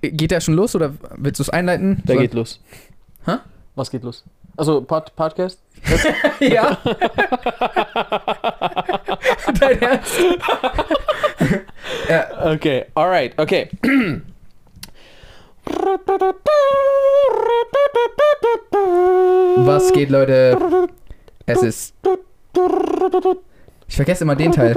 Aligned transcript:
Geht 0.00 0.30
der 0.30 0.40
schon 0.40 0.54
los 0.54 0.74
oder 0.74 0.92
willst 1.16 1.38
du 1.38 1.42
es 1.42 1.50
einleiten? 1.50 2.02
Der 2.06 2.16
So- 2.16 2.20
geht 2.22 2.34
los. 2.34 2.60
Hä? 3.26 3.36
Was 3.74 3.90
geht 3.90 4.02
los? 4.04 4.24
Also 4.56 4.80
Pod 4.80 5.14
Podcast? 5.16 5.60
Ja. 6.40 6.78
Dein 9.60 9.82
Ernst? 9.82 10.14
ja, 12.08 12.52
Okay, 12.54 12.86
alright, 12.94 13.38
okay. 13.38 13.68
was 19.56 19.92
geht, 19.92 20.10
Leute? 20.10 20.88
Es 21.46 21.62
ist. 21.62 21.94
Ich 23.88 23.96
vergesse 23.96 24.24
immer 24.24 24.34
den 24.36 24.52
Teil. 24.52 24.74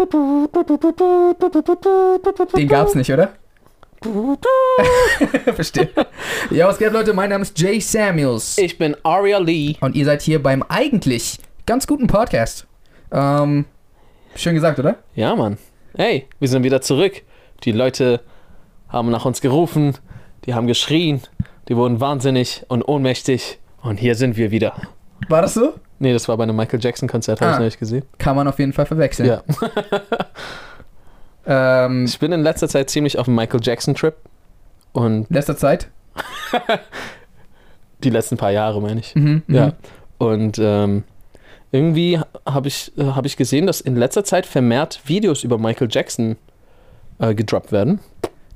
Den 2.56 2.68
gab's 2.68 2.96
nicht, 2.96 3.12
oder? 3.12 3.30
Verstehe. 5.56 5.90
Ja, 6.52 6.68
was 6.68 6.78
geht, 6.78 6.94
Leute? 6.94 7.14
Mein 7.14 7.30
Name 7.30 7.42
ist 7.42 7.60
Jay 7.60 7.80
Samuels. 7.82 8.58
Ich 8.58 8.78
bin 8.78 8.96
Aria 9.04 9.40
Lee. 9.40 9.76
Und 9.82 9.96
ihr 9.96 10.06
seid 10.06 10.22
hier 10.22 10.42
beim 10.42 10.64
eigentlich 10.70 11.38
ganz 11.66 11.86
guten 11.86 12.08
Podcast. 12.08 12.66
Ähm, 13.12 13.66
schön 14.36 14.56
gesagt, 14.56 14.80
oder? 14.80 14.96
Ja, 15.16 15.36
Mann. 15.36 15.58
Hey, 15.96 16.28
wir 16.40 16.48
sind 16.48 16.64
wieder 16.64 16.82
zurück. 16.82 17.24
Die 17.66 17.72
Leute 17.74 18.22
haben 18.88 19.12
nach 19.12 19.26
uns 19.26 19.42
gerufen, 19.42 19.96
die 20.46 20.54
haben 20.54 20.68
geschrien, 20.68 21.22
die 21.68 21.76
wurden 21.76 22.00
wahnsinnig 22.00 22.64
und 22.70 22.88
ohnmächtig. 22.88 23.60
Und 23.82 23.98
hier 24.00 24.16
sind 24.16 24.38
wir 24.38 24.50
wieder. 24.52 24.76
War 25.28 25.42
das 25.42 25.54
so? 25.56 25.74
Nee, 26.00 26.14
das 26.14 26.28
war 26.30 26.38
bei 26.38 26.44
einem 26.44 26.56
Michael 26.56 26.80
Jackson-Konzert, 26.82 27.42
habe 27.42 27.52
Ah. 27.52 27.54
ich 27.56 27.60
neulich 27.60 27.78
gesehen. 27.80 28.06
Kann 28.18 28.36
man 28.38 28.48
auf 28.48 28.58
jeden 28.60 28.72
Fall 28.72 28.86
verwechseln. 28.86 29.28
Ja. 29.28 29.44
Ähm, 31.52 32.06
Ich 32.06 32.20
bin 32.20 32.32
in 32.32 32.42
letzter 32.44 32.70
Zeit 32.70 32.90
ziemlich 32.90 33.18
auf 33.18 33.26
dem 33.26 33.36
Michael 33.36 33.60
Jackson-Trip. 33.62 34.16
Und 34.94 35.28
letzter 35.32 35.58
Zeit? 35.58 35.90
die 38.04 38.10
letzten 38.10 38.38
paar 38.38 38.52
Jahre, 38.52 38.82
meine 38.82 39.00
ich. 39.00 39.16
Mhm, 39.16 39.44
mhm. 39.48 39.56
Ja. 39.56 39.74
Und 40.18 40.58
ähm, 40.60 41.04
irgendwie 41.72 42.20
habe 42.48 42.68
ich, 42.68 42.92
äh, 42.98 43.04
hab 43.04 43.26
ich 43.26 43.36
gesehen, 43.38 43.68
dass 43.68 43.82
in 43.82 43.96
letzter 43.96 44.24
Zeit 44.24 44.46
vermehrt 44.46 45.02
Videos 45.06 45.44
über 45.44 45.58
Michael 45.58 45.88
Jackson 45.92 46.36
äh, 47.20 47.34
gedroppt 47.36 47.72
werden. 47.72 48.00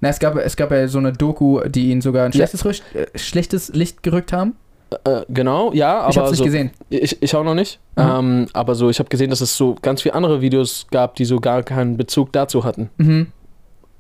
Na, 0.01 0.09
es 0.09 0.19
gab, 0.19 0.35
es 0.35 0.55
gab 0.55 0.71
ja 0.71 0.87
so 0.87 0.97
eine 0.97 1.13
Doku, 1.13 1.61
die 1.67 1.89
ihn 1.91 2.01
sogar 2.01 2.25
ein 2.25 2.31
Ja. 2.31 2.37
schlechtes, 2.47 2.65
Rücht, 2.65 2.83
äh, 2.95 3.07
schlechtes 3.17 3.69
Licht 3.69 4.03
gerückt 4.03 4.33
haben. 4.33 4.55
Äh, 5.03 5.21
genau, 5.29 5.71
ja, 5.73 6.01
aber 6.01 6.09
ich 6.09 6.17
hab's 6.17 6.29
nicht 6.31 6.37
so, 6.39 6.43
gesehen. 6.45 6.71
Ich, 6.89 7.21
ich 7.21 7.35
auch 7.35 7.43
noch 7.43 7.53
nicht. 7.55 7.79
Aha. 7.95 8.19
Ähm, 8.19 8.47
aber 8.53 8.75
so, 8.75 8.89
ich 8.89 8.99
habe 8.99 9.09
gesehen, 9.09 9.29
dass 9.29 9.41
es 9.41 9.55
so 9.55 9.75
ganz 9.81 10.01
viele 10.01 10.15
andere 10.15 10.41
Videos 10.41 10.87
gab, 10.91 11.15
die 11.15 11.25
so 11.25 11.39
gar 11.39 11.63
keinen 11.63 11.97
Bezug 11.97 12.31
dazu 12.33 12.63
hatten. 12.63 12.89
Mhm. 12.97 13.27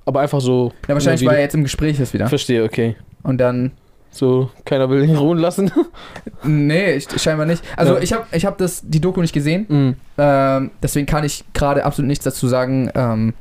Aber 0.05 0.19
einfach 0.21 0.41
so. 0.41 0.71
Ja, 0.87 0.95
wahrscheinlich, 0.95 1.25
weil 1.25 1.35
er 1.35 1.41
jetzt 1.41 1.55
im 1.55 1.63
Gespräch 1.63 1.99
ist 1.99 2.13
wieder. 2.13 2.27
Verstehe, 2.27 2.63
okay. 2.63 2.95
Und 3.23 3.37
dann. 3.39 3.71
So, 4.11 4.51
keiner 4.65 4.89
will 4.91 5.03
ihn 5.03 5.15
ruhen 5.15 5.39
lassen. 5.39 5.71
Nee, 6.43 6.93
ich, 6.93 7.07
scheinbar 7.19 7.45
nicht. 7.47 7.63
Also 7.77 7.95
Ja. 7.95 8.01
ich 8.01 8.13
habe 8.13 8.25
ich 8.31 8.45
hab 8.45 8.57
das, 8.59 8.83
die 8.85 8.99
Doku 8.99 9.21
nicht 9.21 9.33
gesehen. 9.33 9.65
Mhm. 9.67 9.95
Ähm, 10.17 10.71
deswegen 10.83 11.05
kann 11.07 11.23
ich 11.23 11.43
gerade 11.53 11.83
absolut 11.85 12.07
nichts 12.07 12.23
dazu 12.25 12.47
sagen. 12.47 12.91
Ähm, 12.93 13.33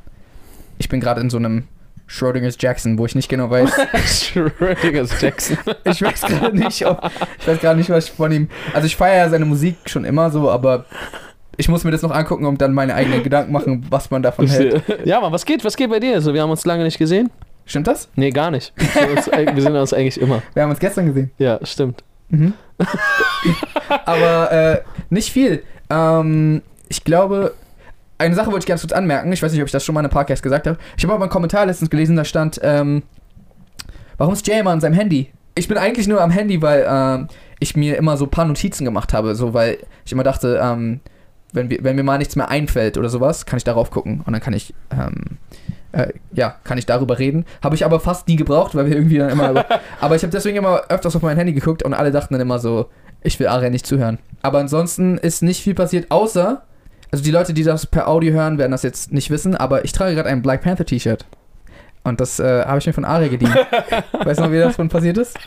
ich 0.79 0.89
bin 0.89 0.99
gerade 0.99 1.21
in 1.21 1.29
so 1.29 1.37
einem 1.37 1.65
Schrödingers 2.13 2.57
Jackson, 2.59 2.99
wo 2.99 3.07
ich 3.07 3.15
nicht 3.15 3.27
genau 3.27 3.49
weiß. 3.49 3.71
Schrödingers 4.05 5.19
Jackson. 5.19 5.57
ich 5.83 5.99
weiß 5.99 6.21
gerade 6.21 6.55
nicht, 6.55 6.85
ob, 6.85 7.09
ich 7.39 7.47
weiß 7.47 7.59
gerade 7.59 7.79
nicht, 7.79 7.89
was 7.89 8.05
ich 8.05 8.11
von 8.11 8.31
ihm. 8.31 8.49
Also 8.71 8.85
ich 8.85 8.95
feiere 8.95 9.25
ja 9.25 9.29
seine 9.29 9.45
Musik 9.45 9.77
schon 9.87 10.05
immer 10.05 10.29
so, 10.29 10.51
aber 10.51 10.85
ich 11.57 11.69
muss 11.69 11.83
mir 11.83 11.89
das 11.89 12.03
noch 12.03 12.11
angucken 12.11 12.45
und 12.45 12.61
dann 12.61 12.71
meine 12.71 12.93
eigenen 12.93 13.23
Gedanken 13.23 13.51
machen, 13.51 13.87
was 13.89 14.11
man 14.11 14.21
davon 14.21 14.47
hält. 14.47 14.83
Ja, 15.05 15.21
Mann, 15.21 15.31
was 15.31 15.43
geht? 15.43 15.65
Was 15.65 15.75
geht 15.75 15.89
bei 15.89 15.99
dir? 15.99 16.21
So, 16.21 16.35
wir 16.35 16.43
haben 16.43 16.51
uns 16.51 16.65
lange 16.65 16.83
nicht 16.83 16.99
gesehen. 16.99 17.31
Stimmt 17.65 17.87
das? 17.87 18.07
Nee, 18.15 18.29
gar 18.29 18.51
nicht. 18.51 18.73
Wir 18.75 18.87
sehen 18.87 19.17
uns, 19.17 19.27
wir 19.27 19.61
sehen 19.63 19.75
uns 19.75 19.93
eigentlich 19.93 20.21
immer. 20.21 20.43
Wir 20.53 20.61
haben 20.61 20.69
uns 20.69 20.79
gestern 20.79 21.07
gesehen. 21.07 21.31
Ja, 21.39 21.65
stimmt. 21.65 22.03
Mhm. 22.29 22.53
Aber 24.05 24.51
äh, 24.51 24.81
nicht 25.09 25.31
viel. 25.31 25.63
Ähm, 25.89 26.61
ich 26.89 27.03
glaube, 27.03 27.55
eine 28.17 28.35
Sache 28.35 28.47
wollte 28.47 28.59
ich 28.59 28.67
ganz 28.67 28.81
kurz 28.81 28.93
anmerken. 28.93 29.31
Ich 29.31 29.41
weiß 29.41 29.51
nicht, 29.51 29.61
ob 29.61 29.67
ich 29.67 29.71
das 29.71 29.83
schon 29.83 29.93
mal 29.93 30.01
in 30.01 30.05
einem 30.05 30.13
Podcast 30.13 30.43
gesagt 30.43 30.67
habe. 30.67 30.77
Ich 30.97 31.03
habe 31.03 31.13
aber 31.13 31.23
einen 31.23 31.31
Kommentar 31.31 31.65
letztens 31.65 31.89
gelesen, 31.89 32.15
da 32.15 32.25
stand, 32.25 32.59
ähm, 32.63 33.03
warum 34.17 34.33
ist 34.33 34.47
Jay 34.47 34.59
immer 34.59 34.71
an 34.71 34.81
seinem 34.81 34.93
Handy? 34.93 35.31
Ich 35.55 35.67
bin 35.67 35.77
eigentlich 35.77 36.07
nur 36.07 36.21
am 36.21 36.31
Handy, 36.31 36.61
weil 36.61 36.85
ähm, 36.87 37.27
ich 37.59 37.75
mir 37.75 37.97
immer 37.97 38.17
so 38.17 38.25
ein 38.25 38.31
paar 38.31 38.45
Notizen 38.45 38.85
gemacht 38.85 39.13
habe. 39.13 39.35
So, 39.35 39.53
weil 39.53 39.77
ich 40.05 40.11
immer 40.11 40.23
dachte, 40.23 40.59
ähm, 40.61 41.01
wenn, 41.53 41.69
wir, 41.69 41.83
wenn 41.83 41.95
mir 41.95 42.03
mal 42.03 42.17
nichts 42.17 42.35
mehr 42.35 42.49
einfällt 42.49 42.97
oder 42.97 43.09
sowas, 43.09 43.45
kann 43.45 43.57
ich 43.57 43.63
darauf 43.63 43.91
gucken 43.91 44.21
und 44.25 44.33
dann 44.33 44.41
kann 44.41 44.53
ich, 44.53 44.73
ähm, 44.91 45.37
äh, 45.91 46.07
ja, 46.33 46.55
kann 46.63 46.77
ich 46.77 46.85
darüber 46.85 47.19
reden. 47.19 47.45
Habe 47.63 47.75
ich 47.75 47.85
aber 47.85 47.99
fast 47.99 48.27
nie 48.27 48.35
gebraucht, 48.35 48.75
weil 48.75 48.87
wir 48.87 48.95
irgendwie 48.95 49.19
dann 49.19 49.29
immer. 49.29 49.65
aber 50.01 50.15
ich 50.15 50.23
habe 50.23 50.31
deswegen 50.31 50.57
immer 50.57 50.81
öfters 50.89 51.15
auf 51.15 51.21
mein 51.21 51.37
Handy 51.37 51.53
geguckt 51.53 51.83
und 51.83 51.93
alle 51.93 52.11
dachten 52.11 52.33
dann 52.33 52.41
immer 52.41 52.59
so, 52.59 52.89
ich 53.21 53.39
will 53.39 53.47
Aria 53.47 53.69
nicht 53.69 53.85
zuhören. 53.85 54.19
Aber 54.41 54.59
ansonsten 54.59 55.17
ist 55.17 55.43
nicht 55.43 55.61
viel 55.61 55.75
passiert, 55.75 56.11
außer, 56.11 56.63
also 57.13 57.23
die 57.23 57.29
Leute, 57.29 57.53
die 57.53 57.63
das 57.63 57.85
per 57.85 58.07
Audio 58.07 58.33
hören, 58.33 58.57
werden 58.57 58.71
das 58.71 58.81
jetzt 58.81 59.13
nicht 59.13 59.29
wissen, 59.29 59.55
aber 59.55 59.85
ich 59.85 59.91
trage 59.91 60.15
gerade 60.15 60.29
ein 60.29 60.41
Black 60.41 60.61
Panther 60.63 60.83
T-Shirt. 60.83 61.27
Und 62.03 62.19
das 62.19 62.39
äh, 62.39 62.65
habe 62.65 62.79
ich 62.79 62.87
mir 62.87 62.93
von 62.93 63.05
Aria 63.05 63.27
geliehen. 63.27 63.53
weißt 64.13 64.39
du 64.39 64.43
noch, 64.45 64.51
wie 64.51 64.57
das 64.57 64.75
von 64.75 64.89
passiert 64.89 65.19
ist? 65.19 65.37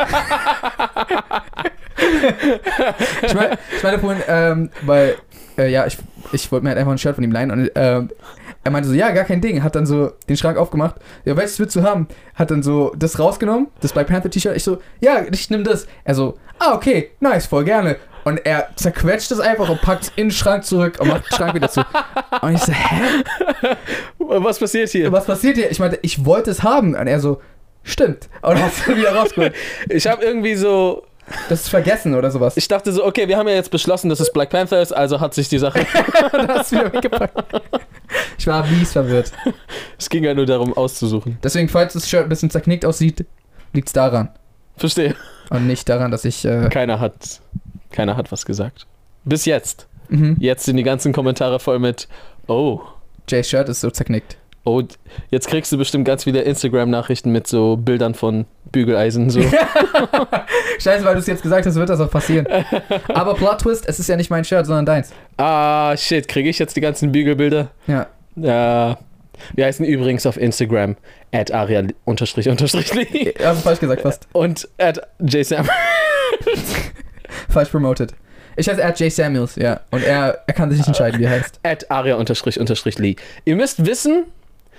ich 3.20 3.34
meine, 3.34 3.58
ich 3.76 3.82
meine 3.82 3.98
vorhin, 3.98 4.22
ähm, 4.28 4.70
weil, 4.82 5.16
äh, 5.58 5.68
ja, 5.68 5.86
ich, 5.86 5.98
ich 6.30 6.52
wollte 6.52 6.62
mir 6.62 6.70
halt 6.70 6.78
einfach 6.78 6.92
ein 6.92 6.98
Shirt 6.98 7.16
von 7.16 7.24
ihm 7.24 7.32
leihen 7.32 7.50
und 7.50 7.68
ähm, 7.74 8.10
er 8.62 8.70
meinte 8.70 8.88
so, 8.88 8.94
ja, 8.94 9.10
gar 9.10 9.24
kein 9.24 9.40
Ding, 9.40 9.64
hat 9.64 9.74
dann 9.74 9.86
so 9.86 10.12
den 10.28 10.36
Schrank 10.36 10.58
aufgemacht, 10.58 10.94
ja, 11.24 11.36
welches 11.36 11.58
willst 11.58 11.74
du 11.74 11.82
haben? 11.82 12.06
Hat 12.36 12.52
dann 12.52 12.62
so 12.62 12.94
das 12.96 13.18
rausgenommen, 13.18 13.66
das 13.80 13.92
Black 13.92 14.06
Panther 14.06 14.30
T-Shirt, 14.30 14.54
ich 14.56 14.62
so, 14.62 14.78
ja, 15.00 15.24
ich 15.28 15.50
nehme 15.50 15.64
das. 15.64 15.88
Er 16.04 16.14
so, 16.14 16.38
ah, 16.60 16.76
okay, 16.76 17.10
nice, 17.18 17.46
voll 17.46 17.64
gerne. 17.64 17.96
Und 18.26 18.44
er 18.44 18.70
zerquetscht 18.74 19.30
es 19.30 19.38
einfach 19.38 19.68
und 19.68 19.80
packt 19.80 20.02
es 20.02 20.08
in 20.16 20.26
den 20.26 20.30
Schrank 20.32 20.64
zurück 20.64 20.98
und 20.98 21.06
macht 21.06 21.30
den 21.30 21.36
Schrank 21.36 21.54
wieder 21.54 21.70
zu. 21.70 21.86
Und 22.42 22.54
ich 22.54 22.60
so, 22.60 22.72
hä? 22.72 23.76
Was 24.18 24.58
passiert 24.58 24.88
hier? 24.88 25.12
Was 25.12 25.26
passiert 25.26 25.56
hier? 25.56 25.70
Ich 25.70 25.78
meinte, 25.78 26.00
ich 26.02 26.24
wollte 26.24 26.50
es 26.50 26.64
haben. 26.64 26.96
Und 26.96 27.06
er 27.06 27.20
so, 27.20 27.40
stimmt. 27.84 28.28
Und 28.42 28.60
hat 28.60 28.72
es 28.72 28.88
wieder 28.88 29.14
rausgeholt. 29.14 29.54
Ich 29.88 30.08
habe 30.08 30.24
irgendwie 30.24 30.56
so. 30.56 31.04
Das 31.48 31.60
ist 31.60 31.68
vergessen 31.68 32.16
oder 32.16 32.32
sowas. 32.32 32.56
Ich 32.56 32.66
dachte 32.66 32.92
so, 32.92 33.04
okay, 33.04 33.28
wir 33.28 33.36
haben 33.36 33.46
ja 33.46 33.54
jetzt 33.54 33.70
beschlossen, 33.70 34.08
dass 34.08 34.18
es 34.18 34.32
Black 34.32 34.50
Panther 34.50 34.82
ist, 34.82 34.90
also 34.90 35.20
hat 35.20 35.32
sich 35.32 35.48
die 35.48 35.58
Sache. 35.58 35.80
Es 36.60 36.72
wieder 36.72 36.92
weggepackt. 36.92 37.62
Ich 38.38 38.46
war 38.48 38.66
mies 38.66 38.90
verwirrt. 38.90 39.30
es 39.98 40.08
ging 40.08 40.24
ja 40.24 40.34
nur 40.34 40.46
darum, 40.46 40.76
auszusuchen. 40.76 41.38
Deswegen, 41.44 41.68
falls 41.68 41.92
das 41.92 42.08
Shirt 42.08 42.24
ein 42.24 42.28
bisschen 42.28 42.50
zerknickt 42.50 42.84
aussieht, 42.84 43.24
liegt 43.72 43.86
es 43.86 43.92
daran. 43.92 44.30
Verstehe. 44.76 45.14
Und 45.50 45.68
nicht 45.68 45.88
daran, 45.88 46.10
dass 46.10 46.24
ich. 46.24 46.44
Äh, 46.44 46.68
Keiner 46.70 46.98
hat. 46.98 47.40
Keiner 47.96 48.16
hat 48.16 48.30
was 48.30 48.44
gesagt. 48.44 48.86
Bis 49.24 49.46
jetzt. 49.46 49.88
mhm. 50.10 50.36
Jetzt 50.38 50.64
sind 50.66 50.76
die 50.76 50.82
ganzen 50.82 51.12
Kommentare 51.14 51.58
voll 51.58 51.78
mit, 51.78 52.08
oh, 52.46 52.80
Jays 53.26 53.48
Shirt 53.48 53.68
ist 53.70 53.80
so 53.80 53.90
zerknickt. 53.90 54.36
oh, 54.64 54.82
jetzt 55.30 55.48
kriegst 55.48 55.72
du 55.72 55.78
bestimmt 55.78 56.04
ganz 56.04 56.24
viele 56.24 56.42
Instagram-Nachrichten 56.42 57.32
mit 57.32 57.46
so 57.46 57.76
Bildern 57.78 58.14
von 58.14 58.44
Bügeleisen. 58.70 59.30
So. 59.30 59.40
Scheiße, 60.78 61.04
weil 61.04 61.14
du 61.14 61.20
es 61.20 61.26
jetzt 61.26 61.42
gesagt 61.42 61.64
hast, 61.66 61.74
wird 61.76 61.88
das 61.88 62.00
auch 62.00 62.10
passieren. 62.10 62.46
Aber 63.08 63.34
Plot 63.34 63.60
Twist, 63.62 63.88
es 63.88 63.98
ist 63.98 64.08
ja 64.08 64.16
nicht 64.16 64.28
mein 64.30 64.44
Shirt, 64.44 64.66
sondern 64.66 64.84
deins. 64.86 65.10
ah, 65.38 65.96
shit, 65.96 66.28
kriege 66.28 66.50
ich 66.50 66.58
jetzt 66.58 66.76
die 66.76 66.80
ganzen 66.82 67.10
Bügelbilder? 67.12 67.70
Ja. 67.86 68.06
Ja. 68.36 68.98
Wir 69.54 69.64
heißen 69.66 69.84
übrigens 69.86 70.26
auf 70.26 70.36
Instagram 70.36 70.96
at 71.32 71.50
aria 71.52 71.82
unterstrich 72.04 72.48
unterstrich 72.48 72.92
Lee 72.94 73.34
Also 73.42 73.60
falsch 73.62 73.80
gesagt, 73.80 74.02
fast. 74.02 74.28
und 74.32 74.68
at 74.78 75.00
jsam. 75.20 75.68
Falsch 77.48 77.70
promoted. 77.70 78.14
Ich 78.56 78.68
heiße 78.68 78.82
at 78.84 78.98
Jay 78.98 79.10
Samuels, 79.10 79.56
ja. 79.56 79.80
Und 79.90 80.02
er, 80.02 80.38
er 80.46 80.54
kann 80.54 80.70
sich 80.70 80.78
nicht 80.78 80.88
entscheiden, 80.88 81.20
wie 81.20 81.24
er 81.24 81.30
heißt. 81.30 81.60
at 81.62 81.90
aria 81.90 82.16
unterstrich 82.16 82.58
unterstrich 82.58 82.98
Lee. 82.98 83.16
Ihr 83.44 83.54
müsst 83.56 83.84
wissen, 83.84 84.24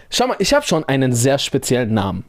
schau 0.09 0.28
mal, 0.28 0.35
ich 0.40 0.53
habe 0.53 0.66
schon 0.66 0.84
einen 0.85 1.13
sehr 1.13 1.38
speziellen 1.38 1.94
Namen. 1.94 2.25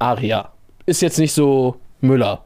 Aria. 0.00 0.50
Ist 0.86 1.00
jetzt 1.02 1.18
nicht 1.18 1.32
so 1.32 1.76
Müller. 2.00 2.42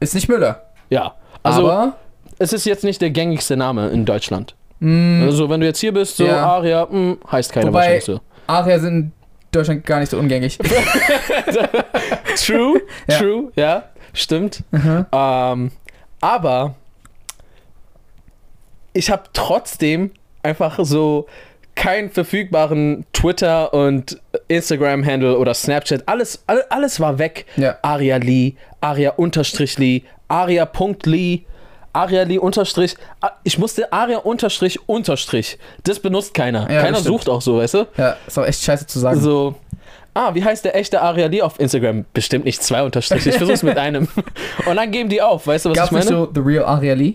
Ist 0.00 0.14
nicht 0.14 0.28
Müller. 0.28 0.62
Ja. 0.90 1.14
Also, 1.44 1.70
aber. 1.70 1.96
es 2.38 2.52
ist 2.52 2.64
jetzt 2.66 2.82
nicht 2.82 3.00
der 3.00 3.10
gängigste 3.10 3.56
Name 3.56 3.88
in 3.90 4.04
Deutschland. 4.04 4.54
Mh, 4.80 5.26
Also, 5.26 5.48
wenn 5.48 5.60
du 5.60 5.66
jetzt 5.66 5.78
hier 5.78 5.92
bist, 5.92 6.16
so 6.16 6.24
Ja. 6.26 6.44
Aria, 6.46 6.88
mh, 6.90 7.16
heißt 7.30 7.52
keiner 7.52 7.68
Wobei- 7.68 7.74
wahrscheinlich 7.78 8.04
so. 8.04 8.20
Aria 8.48 8.78
sind 8.80 8.94
in 8.94 9.12
Deutschland 9.52 9.86
gar 9.86 10.00
nicht 10.00 10.10
so 10.10 10.18
ungängig. 10.18 10.58
True, 12.36 12.80
Ja. 13.08 13.18
true, 13.18 13.52
ja, 13.56 13.84
stimmt. 14.12 14.62
Mhm. 14.70 15.06
Ähm, 15.12 15.70
aber 16.24 16.74
ich 18.94 19.10
habe 19.10 19.24
trotzdem 19.32 20.10
einfach 20.42 20.78
so 20.82 21.26
keinen 21.74 22.08
verfügbaren 22.10 23.04
Twitter 23.12 23.74
und 23.74 24.20
Instagram-Handle 24.48 25.36
oder 25.36 25.52
Snapchat. 25.54 26.04
Alles, 26.08 26.42
all- 26.46 26.64
alles 26.70 27.00
war 27.00 27.18
weg. 27.18 27.46
Ja. 27.56 27.76
Aria 27.82 28.16
Lee, 28.16 28.54
Aria 28.80 29.10
unterstrich 29.10 29.76
Lee, 29.78 30.02
Aria.Lee, 30.28 31.42
Aria 31.92 32.22
Lee 32.22 32.38
unterstrich. 32.38 32.94
Ah, 33.20 33.32
Ich 33.42 33.58
musste 33.58 33.92
Aria 33.92 34.18
unterstrich 34.18 34.88
unterstrich. 34.88 35.58
Das 35.82 35.98
benutzt 36.00 36.32
keiner. 36.32 36.70
Ja, 36.70 36.80
keiner 36.82 37.00
sucht 37.00 37.28
auch 37.28 37.42
so, 37.42 37.58
weißt 37.58 37.74
du? 37.74 37.86
Ja, 37.96 38.16
ist 38.26 38.38
auch 38.38 38.46
echt 38.46 38.62
scheiße 38.62 38.86
zu 38.86 38.98
sagen. 39.00 39.20
So, 39.20 39.56
ah, 40.14 40.34
wie 40.34 40.44
heißt 40.44 40.64
der 40.64 40.76
echte 40.76 41.02
Aria 41.02 41.26
Lee 41.26 41.42
auf 41.42 41.60
Instagram? 41.60 42.04
Bestimmt 42.12 42.44
nicht 42.44 42.62
zwei 42.62 42.82
Unterstriche, 42.82 43.30
ich 43.30 43.36
versuch's 43.36 43.62
mit 43.62 43.76
einem. 43.76 44.08
Und 44.66 44.76
dann 44.76 44.90
geben 44.90 45.08
die 45.08 45.20
auf, 45.20 45.46
weißt 45.46 45.66
du, 45.66 45.70
was 45.70 45.76
Gab's 45.76 45.88
ich 45.88 45.92
meine? 45.92 46.06
so 46.06 46.30
The 46.34 46.40
Real 46.40 46.64
Aria 46.64 46.94
Lee? 46.94 47.14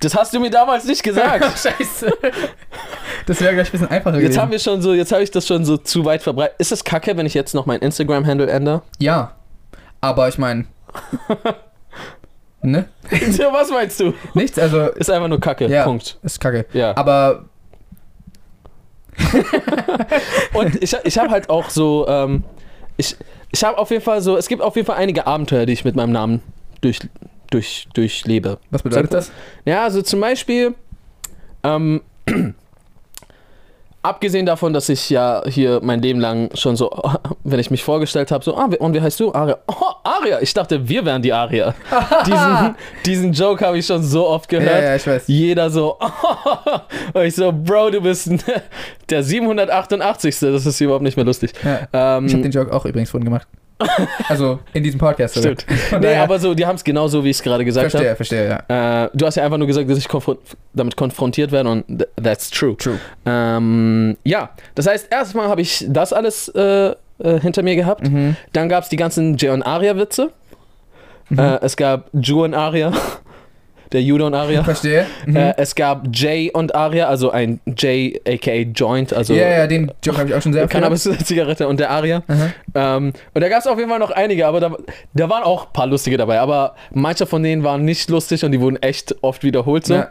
Das 0.00 0.14
hast 0.14 0.34
du 0.34 0.40
mir 0.40 0.50
damals 0.50 0.84
nicht 0.84 1.02
gesagt. 1.02 1.44
Scheiße. 1.58 2.12
Das 3.24 3.40
wäre 3.40 3.54
gleich 3.54 3.68
ein 3.68 3.72
bisschen 3.72 3.88
einfacher 3.88 4.16
Jetzt 4.16 4.24
gewesen. 4.24 4.42
haben 4.42 4.50
wir 4.52 4.58
schon 4.58 4.82
so, 4.82 4.92
jetzt 4.92 5.10
habe 5.10 5.22
ich 5.22 5.30
das 5.30 5.46
schon 5.46 5.64
so 5.64 5.78
zu 5.78 6.04
weit 6.04 6.22
verbreitet. 6.22 6.56
Ist 6.58 6.70
es 6.70 6.84
kacke, 6.84 7.16
wenn 7.16 7.24
ich 7.26 7.34
jetzt 7.34 7.54
noch 7.54 7.66
mein 7.66 7.80
Instagram-Handle 7.80 8.48
ändere? 8.48 8.82
ja, 8.98 9.32
aber 10.02 10.28
ich 10.28 10.36
meine... 10.38 10.66
ne? 12.62 12.88
Ja, 13.10 13.52
was 13.52 13.70
meinst 13.70 13.98
du? 13.98 14.12
Nichts, 14.34 14.58
also 14.58 14.88
Ist 14.90 15.10
einfach 15.10 15.28
nur 15.28 15.40
kacke. 15.40 15.66
Ja. 15.66 15.84
Punkt. 15.84 16.18
ist 16.22 16.40
kacke. 16.40 16.66
Ja. 16.74 16.94
Aber 16.96 17.46
Und 20.52 20.82
ich, 20.82 20.96
ich 21.04 21.18
habe 21.18 21.30
halt 21.30 21.50
auch 21.50 21.70
so, 21.70 22.06
ähm, 22.08 22.44
ich, 22.96 23.16
ich 23.52 23.64
habe 23.64 23.78
auf 23.78 23.90
jeden 23.90 24.02
Fall 24.02 24.20
so, 24.20 24.36
es 24.36 24.48
gibt 24.48 24.62
auf 24.62 24.76
jeden 24.76 24.86
Fall 24.86 24.96
einige 24.96 25.26
Abenteuer, 25.26 25.66
die 25.66 25.72
ich 25.72 25.84
mit 25.84 25.96
meinem 25.96 26.12
Namen 26.12 26.42
durch, 26.80 26.98
durch, 27.50 27.88
durchlebe. 27.94 28.58
was 28.70 28.82
bedeutet 28.82 29.14
das? 29.14 29.32
Ja, 29.64 29.84
also 29.84 30.02
zum 30.02 30.20
Beispiel, 30.20 30.74
ähm, 31.62 32.02
abgesehen 34.08 34.46
davon, 34.46 34.72
dass 34.72 34.88
ich 34.88 35.10
ja 35.10 35.42
hier 35.46 35.80
mein 35.82 36.00
Leben 36.00 36.20
lang 36.20 36.50
schon 36.54 36.76
so, 36.76 36.90
wenn 37.44 37.58
ich 37.58 37.70
mich 37.70 37.82
vorgestellt 37.84 38.30
habe, 38.30 38.44
so, 38.44 38.56
ah, 38.56 38.68
und 38.78 38.94
wie 38.94 39.00
heißt 39.00 39.18
du? 39.20 39.32
Aria. 39.32 39.58
Oh, 39.68 39.74
Aria. 40.04 40.40
Ich 40.40 40.52
dachte, 40.54 40.88
wir 40.88 41.04
wären 41.04 41.22
die 41.22 41.32
Aria. 41.32 41.74
diesen, 42.26 42.74
diesen 43.04 43.32
Joke 43.32 43.64
habe 43.66 43.78
ich 43.78 43.86
schon 43.86 44.02
so 44.02 44.26
oft 44.28 44.50
Ja, 44.52 44.58
gehört. 44.58 44.82
ja, 44.82 44.96
ich 44.96 45.06
weiß. 45.06 45.24
Jeder 45.26 45.70
so, 45.70 45.96
und 47.12 47.22
ich 47.22 47.34
so, 47.34 47.52
Bro, 47.52 47.90
du 47.90 48.00
bist 48.00 48.30
der 49.10 49.22
788. 49.22 50.38
Das 50.40 50.66
ist 50.66 50.80
überhaupt 50.80 51.02
nicht 51.02 51.16
mehr 51.16 51.26
lustig. 51.26 51.52
Ja. 51.64 52.16
Ähm, 52.16 52.26
Ich 52.26 52.32
habe 52.32 52.42
den 52.42 52.52
Joke 52.52 52.72
auch 52.72 52.84
übrigens 52.86 53.10
vorhin 53.10 53.24
gemacht. 53.24 53.46
Also 54.28 54.60
in 54.72 54.82
diesem 54.82 54.98
Podcast. 54.98 55.34
sogar. 55.34 55.54
Stimmt. 55.58 56.02
Nee, 56.02 56.16
aber 56.16 56.38
so, 56.38 56.54
die 56.54 56.64
haben 56.66 56.76
es 56.76 56.84
genau 56.84 57.08
so, 57.08 57.22
wie 57.24 57.30
ich 57.30 57.36
es 57.36 57.42
gerade 57.42 57.64
gesagt 57.64 57.90
Verstehe, 57.90 58.16
verstehe, 58.16 58.48
ja. 58.48 58.64
habe. 58.68 59.12
Äh, 59.12 59.16
du 59.18 59.26
hast 59.26 59.36
ja 59.36 59.44
einfach 59.44 59.58
nur 59.58 59.66
gesagt, 59.66 59.88
dass 59.90 59.98
ich 59.98 60.08
konfron 60.08 60.38
damit 60.72 60.96
konfrontiert 60.96 61.52
werde 61.52 61.70
und 61.70 61.86
th 61.86 62.08
that's 62.22 62.50
true. 62.50 62.76
True. 62.76 62.98
Ähm, 63.24 64.16
ja, 64.24 64.50
das 64.74 64.86
heißt, 64.86 65.12
erstmal 65.12 65.48
habe 65.48 65.60
ich 65.60 65.84
das 65.88 66.12
alles 66.12 66.48
äh, 66.48 66.94
äh, 67.18 67.40
hinter 67.40 67.62
mir 67.62 67.76
gehabt. 67.76 68.08
Mhm. 68.08 68.36
Dann 68.52 68.68
gab 68.68 68.84
es 68.84 68.88
die 68.88 68.96
ganzen 68.96 69.36
Jay 69.36 69.50
und 69.50 69.62
Aria-Witze. 69.62 70.30
Mhm. 71.28 71.38
Äh, 71.38 71.58
es 71.62 71.76
gab 71.76 72.08
Ju 72.12 72.44
und 72.44 72.54
Aria, 72.54 72.92
der 73.92 74.02
Judo 74.02 74.26
und 74.26 74.34
Aria. 74.34 74.62
Verstehe. 74.64 75.06
Mhm. 75.26 75.36
Äh, 75.36 75.54
es 75.56 75.74
gab 75.74 76.06
Jay 76.12 76.50
und 76.52 76.74
Aria, 76.74 77.08
also 77.08 77.30
ein 77.30 77.60
Jay 77.76 78.20
aka 78.26 78.52
Joint, 78.74 79.12
also 79.12 79.34
ja, 79.34 79.48
ja, 79.48 79.66
den 79.66 79.90
Joke 80.04 80.18
habe 80.18 80.28
ich 80.28 80.34
auch 80.36 80.42
schon 80.42 80.52
sehr. 80.52 80.66
Cannabis-Zigarette 80.68 81.66
und 81.66 81.80
der 81.80 81.90
Aria. 81.90 82.22
Ähm, 82.74 83.12
und 83.34 83.40
da 83.40 83.48
gab 83.48 83.60
es 83.60 83.66
auf 83.66 83.78
jeden 83.78 83.90
Fall 83.90 83.98
noch 83.98 84.10
einige, 84.10 84.46
aber 84.46 84.60
da, 84.60 84.76
da 85.14 85.28
waren 85.28 85.42
auch 85.42 85.66
ein 85.66 85.72
paar 85.72 85.86
lustige 85.86 86.16
dabei. 86.16 86.38
Aber 86.40 86.74
manche 86.92 87.26
von 87.26 87.42
denen 87.42 87.64
waren 87.64 87.84
nicht 87.84 88.08
lustig 88.10 88.44
und 88.44 88.52
die 88.52 88.60
wurden 88.60 88.76
echt 88.82 89.16
oft 89.22 89.42
wiederholt 89.42 89.86
so. 89.86 89.94
Ja. 89.94 90.10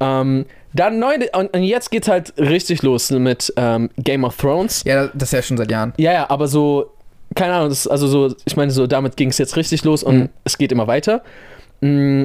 Ähm, 0.00 0.46
dann 0.72 0.98
neu, 0.98 1.14
und, 1.34 1.54
und 1.56 1.62
jetzt 1.62 1.90
geht's 1.90 2.08
halt 2.08 2.34
richtig 2.38 2.82
los 2.82 3.10
mit 3.10 3.52
ähm, 3.56 3.88
Game 3.98 4.24
of 4.24 4.36
Thrones. 4.36 4.82
ja, 4.84 5.06
das 5.14 5.28
ist 5.28 5.32
ja 5.32 5.42
schon 5.42 5.56
seit 5.56 5.70
Jahren. 5.70 5.92
Ja, 5.96 6.12
ja, 6.12 6.30
aber 6.30 6.48
so, 6.48 6.90
keine 7.34 7.54
Ahnung, 7.54 7.68
das 7.70 7.80
ist 7.80 7.86
also 7.88 8.06
so, 8.06 8.34
ich 8.44 8.56
meine, 8.56 8.70
so 8.70 8.86
damit 8.86 9.16
ging 9.16 9.30
es 9.30 9.38
jetzt 9.38 9.56
richtig 9.56 9.84
los 9.84 10.02
und 10.02 10.16
Mhm. 10.18 10.28
es 10.44 10.58
geht 10.58 10.72
immer 10.72 10.86
weiter. 10.86 11.22
Mm, 11.80 12.24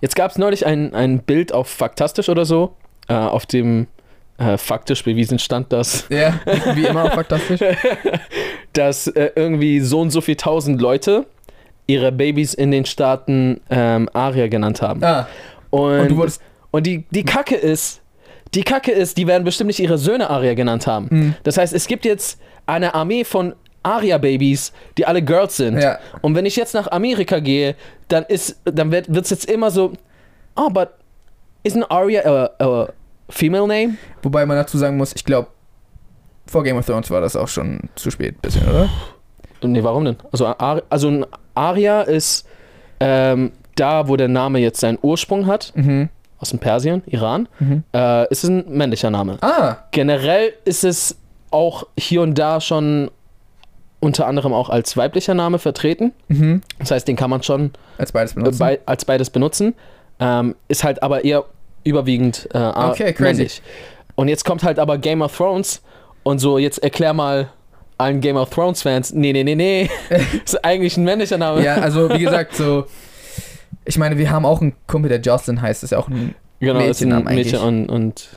Jetzt 0.00 0.16
gab 0.16 0.30
es 0.30 0.38
neulich 0.38 0.66
ein, 0.66 0.94
ein 0.94 1.20
Bild 1.20 1.52
auf 1.52 1.68
Faktastisch 1.68 2.28
oder 2.28 2.44
so, 2.44 2.74
äh, 3.08 3.14
auf 3.14 3.46
dem 3.46 3.86
äh, 4.38 4.58
faktisch 4.58 5.02
bewiesen 5.04 5.38
stand, 5.38 5.72
dass 5.72 6.06
Ja, 6.10 6.34
wie 6.74 6.84
immer, 6.84 7.10
fantastisch. 7.10 7.60
dass 8.72 9.06
äh, 9.06 9.30
irgendwie 9.34 9.80
so 9.80 10.00
und 10.00 10.10
so 10.10 10.20
viel 10.20 10.36
tausend 10.36 10.80
Leute 10.80 11.26
ihre 11.86 12.12
Babys 12.12 12.52
in 12.52 12.70
den 12.70 12.84
Staaten 12.84 13.60
ähm, 13.70 14.08
Aria 14.12 14.48
genannt 14.48 14.82
haben. 14.82 15.02
Ah, 15.04 15.28
Und, 15.70 16.12
und 16.12 16.40
und 16.72 16.86
die, 16.86 17.06
die 17.10 17.24
Kacke 17.24 17.54
ist, 17.54 18.02
die 18.54 18.62
Kacke 18.62 18.92
ist, 18.92 19.16
die 19.16 19.26
werden 19.26 19.44
bestimmt 19.44 19.68
nicht 19.68 19.80
ihre 19.80 19.96
Söhne 19.96 20.28
Aria 20.28 20.54
genannt 20.54 20.86
haben. 20.86 21.08
Mhm. 21.10 21.34
Das 21.42 21.56
heißt, 21.56 21.72
es 21.72 21.86
gibt 21.86 22.04
jetzt 22.04 22.38
eine 22.66 22.94
Armee 22.94 23.24
von 23.24 23.54
Aria-Babys, 23.82 24.72
die 24.98 25.06
alle 25.06 25.22
Girls 25.22 25.56
sind. 25.56 25.80
Ja. 25.80 25.98
Und 26.20 26.34
wenn 26.34 26.44
ich 26.44 26.56
jetzt 26.56 26.74
nach 26.74 26.90
Amerika 26.90 27.38
gehe, 27.38 27.76
dann 28.08 28.24
ist, 28.24 28.60
dann 28.64 28.90
wird 28.92 29.08
es 29.08 29.30
jetzt 29.30 29.50
immer 29.50 29.70
so, 29.70 29.92
oh, 30.56 30.70
but 30.70 30.90
isn't 31.66 31.84
Aria 31.90 32.22
a, 32.24 32.64
a 32.64 32.88
female 33.28 33.66
name? 33.66 33.96
Wobei 34.22 34.46
man 34.46 34.56
dazu 34.56 34.78
sagen 34.78 34.96
muss, 34.96 35.12
ich 35.14 35.24
glaube, 35.24 35.48
vor 36.46 36.62
Game 36.62 36.76
of 36.76 36.86
Thrones 36.86 37.10
war 37.10 37.20
das 37.20 37.34
auch 37.36 37.48
schon 37.48 37.80
zu 37.96 38.10
spät, 38.10 38.40
bisschen, 38.40 38.68
oder? 38.68 38.88
Nee, 39.62 39.82
warum 39.82 40.04
denn? 40.04 40.16
Also, 40.30 40.46
Ar 40.46 40.82
also 40.90 41.08
ein 41.08 41.26
Aria 41.54 42.02
ist 42.02 42.46
ähm, 43.00 43.52
da, 43.74 44.06
wo 44.08 44.16
der 44.16 44.28
Name 44.28 44.58
jetzt 44.60 44.80
seinen 44.80 44.98
Ursprung 45.02 45.46
hat, 45.46 45.72
Mhm. 45.74 46.08
aus 46.38 46.50
dem 46.50 46.58
Persien, 46.60 47.02
Iran, 47.06 47.48
Mhm. 47.58 47.82
äh, 47.92 48.28
ist 48.30 48.44
es 48.44 48.50
ein 48.50 48.64
männlicher 48.68 49.10
Name. 49.10 49.38
Ah, 49.40 49.76
Generell 49.90 50.52
ist 50.64 50.84
es 50.84 51.18
auch 51.50 51.84
hier 51.98 52.22
und 52.22 52.38
da 52.38 52.60
schon 52.60 53.10
unter 54.00 54.26
anderem 54.26 54.52
auch 54.52 54.68
als 54.70 54.96
weiblicher 54.96 55.34
Name 55.34 55.58
vertreten. 55.58 56.12
mhm. 56.28 56.60
Das 56.78 56.90
heißt, 56.90 57.08
den 57.08 57.16
kann 57.16 57.30
man 57.30 57.42
schon 57.42 57.70
als 57.98 58.12
beides 58.12 58.32
äh, 58.32 58.36
benutzen. 58.36 58.58
bei, 58.58 58.80
als 58.86 59.04
beides 59.04 59.30
benutzen. 59.30 59.74
Ähm, 60.20 60.54
ist 60.68 60.84
halt 60.84 61.02
aber 61.02 61.24
eher 61.24 61.44
überwiegend 61.84 62.48
äh, 62.52 62.58
Okay, 62.58 63.14
männlich. 63.18 63.62
Und 64.14 64.28
jetzt 64.28 64.44
kommt 64.44 64.62
halt 64.64 64.78
aber 64.78 64.98
Game 64.98 65.22
of 65.22 65.36
Thrones 65.36 65.82
und 66.22 66.38
so, 66.38 66.58
jetzt 66.58 66.78
erklär 66.82 67.12
mal 67.12 67.48
allen 67.98 68.20
Game 68.20 68.36
of 68.36 68.50
Thrones 68.50 68.82
Fans, 68.82 69.12
nee, 69.14 69.32
nee, 69.32 69.44
nee, 69.44 69.54
nee, 69.54 69.90
ist 70.44 70.62
eigentlich 70.64 70.96
ein 70.96 71.04
männlicher 71.04 71.38
Name. 71.38 71.62
ja, 71.62 71.76
also 71.76 72.10
wie 72.10 72.18
gesagt, 72.24 72.54
so. 72.54 72.86
Ich 73.84 73.98
meine, 73.98 74.18
wir 74.18 74.30
haben 74.30 74.44
auch 74.44 74.60
einen 74.60 74.74
Kumpel, 74.86 75.08
der 75.08 75.20
Justin 75.20 75.62
heißt, 75.62 75.84
ist 75.84 75.90
ja 75.92 75.98
auch 75.98 76.08
ein. 76.08 76.34
genau, 76.60 76.80
ist 76.80 77.00
ein 77.02 77.08
Mädchenname 77.08 77.34
Mädchen 77.36 77.58
und, 77.60 77.88
und, 77.88 78.28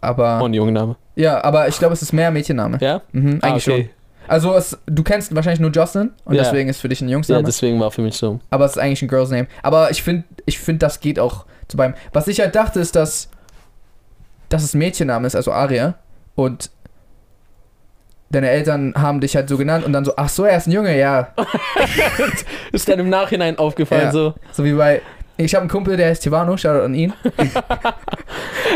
Aber. 0.00 0.42
und 0.42 0.54
Jungenname. 0.54 0.96
ja, 1.16 1.42
aber 1.44 1.68
ich 1.68 1.78
glaube, 1.78 1.94
es 1.94 2.02
ist 2.02 2.12
mehr 2.12 2.30
Mädchenname. 2.30 2.78
Ja? 2.80 3.02
Mhm, 3.12 3.38
Ah, 3.42 3.48
eigentlich 3.48 3.68
okay. 3.68 3.82
schon. 3.82 3.90
Also 4.28 4.54
es, 4.54 4.78
du 4.86 5.02
kennst 5.02 5.34
wahrscheinlich 5.34 5.60
nur 5.60 5.70
Justin 5.70 6.10
und 6.24 6.34
Ja. 6.34 6.42
deswegen 6.42 6.68
ist 6.68 6.80
für 6.80 6.88
dich 6.88 7.00
ein 7.00 7.08
Ja, 7.08 7.12
Jungsname. 7.14 7.42
deswegen 7.44 7.80
war 7.80 7.90
für 7.90 8.02
mich 8.02 8.16
so. 8.16 8.40
aber 8.50 8.64
es 8.66 8.72
ist 8.72 8.78
eigentlich 8.78 9.02
ein 9.02 9.08
Girls 9.08 9.30
Name. 9.30 9.48
Aber 9.62 9.90
ich 9.90 10.02
finde, 10.02 10.24
ich 10.46 10.58
finde, 10.58 10.80
das 10.80 11.00
geht 11.00 11.18
auch 11.18 11.46
zu 11.68 11.76
beim. 11.76 11.94
Was 12.12 12.28
ich 12.28 12.40
halt 12.40 12.54
dachte, 12.54 12.80
ist, 12.80 12.94
dass, 12.96 13.28
dass 14.48 14.62
es 14.62 14.74
Mädchenname 14.74 15.26
ist, 15.26 15.34
also 15.36 15.52
Aria. 15.52 15.94
Und 16.34 16.70
deine 18.30 18.50
Eltern 18.50 18.94
haben 18.96 19.20
dich 19.20 19.34
halt 19.36 19.48
so 19.48 19.56
genannt 19.56 19.84
und 19.86 19.92
dann 19.92 20.04
so, 20.04 20.12
ach 20.16 20.28
so, 20.28 20.44
er 20.44 20.56
ist 20.58 20.66
ein 20.66 20.72
Junge, 20.72 20.96
ja. 20.98 21.28
Ist 22.72 22.88
dann 22.88 22.98
im 22.98 23.08
Nachhinein 23.08 23.58
aufgefallen 23.58 24.02
Ja. 24.02 24.12
so. 24.12 24.34
So 24.52 24.64
wie 24.64 24.72
bei. 24.74 25.00
Ich 25.40 25.54
habe 25.54 25.62
einen 25.62 25.70
Kumpel, 25.70 25.96
der 25.96 26.08
heißt 26.08 26.22
Tivano, 26.22 26.56
Shoutout 26.56 26.84
an 26.84 26.94
ihn. 26.94 27.12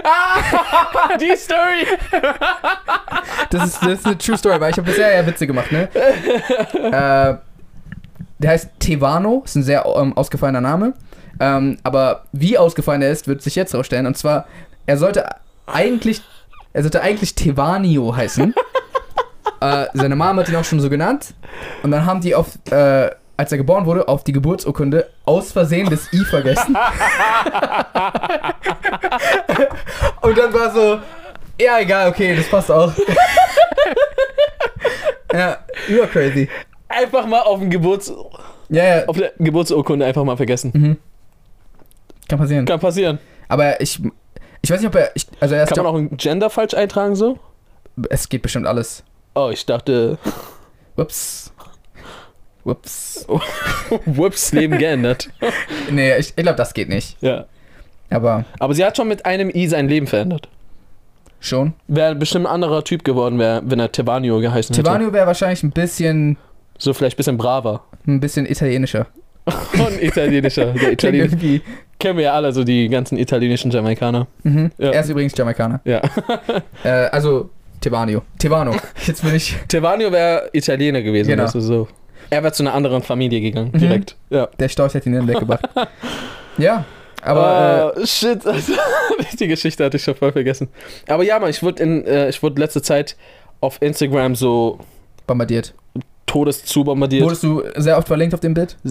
Ah, 0.04 1.16
die 1.20 1.36
Story! 1.36 1.86
Das 3.50 3.66
ist, 3.66 3.82
das 3.82 3.88
ist 3.88 4.06
eine 4.06 4.16
True 4.16 4.38
Story, 4.38 4.60
weil 4.60 4.70
ich 4.70 4.76
habe 4.76 4.88
bisher 4.88 5.14
ja 5.14 5.26
Witze 5.26 5.46
gemacht, 5.46 5.72
ne? 5.72 5.88
äh, 5.92 7.36
der 8.38 8.50
heißt 8.50 8.70
Tevano, 8.78 9.42
ist 9.44 9.56
ein 9.56 9.62
sehr 9.64 9.84
ähm, 9.86 10.16
ausgefallener 10.16 10.60
Name. 10.60 10.94
Ähm, 11.40 11.78
aber 11.82 12.24
wie 12.32 12.56
ausgefallen 12.56 13.02
er 13.02 13.10
ist, 13.10 13.26
wird 13.26 13.42
sich 13.42 13.56
jetzt 13.56 13.74
rausstellen. 13.74 14.06
Und 14.06 14.16
zwar, 14.16 14.46
er 14.86 14.98
sollte 14.98 15.28
eigentlich, 15.66 16.22
er 16.72 16.82
sollte 16.82 17.02
eigentlich 17.02 17.34
Tevanio 17.34 18.14
heißen. 18.14 18.54
äh, 19.60 19.86
seine 19.94 20.16
Mama 20.16 20.42
hat 20.42 20.48
ihn 20.48 20.56
auch 20.56 20.64
schon 20.64 20.80
so 20.80 20.90
genannt. 20.90 21.34
Und 21.82 21.90
dann 21.90 22.06
haben 22.06 22.20
die 22.20 22.34
auf, 22.34 22.58
äh, 22.70 23.10
als 23.36 23.52
er 23.52 23.58
geboren 23.58 23.86
wurde, 23.86 24.08
auf 24.08 24.24
die 24.24 24.32
Geburtsurkunde 24.32 25.08
aus 25.24 25.52
Versehen 25.52 25.88
das 25.90 26.12
I 26.12 26.24
vergessen. 26.24 26.76
Und 30.20 30.38
dann 30.38 30.52
war 30.52 30.70
so, 30.72 30.98
ja, 31.60 31.78
egal, 31.80 32.08
okay, 32.10 32.36
das 32.36 32.48
passt 32.48 32.70
auch. 32.70 32.92
ja, 35.32 35.58
über 35.88 36.06
crazy. 36.06 36.48
Einfach 36.88 37.26
mal 37.26 37.40
auf, 37.40 37.58
dem 37.60 37.70
Geburts 37.70 38.12
Ja, 38.68 38.84
ja, 38.84 39.04
auf 39.06 39.16
der 39.16 39.32
Geburtsurkunde 39.38 40.04
einfach 40.04 40.24
mal 40.24 40.36
vergessen. 40.36 40.70
mhm. 40.74 40.98
kann 42.28 42.38
passieren. 42.38 42.64
Kann 42.66 42.80
passieren. 42.80 43.18
Aber 43.48 43.80
ich, 43.80 44.00
ich 44.60 44.70
weiß 44.70 44.80
nicht, 44.80 44.88
ob 44.88 44.94
er, 44.94 45.10
ich, 45.14 45.26
also 45.40 45.54
er 45.54 45.66
Kann 45.66 45.78
man 45.78 45.86
auch 45.86 45.96
ein 45.96 46.16
Gender 46.16 46.50
falsch 46.50 46.74
eintragen 46.74 47.16
so? 47.16 47.38
es 48.08 48.28
geht 48.28 48.42
bestimmt 48.42 48.66
alles. 48.66 49.02
Oh, 49.34 49.50
ich 49.52 49.66
dachte, 49.66 50.18
Ups. 50.96 51.51
Ups. 52.64 53.26
whoops, 54.06 54.52
Leben 54.52 54.78
geändert. 54.78 55.28
Nee, 55.90 56.16
ich, 56.16 56.28
ich 56.28 56.36
glaube, 56.36 56.56
das 56.56 56.74
geht 56.74 56.88
nicht. 56.88 57.16
Ja. 57.20 57.46
Aber 58.10 58.44
Aber 58.58 58.74
sie 58.74 58.84
hat 58.84 58.96
schon 58.96 59.08
mit 59.08 59.24
einem 59.26 59.50
I 59.54 59.66
sein 59.68 59.88
Leben 59.88 60.06
verändert. 60.06 60.48
schon. 61.40 61.72
Wäre 61.88 62.14
bestimmt 62.14 62.46
ein 62.46 62.52
anderer 62.52 62.84
Typ 62.84 63.04
geworden, 63.04 63.38
wär, 63.38 63.62
wenn 63.64 63.80
er 63.80 63.90
Tevanio 63.90 64.38
geheißen 64.40 64.74
hätte. 64.76 64.84
Tevanio 64.84 65.12
wäre 65.12 65.26
wahrscheinlich 65.26 65.62
ein 65.62 65.70
bisschen, 65.70 66.36
So 66.78 66.92
vielleicht 66.94 67.16
ein 67.16 67.18
bisschen 67.18 67.38
braver. 67.38 67.84
ein 68.06 68.20
bisschen 68.20 68.46
italienischer. 68.46 69.06
Und 69.74 70.00
italienischer. 70.00 70.66
Der 70.66 70.74
Klingt 70.74 70.92
Italien 70.92 71.24
irgendwie. 71.26 71.62
kennen 71.98 72.16
wir 72.18 72.24
ja 72.26 72.32
alle, 72.34 72.52
so 72.52 72.62
die 72.62 72.88
ganzen 72.88 73.18
italienischen 73.18 73.72
Jamaikaner. 73.72 74.28
Mhm. 74.44 74.70
Ja. 74.78 74.90
Er 74.90 75.00
ist 75.00 75.08
übrigens 75.10 75.36
Jamaikaner. 75.36 75.80
Ja. 75.84 76.00
Äh, 76.84 76.88
also, 77.10 77.50
Tebano. 77.80 78.22
Tebano. 78.38 78.76
Jetzt 79.06 79.22
bin 79.24 79.34
ich. 79.34 79.56
Tevanio 79.66 80.12
wäre 80.12 80.48
Italiener 80.52 81.02
gewesen, 81.02 81.30
Genau. 81.30 81.50
du, 81.50 81.60
so. 81.60 81.88
Er 82.32 82.42
wäre 82.42 82.52
zu 82.54 82.62
einer 82.62 82.72
anderen 82.72 83.02
Familie 83.02 83.40
gegangen, 83.42 83.70
Mhm. 83.74 83.78
direkt. 83.78 84.16
Ja. 84.30 84.46
Der 84.58 84.68
Storch 84.70 84.94
hat 84.94 85.04
ihn 85.04 85.12
dann 85.12 85.28
weggebracht. 85.28 85.68
ja, 86.58 86.84
aber. 87.20 87.94
Ah, 87.96 88.06
shit, 88.06 88.46
also, 88.46 88.72
die 89.38 89.46
Geschichte 89.48 89.84
hatte 89.84 89.98
ich 89.98 90.02
schon 90.02 90.14
voll 90.14 90.32
vergessen. 90.32 90.68
Aber 91.08 91.24
ja, 91.24 91.38
Mann, 91.38 91.50
ich 91.50 91.62
wurde 91.62 91.82
in, 91.82 92.06
äh, 92.06 92.30
ich 92.30 92.42
wurde 92.42 92.58
letzte 92.58 92.80
Zeit 92.80 93.16
auf 93.60 93.76
Instagram 93.82 94.34
so 94.34 94.78
Äh, 94.80 94.84
bombardiert. 95.26 95.74
todeszu 96.24 96.84
bombardiert. 96.84 97.22
Wurdest 97.24 97.42
du 97.42 97.62
sehr 97.76 97.98
oft 97.98 98.08
verlinkt 98.08 98.32
auf 98.32 98.40
dem 98.40 98.54
Bild? 98.54 98.76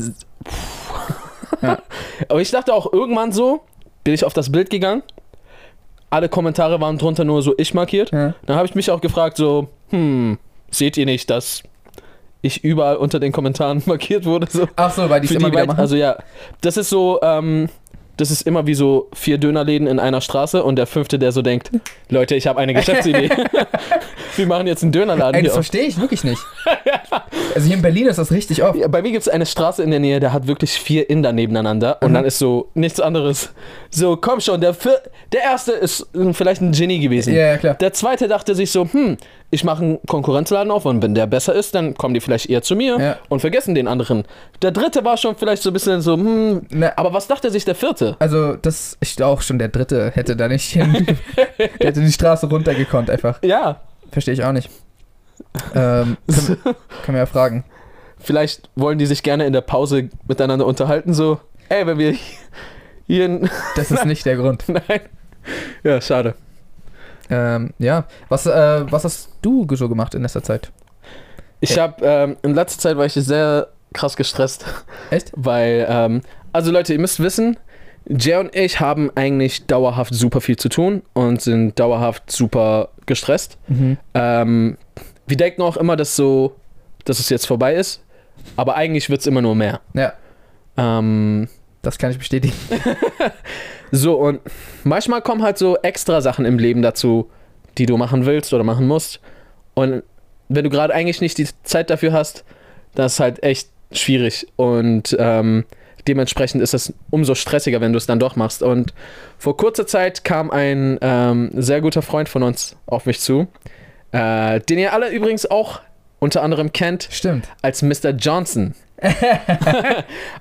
Aber 2.30 2.42
ich 2.42 2.52
dachte 2.52 2.74
auch 2.74 2.92
irgendwann 2.94 3.32
so, 3.32 3.62
bin 4.04 4.14
ich 4.14 4.24
auf 4.24 4.34
das 4.34 4.52
Bild 4.52 4.70
gegangen. 4.70 5.04
Alle 6.10 6.30
Kommentare 6.30 6.80
waren 6.82 6.98
drunter 6.98 7.24
nur 7.24 7.42
so 7.42 7.54
ich 7.58 7.74
markiert. 7.74 8.12
Ja. 8.12 8.36
Dann 8.46 8.56
habe 8.58 8.68
ich 8.68 8.76
mich 8.76 8.92
auch 8.92 9.02
gefragt 9.02 9.38
so, 9.38 9.70
hm, 9.90 10.38
seht 10.70 10.98
ihr 10.98 11.06
nicht, 11.06 11.30
dass 11.30 11.64
ich 12.42 12.64
überall 12.64 12.96
unter 12.98 13.20
den 13.20 13.32
Kommentaren 13.32 13.82
markiert 13.88 14.26
wurde? 14.26 14.48
So. 14.50 14.68
Ach 14.76 14.92
so, 14.92 15.10
weil 15.10 15.22
die 15.22 15.26
es 15.26 15.32
Für 15.32 15.38
immer 15.38 15.48
die 15.50 15.54
wieder 15.54 15.62
weit, 15.62 15.68
machen. 15.70 15.80
also 15.80 15.96
ja, 15.96 16.18
das 16.62 16.78
ist 16.78 16.90
so, 16.90 17.20
ähm, 17.22 17.70
das 18.18 18.30
ist 18.30 18.42
immer 18.44 18.68
wie 18.68 18.74
so 18.76 19.10
vier 19.14 19.38
Dönerläden 19.38 19.88
in 19.88 20.00
einer 20.00 20.22
Straße 20.22 20.64
und 20.64 20.76
der 20.76 20.86
fünfte, 20.86 21.18
der 21.18 21.32
so 21.32 21.42
denkt, 21.42 21.72
Leute, 22.10 22.36
ich 22.36 22.46
habe 22.48 22.60
eine 22.60 22.74
Geschäftsidee. 22.74 23.30
Wir 24.36 24.48
machen 24.48 24.68
jetzt 24.68 24.84
einen 24.84 24.92
Dönerladen 24.92 25.36
Ey, 25.36 25.44
das 25.44 25.54
verstehe 25.54 25.84
ich 25.84 26.00
wirklich 26.00 26.24
nicht. 26.24 26.42
Also 27.56 27.68
hier 27.68 27.76
in 27.76 27.82
Berlin 27.82 28.08
ist 28.08 28.18
das 28.18 28.32
richtig 28.32 28.64
oft. 28.64 28.78
Ja, 28.78 28.88
bei 28.88 29.02
mir 29.02 29.12
gibt 29.12 29.22
es 29.24 29.28
eine 29.30 29.46
Straße 29.46 29.84
in 29.84 29.92
der 29.92 30.00
Nähe, 30.00 30.20
der 30.20 30.34
hat 30.34 30.48
wirklich 30.48 30.72
vier 30.72 31.10
Inder 31.10 31.34
nebeneinander 31.34 31.98
und 32.02 32.10
Mhm. 32.12 32.14
dann 32.16 32.26
ist 32.26 32.40
so 32.40 32.70
nichts 32.74 33.00
anderes. 33.00 33.52
So, 33.90 34.16
komm 34.18 34.40
schon, 34.40 34.62
der, 34.62 34.74
vier, 34.74 35.02
der 35.34 35.42
erste 35.42 35.74
ist 35.74 36.08
äh, 36.16 36.34
vielleicht 36.34 36.62
ein 36.62 36.72
Genie 36.72 37.00
gewesen. 37.00 37.34
Ja, 37.34 37.48
ja, 37.48 37.58
klar. 37.58 37.74
Der 37.76 37.94
zweite 37.94 38.28
dachte 38.28 38.56
sich 38.56 38.72
so, 38.72 38.86
hm, 38.92 39.18
ich 39.54 39.64
mache 39.66 39.84
einen 39.84 40.00
Konkurrenzladen 40.08 40.72
auf 40.72 40.86
und 40.86 41.02
wenn 41.04 41.14
der 41.14 41.28
besser 41.28 41.54
ist, 41.54 41.76
dann 41.76 41.94
kommen 41.96 42.14
die 42.14 42.22
vielleicht 42.22 42.50
eher 42.50 42.62
zu 42.62 42.76
mir 42.76 42.98
Ja. 43.00 43.18
und 43.28 43.42
vergessen 43.42 43.76
den 43.76 43.88
anderen. 43.88 44.24
Der 44.62 44.72
dritte 44.72 45.04
war 45.04 45.18
schon 45.18 45.36
vielleicht 45.36 45.62
so 45.64 45.70
ein 45.72 45.74
bisschen 45.74 46.00
so, 46.02 46.14
hm, 46.14 46.62
Ne, 46.70 46.98
aber 46.98 47.14
was 47.14 47.28
dachte 47.28 47.52
sich 47.52 47.66
der 47.66 47.76
vierte? 47.76 48.16
also, 48.20 48.56
das, 48.56 48.98
ich 49.02 49.16
glaube 49.18 49.34
auch 49.34 49.42
schon 49.42 49.60
der 49.60 49.68
dritte 49.68 50.12
hätte 50.16 50.36
da 50.38 50.48
nicht 50.48 50.72
hin. 50.72 51.06
der 51.58 51.88
hätte 51.88 52.00
die 52.02 52.12
Straße 52.12 52.48
runtergekonnt 52.48 53.10
einfach. 53.10 53.40
Ja, 53.44 53.82
Verstehe 54.12 54.34
ich 54.34 54.44
auch 54.44 54.52
nicht. 54.52 54.70
Ähm, 55.76 56.18
können, 56.28 56.58
können 57.04 57.16
wir 57.16 57.18
ja 57.20 57.26
fragen. 57.26 57.64
vielleicht 58.20 58.70
wollen 58.76 58.98
die 58.98 59.06
sich 59.06 59.24
gerne 59.24 59.46
in 59.46 59.54
der 59.54 59.62
Pause 59.62 60.10
miteinander 60.28 60.66
unterhalten, 60.66 61.14
so, 61.14 61.40
ey, 61.70 61.86
wenn 61.88 61.98
wir 61.98 62.16
hier 63.08 63.26
in, 63.26 63.50
Das 63.76 63.92
ist 63.92 64.06
nicht 64.06 64.26
der 64.26 64.38
Grund. 64.38 64.64
nein. 64.68 65.02
Ja, 65.84 66.00
schade. 66.02 66.36
Ähm, 67.30 67.74
ja, 67.80 68.06
was, 68.30 68.46
äh, 68.46 68.86
was 68.92 69.04
hast 69.06 69.30
du 69.42 69.66
so 69.72 69.88
gemacht 69.90 70.14
in 70.16 70.22
letzter 70.22 70.44
Zeit? 70.44 70.72
Ich 71.62 71.76
Ja. 71.76 71.84
habe, 71.84 72.06
ähm, 72.06 72.38
in 72.44 72.54
letzter 72.54 72.80
Zeit 72.80 72.98
war 72.98 73.06
ich 73.06 73.14
sehr 73.14 73.68
krass 73.94 74.16
gestresst. 74.18 74.66
Echt? 75.12 75.32
Weil, 75.36 75.86
ähm, 75.90 76.22
also 76.54 76.72
Leute, 76.72 76.94
ihr 76.94 77.00
müsst 77.00 77.20
wissen, 77.22 77.58
Jay 78.08 78.36
und 78.38 78.56
ich 78.56 78.80
haben 78.80 79.12
eigentlich 79.16 79.68
dauerhaft 79.68 80.14
super 80.14 80.42
viel 80.42 80.58
zu 80.58 80.70
tun 80.70 81.04
und 81.14 81.42
sind 81.42 81.80
dauerhaft 81.80 82.32
super 82.32 82.90
gestresst. 83.06 83.58
Mhm. 83.68 83.98
Ähm, 84.14 84.78
wir 85.28 85.38
denken 85.38 85.62
auch 85.62 85.78
immer, 85.78 85.96
dass 85.96 86.16
so, 86.16 86.56
dass 87.06 87.20
es 87.20 87.30
jetzt 87.30 87.46
vorbei 87.48 87.76
ist, 87.76 88.04
aber 88.56 88.76
eigentlich 88.76 89.10
wird 89.10 89.22
es 89.22 89.28
immer 89.28 89.42
nur 89.42 89.56
mehr. 89.56 89.82
Ja, 89.94 90.14
Ähm, 90.78 91.48
das 91.82 91.98
kann 91.98 92.12
ich 92.12 92.18
bestätigen. 92.18 92.54
so, 93.92 94.16
und 94.16 94.40
manchmal 94.84 95.22
kommen 95.22 95.42
halt 95.42 95.58
so 95.58 95.78
extra 95.78 96.22
Sachen 96.22 96.46
im 96.46 96.60
Leben 96.60 96.82
dazu, 96.82 97.30
die 97.78 97.86
du 97.86 97.98
machen 97.98 98.26
willst 98.26 98.54
oder 98.54 98.64
machen 98.64 98.88
musst. 98.88 99.20
Und 99.74 100.04
wenn 100.50 100.64
du 100.64 100.70
gerade 100.70 100.94
eigentlich 100.94 101.22
nicht 101.22 101.38
die 101.38 101.48
Zeit 101.64 101.90
dafür 101.90 102.14
hast, 102.14 102.44
das 102.94 103.14
ist 103.14 103.20
halt 103.20 103.44
echt 103.44 103.70
schwierig. 103.92 104.48
Und 104.58 105.16
ähm, 105.20 105.66
dementsprechend 106.08 106.62
ist 106.62 106.74
es 106.74 106.94
umso 107.10 107.36
stressiger, 107.36 107.82
wenn 107.82 107.94
du 107.94 107.98
es 107.98 108.06
dann 108.06 108.20
doch 108.20 108.36
machst. 108.36 108.62
Und 108.62 108.94
vor 109.38 109.58
kurzer 109.58 109.88
Zeit 109.88 110.24
kam 110.24 110.52
ein 110.52 111.00
ähm, 111.02 111.52
sehr 111.56 111.82
guter 111.82 112.02
Freund 112.02 112.30
von 112.30 112.44
uns 112.44 112.76
auf 112.86 113.06
mich 113.06 113.20
zu, 113.20 113.48
äh, 114.12 114.60
den 114.62 114.80
ihr 114.80 114.94
alle 114.94 115.10
übrigens 115.10 115.50
auch 115.50 115.82
unter 116.20 116.44
anderem 116.44 116.72
kennt 116.72 117.08
Stimmt. 117.12 117.48
als 117.62 117.82
Mr. 117.82 118.12
Johnson. 118.12 118.76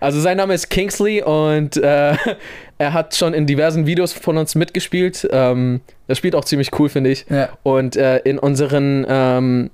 also 0.00 0.20
sein 0.20 0.36
Name 0.36 0.52
ist 0.52 0.68
Kingsley 0.68 1.22
und 1.22 1.78
äh, 1.78 2.14
er 2.78 2.92
hat 2.92 3.14
schon 3.14 3.32
in 3.32 3.46
diversen 3.46 3.86
Videos 3.86 4.12
von 4.12 4.36
uns 4.36 4.54
mitgespielt. 4.54 5.26
Ähm, 5.32 5.80
er 6.08 6.14
spielt 6.14 6.34
auch 6.34 6.44
ziemlich 6.44 6.78
cool, 6.78 6.90
finde 6.90 7.10
ich. 7.10 7.24
Ja. 7.30 7.48
Und 7.62 7.96
äh, 7.96 8.18
in 8.18 8.38
unseren 8.38 9.06
ähm, 9.08 9.70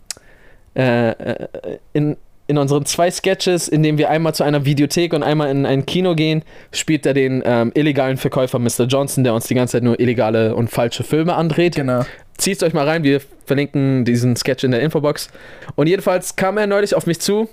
äh, 0.76 1.10
äh, 1.10 1.48
in, 1.94 2.16
in 2.48 2.58
unseren 2.58 2.84
zwei 2.84 3.10
Sketches, 3.10 3.66
in 3.66 3.82
denen 3.82 3.98
wir 3.98 4.10
einmal 4.10 4.34
zu 4.34 4.44
einer 4.44 4.64
Videothek 4.64 5.14
und 5.14 5.22
einmal 5.22 5.50
in 5.50 5.66
ein 5.66 5.86
Kino 5.86 6.14
gehen, 6.14 6.42
spielt 6.70 7.06
er 7.06 7.14
den 7.14 7.42
ähm, 7.44 7.72
illegalen 7.74 8.18
Verkäufer 8.18 8.58
Mr. 8.58 8.84
Johnson, 8.84 9.24
der 9.24 9.34
uns 9.34 9.46
die 9.46 9.54
ganze 9.54 9.72
Zeit 9.72 9.82
nur 9.82 9.98
illegale 9.98 10.54
und 10.54 10.70
falsche 10.70 11.02
Filme 11.02 11.34
andreht 11.34 11.74
Genau. 11.74 12.04
Zieht 12.38 12.62
euch 12.62 12.72
mal 12.72 12.86
rein, 12.86 13.02
wir 13.02 13.20
verlinken 13.44 14.04
diesen 14.04 14.36
Sketch 14.36 14.64
in 14.64 14.70
der 14.70 14.80
Infobox. 14.80 15.28
Und 15.74 15.86
jedenfalls 15.86 16.36
kam 16.36 16.58
er 16.58 16.66
neulich 16.66 16.94
auf 16.94 17.06
mich 17.06 17.20
zu 17.20 17.48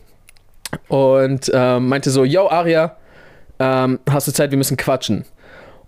und 0.88 1.52
ähm, 1.54 1.88
meinte 1.88 2.10
so, 2.10 2.24
yo 2.24 2.50
Aria, 2.50 2.96
ähm, 3.60 4.00
hast 4.10 4.28
du 4.28 4.32
Zeit, 4.32 4.52
wir 4.52 4.58
müssen 4.58 4.78
quatschen. 4.78 5.26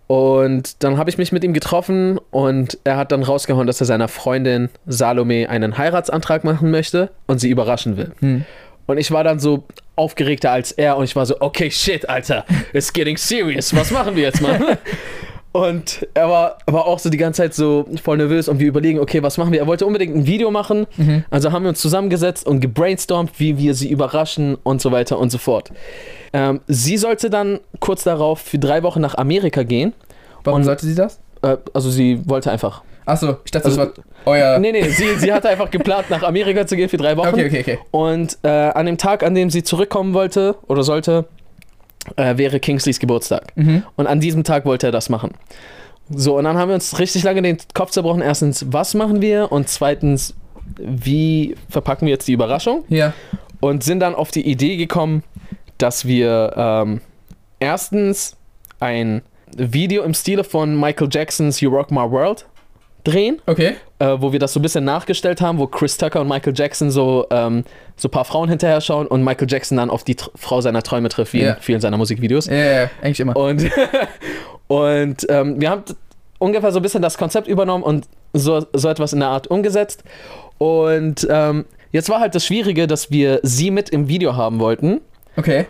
Und 0.08 0.84
dann 0.84 0.98
habe 0.98 1.10
ich 1.10 1.18
mich 1.18 1.32
mit 1.32 1.44
ihm 1.44 1.54
getroffen 1.54 2.20
und 2.30 2.78
er 2.84 2.98
hat 2.98 3.12
dann 3.12 3.24
rausgehauen, 3.24 3.66
dass 3.66 3.82
er 3.82 3.88
seiner 3.88 4.08
Freundin 4.08 4.70
Salome 4.86 5.50
einen 5.50 5.78
Heiratsantrag 5.80 6.44
machen 6.44 6.70
möchte 6.70 7.10
und 7.26 7.40
sie 7.40 7.50
überraschen 7.50 7.98
will. 7.98 8.12
Hm. 8.20 8.46
Und 8.86 9.00
ich 9.00 9.10
war 9.10 9.24
dann 9.24 9.40
so 9.40 9.64
aufgeregter 9.96 10.52
als 10.52 10.72
er 10.72 10.98
und 10.98 11.06
ich 11.06 11.16
war 11.16 11.26
so, 11.26 11.42
okay, 11.42 11.72
shit, 11.72 12.08
Alter, 12.08 12.46
it's 12.72 12.94
getting 12.94 13.18
serious. 13.18 13.76
Was 13.76 13.90
machen 13.90 14.16
wir 14.16 14.24
jetzt, 14.24 14.42
Mann? 14.42 14.64
Und 15.56 16.06
er 16.14 16.28
war 16.28 16.58
aber 16.66 16.86
auch 16.86 17.00
so 17.00 17.10
die 17.10 17.16
ganze 17.18 17.44
Zeit 17.44 17.54
so 17.54 17.86
voll 18.04 18.18
nervös 18.18 18.50
und 18.50 18.60
wir 18.60 18.68
überlegen, 18.68 19.00
okay, 19.00 19.24
was 19.24 19.38
machen 19.38 19.54
wir? 19.54 19.60
Er 19.62 19.68
wollte 19.68 19.86
unbedingt 19.86 20.14
ein 20.14 20.28
Video 20.28 20.52
machen. 20.52 20.86
Mhm. 20.98 21.24
Also 21.30 21.54
haben 21.54 21.64
wir 21.64 21.70
uns 21.70 21.80
zusammengesetzt 21.80 22.46
und 22.46 22.60
gebrainstormt, 22.60 23.40
wie 23.40 23.58
wir 23.58 23.74
sie 23.74 23.90
überraschen 23.90 24.58
und 24.64 24.82
so 24.82 24.92
weiter 24.92 25.18
und 25.18 25.30
so 25.30 25.38
fort. 25.38 25.72
Ähm, 26.34 26.60
sie 26.68 26.98
sollte 26.98 27.30
dann 27.30 27.62
kurz 27.80 28.04
darauf 28.04 28.42
für 28.42 28.60
drei 28.60 28.84
Wochen 28.84 29.00
nach 29.00 29.16
Amerika 29.16 29.64
gehen. 29.64 29.94
Warum 30.44 30.60
Und- 30.60 30.66
sollte 30.66 30.86
sie 30.86 30.96
das? 30.96 31.20
Äh, 31.42 31.56
also 31.74 31.90
sie 31.90 32.20
wollte 32.28 32.52
einfach. 32.52 32.84
Achso, 33.06 33.38
ich 33.46 33.52
dachte, 33.52 33.68
Also- 33.68 33.86
das 33.86 33.98
war 33.98 34.04
euer. 34.26 34.60
Nee, 34.60 34.74
nee, 34.74 34.84
sie, 34.90 35.16
sie 35.20 35.32
hatte 35.32 35.48
einfach 35.48 35.72
geplant, 35.72 36.10
nach 36.10 36.24
Amerika 36.24 36.68
zu 36.68 36.76
gehen 36.76 36.90
für 36.90 36.98
drei 36.98 37.16
Wochen. 37.16 37.30
Okay, 37.30 37.46
okay, 37.48 37.60
okay. 37.62 37.80
Und 37.92 38.38
äh, 38.44 38.50
an 38.50 38.88
dem 38.88 38.98
Tag, 38.98 39.24
an 39.24 39.36
dem 39.36 39.50
sie 39.50 39.64
zurückkommen 39.64 40.14
wollte 40.14 40.56
oder 40.68 40.84
sollte, 40.84 41.26
äh, 42.16 42.38
wäre 42.38 42.60
Kingsleys 42.60 43.00
Geburtstag. 43.00 43.56
Mhm. 43.56 43.84
Und 43.96 44.08
an 44.08 44.20
diesem 44.20 44.44
Tag 44.44 44.66
wollte 44.66 44.88
er 44.88 44.92
das 44.92 45.10
machen. 45.10 45.32
So, 46.10 46.38
und 46.38 46.44
dann 46.44 46.58
haben 46.58 46.70
wir 46.70 46.76
uns 46.76 47.00
richtig 47.00 47.24
lange 47.24 47.42
den 47.42 47.58
Kopf 47.74 47.92
zerbrochen. 47.92 48.22
Erstens, 48.22 48.66
was 48.70 48.94
machen 48.94 49.22
wir? 49.22 49.52
Und 49.52 49.70
zweitens, 49.70 50.36
wie 50.78 51.56
verpacken 51.70 52.06
wir 52.06 52.14
jetzt 52.14 52.28
die 52.28 52.34
Überraschung? 52.34 52.84
Ja. 52.90 53.14
Und 53.60 53.84
sind 53.84 54.00
dann 54.00 54.14
auf 54.14 54.32
die 54.32 54.48
Idee 54.48 54.78
gekommen, 54.78 55.24
dass 55.78 56.06
wir 56.06 56.54
ähm, 56.56 57.02
erstens 57.60 58.36
ein 58.80 59.22
Video 59.56 60.04
im 60.04 60.14
Stile 60.14 60.44
von 60.44 60.80
Michael 60.80 61.10
Jacksons 61.12 61.62
You 61.62 61.70
Rock 61.72 61.92
My 61.92 62.10
World 62.10 62.46
drehen, 63.06 63.42
Okay. 63.46 63.76
äh, 64.00 64.18
wo 64.20 64.34
wir 64.34 64.40
das 64.40 64.52
so 64.54 64.60
ein 64.60 64.64
bisschen 64.64 64.84
nachgestellt 64.84 65.40
haben, 65.40 65.58
wo 65.60 65.68
Chris 65.68 65.98
Tucker 65.98 66.20
und 66.22 66.28
Michael 66.28 66.54
Jackson 66.56 66.92
so, 66.92 67.26
ähm, 67.32 67.64
so 67.96 68.08
ein 68.10 68.12
paar 68.12 68.26
Frauen 68.26 68.50
hinterher 68.50 68.82
schauen 68.82 69.08
und 69.08 69.24
Michael 69.24 69.48
Jackson 69.50 69.78
dann 69.78 69.90
auf 69.90 70.04
die 70.04 70.16
Tr 70.16 70.32
Frau 70.36 70.60
seiner 70.62 70.84
Träume 70.84 71.08
trifft, 71.10 71.32
wie 71.34 71.42
Ja. 71.44 71.54
in 71.54 71.62
vielen 71.62 71.80
seiner 71.82 71.96
Musikvideos. 71.98 72.48
Ja, 72.48 72.56
ja, 72.56 72.72
ja, 72.84 72.90
eigentlich 73.02 73.20
immer. 73.22 73.38
Und, 73.38 73.64
und 74.68 75.26
ähm, 75.30 75.60
wir 75.62 75.70
haben 75.70 75.84
ungefähr 76.40 76.72
so 76.72 76.80
ein 76.80 76.82
bisschen 76.84 77.02
das 77.02 77.18
Konzept 77.18 77.48
übernommen 77.48 77.84
und 77.84 78.08
so, 78.34 78.66
so 78.74 78.90
etwas 78.90 79.14
in 79.14 79.20
der 79.20 79.30
Art 79.30 79.48
umgesetzt. 79.48 80.04
Und 80.58 81.26
ähm, 81.30 81.66
jetzt 81.92 82.10
war 82.10 82.20
halt 82.20 82.36
das 82.36 82.46
Schwierige, 82.46 82.88
dass 82.88 83.12
wir 83.12 83.40
sie 83.44 83.72
mit 83.72 83.90
im 83.90 84.08
Video 84.08 84.36
haben 84.36 84.60
wollten, 84.60 85.02
Okay. 85.38 85.68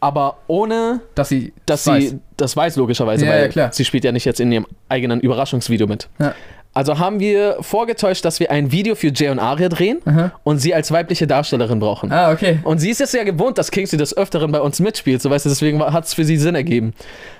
aber 0.00 0.36
ohne, 0.46 1.00
Dass 1.14 1.28
sie. 1.30 1.52
dass 1.66 1.86
weiß. 1.86 2.10
sie 2.10 2.18
das 2.36 2.56
weiß, 2.56 2.76
logischerweise, 2.76 3.26
Ja, 3.26 3.32
weil 3.32 3.50
ja, 3.52 3.72
sie 3.72 3.84
spielt 3.84 4.04
ja 4.04 4.12
nicht 4.12 4.24
jetzt 4.24 4.40
in 4.40 4.50
ihrem 4.52 4.66
eigenen 4.88 5.20
Überraschungsvideo 5.20 5.86
mit. 5.86 6.08
Ja. 6.18 6.34
Also 6.72 6.98
haben 6.98 7.18
wir 7.18 7.56
vorgetäuscht, 7.60 8.24
dass 8.24 8.38
wir 8.38 8.50
ein 8.50 8.70
Video 8.70 8.94
für 8.94 9.08
Jay 9.12 9.28
und 9.28 9.40
Aria 9.40 9.68
drehen 9.68 9.98
Aha. 10.04 10.32
und 10.44 10.58
sie 10.58 10.72
als 10.72 10.92
weibliche 10.92 11.26
Darstellerin 11.26 11.80
brauchen. 11.80 12.12
Ah, 12.12 12.30
okay. 12.30 12.60
Und 12.62 12.78
sie 12.78 12.90
ist 12.90 13.00
jetzt 13.00 13.12
ja 13.12 13.24
gewohnt, 13.24 13.58
dass 13.58 13.70
Kingsley 13.72 13.98
des 13.98 14.16
Öfteren 14.16 14.52
bei 14.52 14.60
uns 14.60 14.78
mitspielt, 14.78 15.20
so 15.20 15.30
weißt 15.30 15.46
du, 15.46 15.48
deswegen 15.48 15.82
hat 15.82 16.04
es 16.04 16.14
für 16.14 16.24
sie 16.24 16.36
Sinn 16.36 16.54
ergeben. 16.54 16.94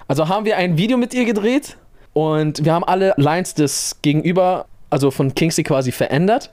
Also 0.09 0.29
haben 0.29 0.45
wir 0.45 0.57
ein 0.57 0.77
Video 0.77 0.97
mit 0.97 1.15
ihr 1.15 1.25
gedreht 1.25 1.77
und 2.13 2.65
wir 2.65 2.73
haben 2.75 2.83
alle 2.85 3.15
Lines 3.17 3.55
des 3.55 3.99
Gegenüber, 4.03 4.67
also 4.91 5.13
von 5.13 5.33
Kingsley 5.33 5.63
quasi 5.63 5.93
verändert, 5.93 6.51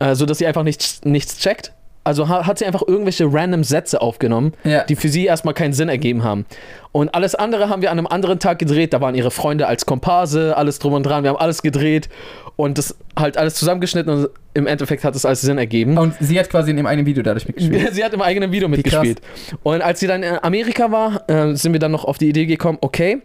äh, 0.00 0.14
sodass 0.16 0.38
sie 0.38 0.46
einfach 0.48 0.64
nichts, 0.64 1.02
nichts 1.04 1.38
checkt. 1.38 1.72
Also 2.06 2.28
ha 2.28 2.46
hat 2.46 2.58
sie 2.58 2.64
einfach 2.66 2.82
irgendwelche 2.86 3.26
random 3.30 3.64
Sätze 3.64 4.00
aufgenommen, 4.00 4.52
Ja. 4.64 4.84
die 4.84 4.96
für 4.96 5.08
sie 5.08 5.26
erstmal 5.26 5.54
keinen 5.54 5.72
Sinn 5.72 5.88
ergeben 5.88 6.22
haben. 6.24 6.46
Und 6.92 7.14
alles 7.14 7.34
andere 7.34 7.68
haben 7.68 7.82
wir 7.82 7.90
an 7.90 7.98
einem 7.98 8.06
anderen 8.06 8.38
Tag 8.38 8.58
gedreht. 8.58 8.92
Da 8.94 9.00
waren 9.00 9.14
ihre 9.14 9.30
Freunde 9.30 9.66
als 9.66 9.84
Komparse, 9.86 10.56
alles 10.56 10.78
drum 10.78 10.92
und 10.94 11.02
dran. 11.04 11.24
Wir 11.24 11.30
haben 11.30 11.36
alles 11.36 11.60
gedreht 11.62 12.08
und 12.56 12.78
das 12.78 12.96
halt 13.18 13.36
alles 13.36 13.56
zusammengeschnitten 13.56 14.10
und 14.12 14.28
im 14.54 14.66
Endeffekt 14.66 15.04
hat 15.04 15.14
es 15.14 15.26
alles 15.26 15.42
Sinn 15.42 15.58
ergeben. 15.58 15.98
Und 15.98 16.14
sie 16.20 16.38
hat 16.38 16.48
quasi 16.48 16.70
in 16.70 16.78
ihrem 16.78 16.86
eigenen 16.86 17.06
Video 17.06 17.22
dadurch 17.22 17.46
mitgespielt. 17.46 17.92
Sie 17.94 18.02
hat 18.04 18.14
im 18.14 18.22
eigenen 18.22 18.52
Video 18.52 18.68
mitgespielt. 18.68 19.20
Und 19.62 19.82
als 19.82 20.00
sie 20.00 20.06
dann 20.06 20.22
in 20.22 20.38
Amerika 20.42 20.90
war, 20.90 21.28
äh, 21.28 21.54
sind 21.54 21.72
wir 21.74 21.80
dann 21.80 21.92
noch 21.92 22.04
auf 22.06 22.16
die 22.16 22.28
Idee 22.28 22.46
gekommen, 22.46 22.78
okay, 22.80 23.18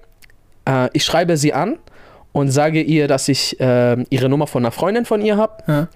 äh, 0.68 0.90
ich 0.92 1.06
schreibe 1.06 1.38
sie 1.38 1.54
an 1.54 1.78
und 2.34 2.50
sage 2.50 2.82
ihr, 2.82 3.08
dass 3.08 3.30
ich 3.30 3.60
äh, 3.62 4.04
ihre 4.10 4.28
Nummer 4.28 4.48
von 4.48 4.64
einer 4.66 4.72
Freundin 4.72 5.06
von 5.06 5.22
ihr 5.22 5.38
habe 5.38 5.64
Ja. 5.68 5.88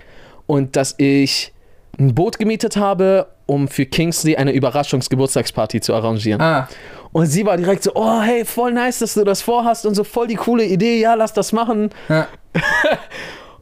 und 0.48 0.76
dass 0.78 0.96
ich 0.98 1.52
ein 2.00 2.14
Boot 2.16 2.38
gemietet 2.40 2.78
habe, 2.78 3.28
um 3.46 3.68
für 3.68 3.86
Kingsley 3.86 4.36
eine 4.36 4.52
Überraschungsgeburtstagsparty 4.52 5.82
zu 5.82 5.94
arrangieren. 5.94 6.42
Ah, 6.42 6.68
Und 7.12 7.28
sie 7.28 7.46
war 7.46 7.58
direkt 7.58 7.84
so, 7.84 7.92
oh 7.96 8.22
hey, 8.22 8.44
voll 8.46 8.72
nice, 8.74 9.00
dass 9.00 9.14
du 9.14 9.24
das 9.24 9.42
vorhast 9.42 9.86
und 9.86 9.96
so 9.96 10.04
voll 10.04 10.28
die 10.28 10.36
coole 10.36 10.66
Idee, 10.66 11.00
ja, 11.00 11.14
lass 11.14 11.34
das 11.34 11.52
machen. 11.54 11.90
ja. 12.10 12.28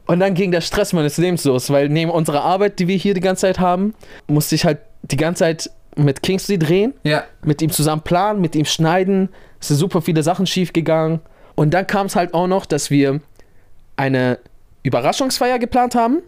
Und 0.06 0.20
dann 0.20 0.34
ging 0.34 0.50
der 0.50 0.60
Stress 0.60 0.92
meines 0.92 1.16
Lebens 1.16 1.44
los, 1.44 1.70
weil 1.70 1.88
neben 1.88 2.10
unserer 2.10 2.42
Arbeit, 2.42 2.78
die 2.78 2.88
wir 2.88 2.96
hier 2.96 3.14
die 3.14 3.20
ganze 3.22 3.42
Zeit 3.42 3.58
haben, 3.58 3.94
musste 4.26 4.54
ich 4.54 4.66
halt 4.66 4.78
die 5.02 5.16
ganze 5.16 5.44
Zeit 5.44 5.70
mit 5.96 6.22
Kingsley 6.22 6.58
drehen, 6.58 6.92
Ja. 7.04 7.24
mit 7.42 7.62
ihm 7.62 7.70
zusammen 7.70 8.02
planen, 8.02 8.40
mit 8.42 8.54
ihm 8.54 8.66
schneiden. 8.66 9.30
Es 9.60 9.68
sind 9.68 9.78
super 9.78 10.02
viele 10.02 10.22
Sachen 10.22 10.46
schief 10.46 10.74
gegangen. 10.74 11.20
Und 11.54 11.72
dann 11.72 11.86
kam 11.86 12.06
es 12.06 12.16
halt 12.16 12.34
auch 12.34 12.46
noch, 12.48 12.66
dass 12.66 12.90
wir 12.90 13.20
eine 13.96 14.38
Überraschungsfeier 14.82 15.58
geplant 15.58 15.94
haben 15.94 16.20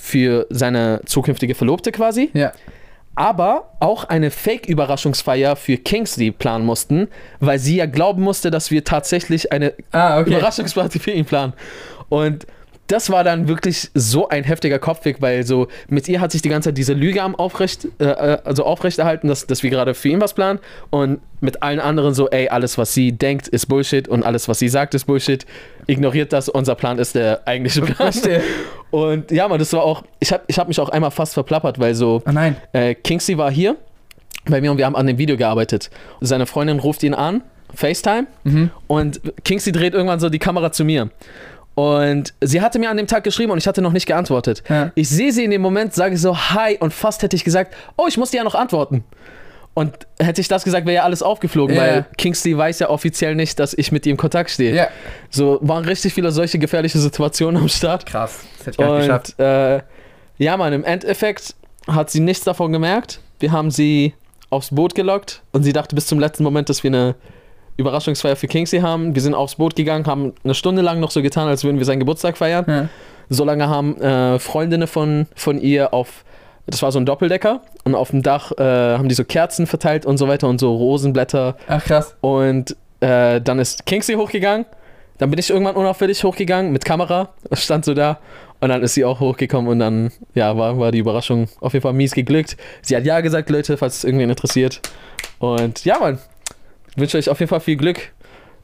für 0.00 0.46
seine 0.50 1.00
zukünftige 1.04 1.54
Verlobte 1.54 1.92
quasi, 1.92 2.30
Ja. 2.32 2.52
aber 3.14 3.72
auch 3.80 4.04
eine 4.04 4.30
Fake-Überraschungsfeier 4.30 5.56
für 5.56 5.76
Kingsley 5.76 6.30
planen 6.30 6.64
mussten, 6.64 7.08
weil 7.40 7.58
sie 7.58 7.76
ja 7.76 7.86
glauben 7.86 8.22
musste, 8.22 8.50
dass 8.50 8.70
wir 8.70 8.84
tatsächlich 8.84 9.52
eine 9.52 9.74
Ah, 9.92 10.20
okay. 10.20 10.30
Überraschungsparty 10.30 10.98
für 10.98 11.10
ihn 11.10 11.24
planen. 11.24 11.52
Und 12.08 12.46
das 12.90 13.10
war 13.10 13.22
dann 13.24 13.46
wirklich 13.48 13.90
so 13.94 14.28
ein 14.28 14.42
heftiger 14.44 14.78
Kopfweg, 14.78 15.20
weil 15.22 15.44
so 15.46 15.68
mit 15.88 16.08
ihr 16.08 16.20
hat 16.20 16.32
sich 16.32 16.42
die 16.42 16.48
ganze 16.48 16.70
Zeit 16.70 16.78
diese 16.78 16.92
Lüge 16.92 17.22
am 17.22 17.34
aufrecht, 17.36 17.86
äh, 18.00 18.04
äh, 18.04 18.38
also 18.44 18.64
aufrechterhalten, 18.64 19.28
dass, 19.28 19.46
dass 19.46 19.62
wir 19.62 19.70
gerade 19.70 19.94
für 19.94 20.08
ihn 20.08 20.20
was 20.20 20.34
planen. 20.34 20.58
Und 20.90 21.20
mit 21.40 21.62
allen 21.62 21.78
anderen 21.80 22.14
so, 22.14 22.28
ey, 22.28 22.48
alles, 22.48 22.78
was 22.78 22.92
sie 22.92 23.12
denkt, 23.12 23.48
ist 23.48 23.66
Bullshit 23.66 24.08
und 24.08 24.24
alles, 24.24 24.48
was 24.48 24.58
sie 24.58 24.68
sagt, 24.68 24.94
ist 24.94 25.04
Bullshit. 25.04 25.46
Ignoriert 25.86 26.32
das, 26.32 26.48
unser 26.48 26.74
Plan 26.74 26.98
ist 26.98 27.14
der 27.14 27.46
eigentliche 27.46 27.82
Plan. 27.82 28.12
Und 28.90 29.30
ja, 29.30 29.46
man, 29.48 29.58
das 29.58 29.72
war 29.72 29.82
auch, 29.82 30.02
ich 30.18 30.32
habe 30.32 30.42
ich 30.48 30.58
hab 30.58 30.68
mich 30.68 30.80
auch 30.80 30.88
einmal 30.88 31.10
fast 31.10 31.34
verplappert, 31.34 31.78
weil 31.78 31.94
so, 31.94 32.22
Oh 32.26 32.30
nein. 32.32 32.56
äh, 32.72 32.94
Kingsley 32.94 33.38
war 33.38 33.50
hier 33.50 33.76
bei 34.46 34.60
mir 34.60 34.70
und 34.72 34.78
wir 34.78 34.86
haben 34.86 34.96
an 34.96 35.06
dem 35.06 35.18
Video 35.18 35.36
gearbeitet. 35.36 35.90
Seine 36.20 36.46
Freundin 36.46 36.78
ruft 36.80 37.02
ihn 37.02 37.14
an, 37.14 37.42
FaceTime, 37.74 38.26
Mhm. 38.44 38.70
und 38.88 39.20
Kingsley 39.44 39.72
dreht 39.72 39.94
irgendwann 39.94 40.18
so 40.18 40.28
die 40.28 40.38
Kamera 40.40 40.72
zu 40.72 40.84
mir. 40.84 41.10
Und 41.80 42.34
sie 42.42 42.60
hatte 42.60 42.78
mir 42.78 42.90
an 42.90 42.96
dem 42.98 43.06
Tag 43.06 43.24
geschrieben 43.24 43.52
und 43.52 43.58
ich 43.58 43.66
hatte 43.66 43.80
noch 43.80 43.92
nicht 43.92 44.06
geantwortet. 44.06 44.62
Ja. 44.68 44.92
Ich 44.94 45.08
sehe 45.08 45.32
sie 45.32 45.44
in 45.44 45.50
dem 45.50 45.62
Moment, 45.62 45.94
sage 45.94 46.18
so 46.18 46.36
Hi 46.36 46.76
und 46.78 46.92
fast 46.92 47.22
hätte 47.22 47.36
ich 47.36 47.44
gesagt, 47.44 47.74
oh, 47.96 48.04
ich 48.06 48.18
muss 48.18 48.30
dir 48.32 48.38
ja 48.38 48.44
noch 48.44 48.54
antworten. 48.54 49.04
Und 49.72 49.94
hätte 50.18 50.40
ich 50.42 50.48
das 50.48 50.64
gesagt, 50.64 50.84
wäre 50.86 50.96
ja 50.96 51.02
alles 51.04 51.22
aufgeflogen, 51.22 51.74
Ja. 51.76 51.82
weil 51.82 52.06
Kingsley 52.18 52.56
weiß 52.58 52.80
ja 52.80 52.90
offiziell 52.90 53.34
nicht, 53.34 53.58
dass 53.58 53.72
ich 53.72 53.92
mit 53.92 54.04
ihm 54.04 54.10
in 54.12 54.16
Kontakt 54.18 54.50
stehe. 54.50 54.74
Ja. 54.74 54.88
So 55.30 55.58
waren 55.62 55.84
richtig 55.86 56.12
viele 56.12 56.32
solche 56.32 56.58
gefährliche 56.58 56.98
Situationen 56.98 57.62
am 57.62 57.68
Start. 57.68 58.04
Krass. 58.04 58.40
Das 58.58 58.66
hätte 58.66 58.70
ich 58.72 58.76
gar 58.76 58.96
nicht 58.98 59.06
geschafft. 59.06 59.38
Äh, 59.38 59.80
ja, 60.44 60.56
man, 60.56 60.72
im 60.72 60.84
Endeffekt 60.84 61.54
hat 61.86 62.10
sie 62.10 62.20
nichts 62.20 62.44
davon 62.44 62.72
gemerkt. 62.72 63.20
Wir 63.38 63.52
haben 63.52 63.70
sie 63.70 64.12
aufs 64.50 64.70
Boot 64.74 64.94
gelockt 64.94 65.42
und 65.52 65.62
sie 65.62 65.72
dachte 65.72 65.94
bis 65.94 66.06
zum 66.06 66.18
letzten 66.18 66.42
Moment, 66.42 66.68
dass 66.68 66.82
wir 66.82 66.88
eine 66.90 67.14
Überraschungsfeier 67.80 68.36
für 68.36 68.46
Kingsley 68.46 68.80
haben. 68.80 69.14
Wir 69.14 69.22
sind 69.22 69.34
aufs 69.34 69.56
Boot 69.56 69.76
gegangen, 69.76 70.06
haben 70.06 70.32
eine 70.44 70.54
Stunde 70.54 70.82
lang 70.82 71.00
noch 71.00 71.10
so 71.10 71.22
getan, 71.22 71.48
als 71.48 71.64
würden 71.64 71.78
wir 71.78 71.84
seinen 71.84 72.00
Geburtstag 72.00 72.36
feiern. 72.36 72.64
Ja. 72.68 72.88
So 73.28 73.44
lange 73.44 73.68
haben 73.68 74.00
äh, 74.00 74.38
Freundinnen 74.38 74.88
von, 74.88 75.26
von 75.34 75.60
ihr 75.60 75.94
auf, 75.94 76.24
das 76.66 76.82
war 76.82 76.92
so 76.92 76.98
ein 76.98 77.06
Doppeldecker, 77.06 77.60
und 77.84 77.94
auf 77.94 78.10
dem 78.10 78.22
Dach 78.22 78.52
äh, 78.58 78.62
haben 78.62 79.08
die 79.08 79.14
so 79.14 79.24
Kerzen 79.24 79.66
verteilt 79.66 80.06
und 80.06 80.18
so 80.18 80.28
weiter 80.28 80.48
und 80.48 80.60
so 80.60 80.74
Rosenblätter. 80.74 81.56
Ach, 81.68 81.84
krass. 81.84 82.16
Und 82.20 82.76
äh, 83.00 83.40
dann 83.40 83.58
ist 83.58 83.86
Kingsley 83.86 84.16
hochgegangen. 84.16 84.66
Dann 85.18 85.30
bin 85.30 85.38
ich 85.38 85.50
irgendwann 85.50 85.76
unauffällig 85.76 86.24
hochgegangen 86.24 86.72
mit 86.72 86.84
Kamera. 86.84 87.28
Stand 87.52 87.84
so 87.84 87.94
da. 87.94 88.18
Und 88.60 88.68
dann 88.68 88.82
ist 88.82 88.94
sie 88.94 89.04
auch 89.04 89.20
hochgekommen 89.20 89.70
und 89.70 89.78
dann, 89.78 90.12
ja, 90.34 90.56
war, 90.56 90.78
war 90.78 90.92
die 90.92 90.98
Überraschung 90.98 91.48
auf 91.60 91.72
jeden 91.72 91.82
Fall 91.82 91.94
mies 91.94 92.12
geglückt. 92.12 92.56
Sie 92.82 92.94
hat 92.94 93.04
ja 93.04 93.20
gesagt, 93.20 93.48
Leute, 93.48 93.76
falls 93.76 93.98
es 93.98 94.04
irgendwen 94.04 94.28
interessiert. 94.28 94.80
Und 95.38 95.84
ja, 95.86 95.98
Mann, 95.98 96.18
wünsche 97.00 97.18
euch 97.18 97.28
auf 97.28 97.40
jeden 97.40 97.50
Fall 97.50 97.60
viel 97.60 97.76
Glück 97.76 98.12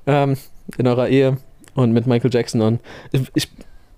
ähm, 0.07 0.37
in 0.79 0.87
eurer 0.87 1.09
Ehe 1.09 1.39
und 1.75 1.93
mit 1.93 2.07
Michael 2.07 2.33
Jackson. 2.33 2.61
Und 2.61 2.81
ich, 3.35 3.49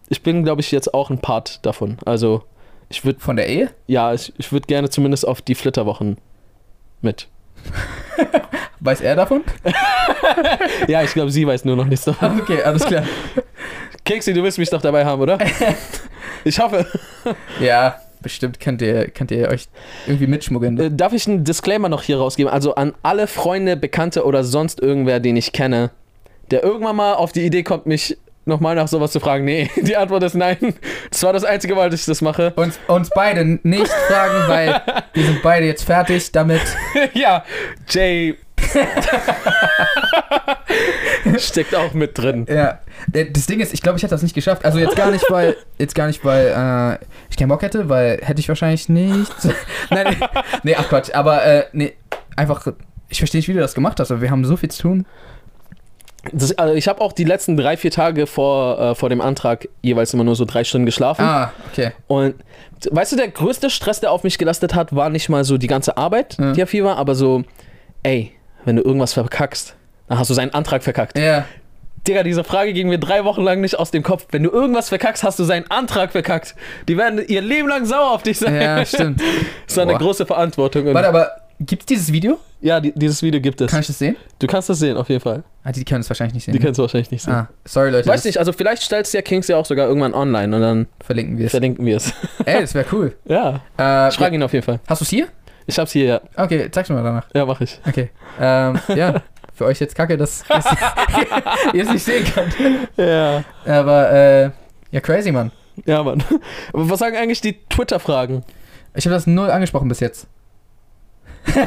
ich, 0.09 0.23
bin, 0.23 0.45
glaube 0.45 0.61
ich, 0.61 0.73
jetzt 0.73 0.95
auch 0.95 1.11
ein 1.11 1.19
Part 1.19 1.65
davon. 1.65 1.99
Also, 2.05 2.43
ich 2.89 3.05
würde, 3.05 3.21
Von 3.21 3.37
der 3.37 3.49
Ehe? 3.49 3.71
ja, 3.87 4.15
ich, 4.15 4.33
ich 4.39 4.51
würde 4.53 4.67
gerne 4.67 4.89
zumindest 4.89 5.27
auf 5.27 5.43
die 5.43 5.55
Flitterwochen 5.55 6.17
mit. 7.03 7.29
Weiß 8.81 9.01
er 9.01 9.17
davon? 9.17 9.43
Ja, 10.89 11.03
ich 11.03 11.13
glaube, 11.13 11.31
sie 11.31 11.47
weiß 11.47 11.65
nur 11.65 11.77
noch 11.77 11.85
nichts 11.85 12.05
davon. 12.05 12.41
Okay, 12.41 12.63
alles 12.63 12.85
klar. 12.85 13.05
Keksi, 14.05 14.33
du 14.33 14.43
willst 14.43 14.59
mich 14.59 14.71
doch 14.71 14.81
dabei 14.81 15.05
haben, 15.05 15.21
oder? 15.21 15.39
Ich 16.45 16.59
hoffe. 16.61 16.87
Ja, 17.61 18.01
bestimmt 18.23 18.61
könnt 18.61 18.83
ihr, 18.83 19.09
könnt 19.09 19.31
ihr 19.31 19.49
euch 19.49 19.67
irgendwie 20.07 20.27
mitschmuggeln. 20.27 20.79
Äh, 20.79 20.91
Darf 20.91 21.13
ich 21.13 21.27
einen 21.27 21.45
Disclaimer 21.45 21.89
noch 21.89 22.03
hier 22.03 22.19
rausgeben? 22.19 22.53
Also 22.53 22.75
an 22.75 22.95
alle 23.03 23.27
Freunde, 23.27 23.77
Bekannte 23.77 24.25
oder 24.25 24.45
sonst 24.45 24.81
irgendwer, 24.81 25.21
den 25.21 25.37
ich 25.37 25.53
kenne, 25.53 25.91
der 26.51 26.63
irgendwann 26.63 26.97
mal 26.97 27.15
auf 27.15 27.33
die 27.33 27.45
Idee 27.45 27.63
kommt, 27.63 27.87
mich 27.87 28.17
nochmal 28.45 28.75
nach 28.75 28.89
sowas 28.89 29.13
zu 29.13 29.21
fragen. 29.21 29.45
Nee, 29.45 29.71
die 29.77 29.97
Antwort 29.97 30.23
ist 30.25 30.35
nein. 30.35 30.75
Das 31.11 31.23
war 31.23 31.33
das 31.33 31.45
einzige 31.45 31.75
Mal, 31.75 31.91
dass 31.91 32.01
ich 32.01 32.07
das 32.07 32.23
mache. 32.23 32.53
Uns, 32.57 32.79
uns 32.89 33.11
beide 33.15 33.61
nicht 33.63 33.89
fragen, 33.89 34.49
weil 34.49 34.83
wir 35.13 35.25
sind 35.25 35.43
beide 35.43 35.67
jetzt 35.67 35.85
fertig 35.85 36.33
damit. 36.33 36.63
ja, 37.15 37.45
Jay 37.89 38.35
steckt 41.39 41.75
auch 41.75 41.93
mit 41.95 42.17
drin. 42.19 42.47
Ja, 42.49 42.79
äh, 43.13 43.27
das 43.31 43.47
Ding 43.47 43.61
ist, 43.61 43.73
ich 43.75 43.83
glaube, 43.83 43.99
ich 43.99 44.03
hätte 44.03 44.15
das 44.15 44.23
nicht 44.23 44.35
geschafft. 44.35 44.65
Also 44.65 44.79
jetzt 44.79 44.97
gar 44.97 45.11
nicht, 45.11 45.25
weil 45.31 45.57
jetzt 45.79 45.95
gar 45.95 46.07
nicht, 46.07 46.25
weil 46.25 46.99
äh, 47.01 47.05
ich 47.31 47.37
keinen 47.37 47.49
Bock 47.49 47.63
hätte, 47.63 47.89
weil 47.89 48.19
hätte 48.23 48.41
ich 48.41 48.49
wahrscheinlich 48.49 48.89
nicht. 48.89 49.33
Nein, 49.91 50.17
nee, 50.19 50.27
nee, 50.65 50.77
ach 50.79 50.89
Quatsch. 50.89 51.11
Aber 51.15 51.45
äh, 51.45 51.65
nee, 51.73 51.95
einfach, 52.37 52.67
ich 53.09 53.19
verstehe 53.19 53.39
nicht, 53.39 53.49
wie 53.49 53.55
du 53.55 53.61
das 53.61 53.75
gemacht 53.75 53.99
hast. 54.01 54.11
Aber 54.11 54.21
wir 54.21 54.31
haben 54.31 54.45
so 54.45 54.57
viel 54.57 54.71
zu 54.71 54.83
tun. 54.83 55.07
Das, 56.33 56.53
also 56.59 56.75
ich 56.75 56.89
habe 56.89 57.01
auch 57.01 57.13
die 57.13 57.25
letzten 57.25 57.57
drei, 57.57 57.77
vier 57.77 57.93
Tage 57.93 58.27
vor, 58.27 58.79
äh, 58.79 58.95
vor 58.95 59.09
dem 59.09 59.21
Antrag 59.21 59.69
jeweils 59.83 60.13
immer 60.13 60.25
nur 60.25 60.35
so 60.37 60.45
drei 60.45 60.65
Stunden 60.65 60.85
geschlafen. 60.85 61.23
Ah, 61.25 61.53
okay. 61.73 61.93
Und 62.09 62.35
weißt 62.91 63.13
du, 63.13 63.17
der 63.17 63.29
größte 63.29 63.71
Stress, 63.71 64.01
der 64.01 64.11
auf 64.11 64.25
mich 64.25 64.37
gelastet 64.37 64.75
hat, 64.75 64.95
war 64.95 65.11
nicht 65.11 65.29
mal 65.29 65.45
so 65.45 65.59
die 65.59 65.69
ganze 65.69 65.97
Arbeit, 65.97 66.37
Ja. 66.39 66.53
die 66.53 66.61
ja 66.61 66.67
viel 66.67 66.85
war, 66.85 66.97
aber 66.97 67.15
so, 67.15 67.45
ey, 68.03 68.33
wenn 68.69 68.77
du 68.77 68.83
irgendwas 68.83 69.15
verkackst, 69.15 69.75
dann 70.09 70.19
hast 70.19 70.31
du 70.31 70.35
seinen 70.35 70.55
Antrag 70.55 70.83
verkackt. 70.85 71.19
Ja, 71.19 71.45
Digga, 72.07 72.23
diese 72.23 72.45
Frage 72.45 72.73
ging 72.73 72.89
mir 72.89 72.99
drei 72.99 73.25
Wochen 73.25 73.43
lang 73.43 73.61
nicht 73.61 73.79
aus 73.79 73.91
dem 73.91 74.03
Kopf. 74.03 74.27
Wenn 74.31 74.43
du 74.45 74.51
irgendwas 74.51 74.89
verkackst, 74.89 75.25
hast 75.25 75.39
du 75.41 75.45
seinen 75.45 75.69
Antrag 75.71 76.13
verkackt. 76.13 76.55
Die 76.89 76.97
werden 76.97 77.21
ihr 77.27 77.43
Leben 77.43 77.69
lang 77.69 77.85
sauer 77.85 78.13
auf 78.13 78.23
dich 78.23 78.39
sein. 78.39 78.55
ja, 78.55 78.85
stimmt. 78.87 79.21
Das 79.67 79.77
war 79.77 79.83
eine 79.83 79.93
Boah. 79.95 79.99
große 79.99 80.25
Verantwortung. 80.25 80.87
Warte, 80.95 81.09
aber 81.09 81.33
gibt's 81.61 81.85
dieses 81.87 82.11
Video? 82.13 82.39
ja, 82.61 82.81
die, 82.81 82.93
dieses 82.93 83.23
Video 83.23 83.41
gibt 83.41 83.61
es. 83.61 83.71
Kann 83.71 83.81
ich 83.81 83.87
das 83.89 83.99
sehen? 83.99 84.17
Du 84.39 84.47
kannst 84.47 84.69
das 84.71 84.79
sehen, 84.79 84.97
auf 84.97 85.09
jeden 85.11 85.21
Fall. 85.21 85.43
Ah, 85.63 85.71
die 85.73 85.85
können 85.85 86.01
es 86.01 86.09
wahrscheinlich 86.09 86.35
nicht 86.35 86.45
sehen. 86.45 86.53
Die 86.55 86.59
kannst 86.61 86.79
du 86.79 86.83
wahrscheinlich 86.83 87.11
nicht 87.11 87.23
sehen. 87.23 87.35
ah, 87.35 87.49
sorry 87.67 87.91
Leute. 87.91 88.09
Weiß 88.09 88.25
nicht, 88.25 88.39
also 88.39 88.53
vielleicht 88.53 88.83
stellst 88.83 89.13
du 89.13 89.19
ja 89.19 89.23
Kings 89.23 89.47
ja 89.49 89.57
auch 89.59 89.67
sogar 89.67 89.87
irgendwann 89.87 90.15
online 90.15 90.57
und 90.57 90.63
dann 90.63 90.87
Verlinken 91.05 91.37
wir 91.39 91.45
es. 91.47 91.51
verlinken 91.51 91.85
wir 91.85 91.97
es. 91.99 92.13
Ey, 92.47 92.61
das 92.63 92.75
wäre 92.75 92.87
cool. 92.93 93.15
ja. 93.27 93.61
Äh, 93.79 94.09
Ich 94.09 94.15
frage 94.17 94.35
ihn 94.37 94.43
auf 94.43 94.53
jeden 94.55 94.65
Fall. 94.65 94.81
Hast 94.89 95.03
du 95.03 95.05
es 95.05 95.11
hier? 95.11 95.27
Ich 95.69 95.79
hab's 95.79 95.93
hier, 95.93 96.05
ja. 96.07 96.21
Okay, 96.35 96.71
zeig's 96.71 96.89
mir 96.89 96.95
mal 96.95 97.05
danach. 97.05 97.27
Ja, 97.35 97.45
mach 97.45 97.61
ich. 97.61 97.79
Okay. 97.87 98.09
Ähm, 98.41 98.81
ja, 98.89 99.21
für 99.53 99.67
euch 99.67 99.79
jetzt 99.81 99.95
kacke, 99.95 100.17
dass 100.17 100.43
ihr 101.75 101.83
es 101.83 101.93
nicht 101.93 102.05
sehen 102.05 102.25
könnt. 102.25 102.57
Ja. 102.97 103.45
Aber, 103.67 104.11
äh, 104.11 104.51
ja, 104.91 105.01
crazy, 105.03 105.31
Mann. 105.31 105.53
Ja, 105.85 106.03
Mann. 106.03 106.25
Aber 106.73 106.89
was 106.89 106.99
sagen 107.01 107.19
eigentlich 107.19 107.43
die 107.43 107.61
Twitter-Fragen? 107.69 108.45
Ich 108.95 109.05
habe 109.05 109.15
das 109.15 109.27
null 109.27 109.51
angesprochen 109.51 109.89
bis 109.89 110.01
jetzt. 110.01 110.27
äh, 111.55 111.61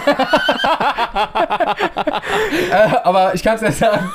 aber 3.03 3.35
ich 3.35 3.43
kann 3.43 3.55
es 3.57 3.61
ja 3.61 3.71
sagen. 3.71 4.11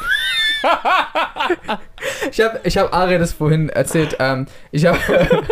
ich 2.28 2.40
habe 2.40 2.60
ich 2.64 2.76
hab 2.76 2.92
Ari 2.92 3.18
das 3.18 3.32
vorhin 3.32 3.68
erzählt. 3.68 4.16
Ähm, 4.18 4.46
ich 4.72 4.84
habe 4.84 4.98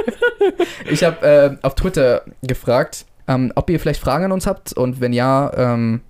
ich 0.91 1.05
hab, 1.05 1.23
äh, 1.23 1.57
auf 1.63 1.77
Twitter 1.77 2.23
gefragt, 2.43 3.07
ähm, 3.29 3.53
ob 3.55 3.71
ihr 3.71 3.81
vielleicht 3.81 4.01
Fragen 4.01 4.25
an 4.25 4.33
uns 4.33 4.47
habt 4.47 4.73
und 4.73 5.01
wenn 5.01 5.13
ja, 5.13 5.51
ähm, 5.57 6.01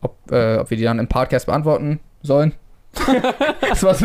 ob, 0.00 0.16
äh, 0.30 0.56
ob 0.56 0.70
wir 0.70 0.76
die 0.76 0.84
dann 0.84 0.98
im 0.98 1.08
Podcast 1.08 1.46
beantworten 1.46 2.00
sollen. 2.22 2.54
das 3.60 3.82
war's. 3.82 4.02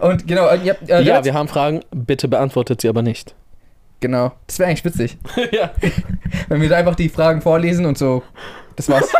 Und 0.00 0.26
genau, 0.26 0.48
äh, 0.48 0.58
ihr 0.62 0.74
habt, 0.74 0.88
äh, 0.88 1.02
ja, 1.02 1.24
wir 1.24 1.34
haben 1.34 1.48
Fragen, 1.48 1.80
bitte 1.90 2.28
beantwortet 2.28 2.80
sie 2.80 2.88
aber 2.88 3.02
nicht. 3.02 3.34
genau. 4.00 4.32
Das 4.46 4.58
wäre 4.58 4.68
eigentlich 4.68 4.84
witzig. 4.84 5.16
ja. 5.52 5.70
Wenn 6.48 6.60
wir 6.60 6.68
da 6.68 6.76
einfach 6.76 6.94
die 6.94 7.08
Fragen 7.08 7.40
vorlesen 7.40 7.86
und 7.86 7.96
so. 7.96 8.22
Das 8.76 8.88
war's. 8.88 9.10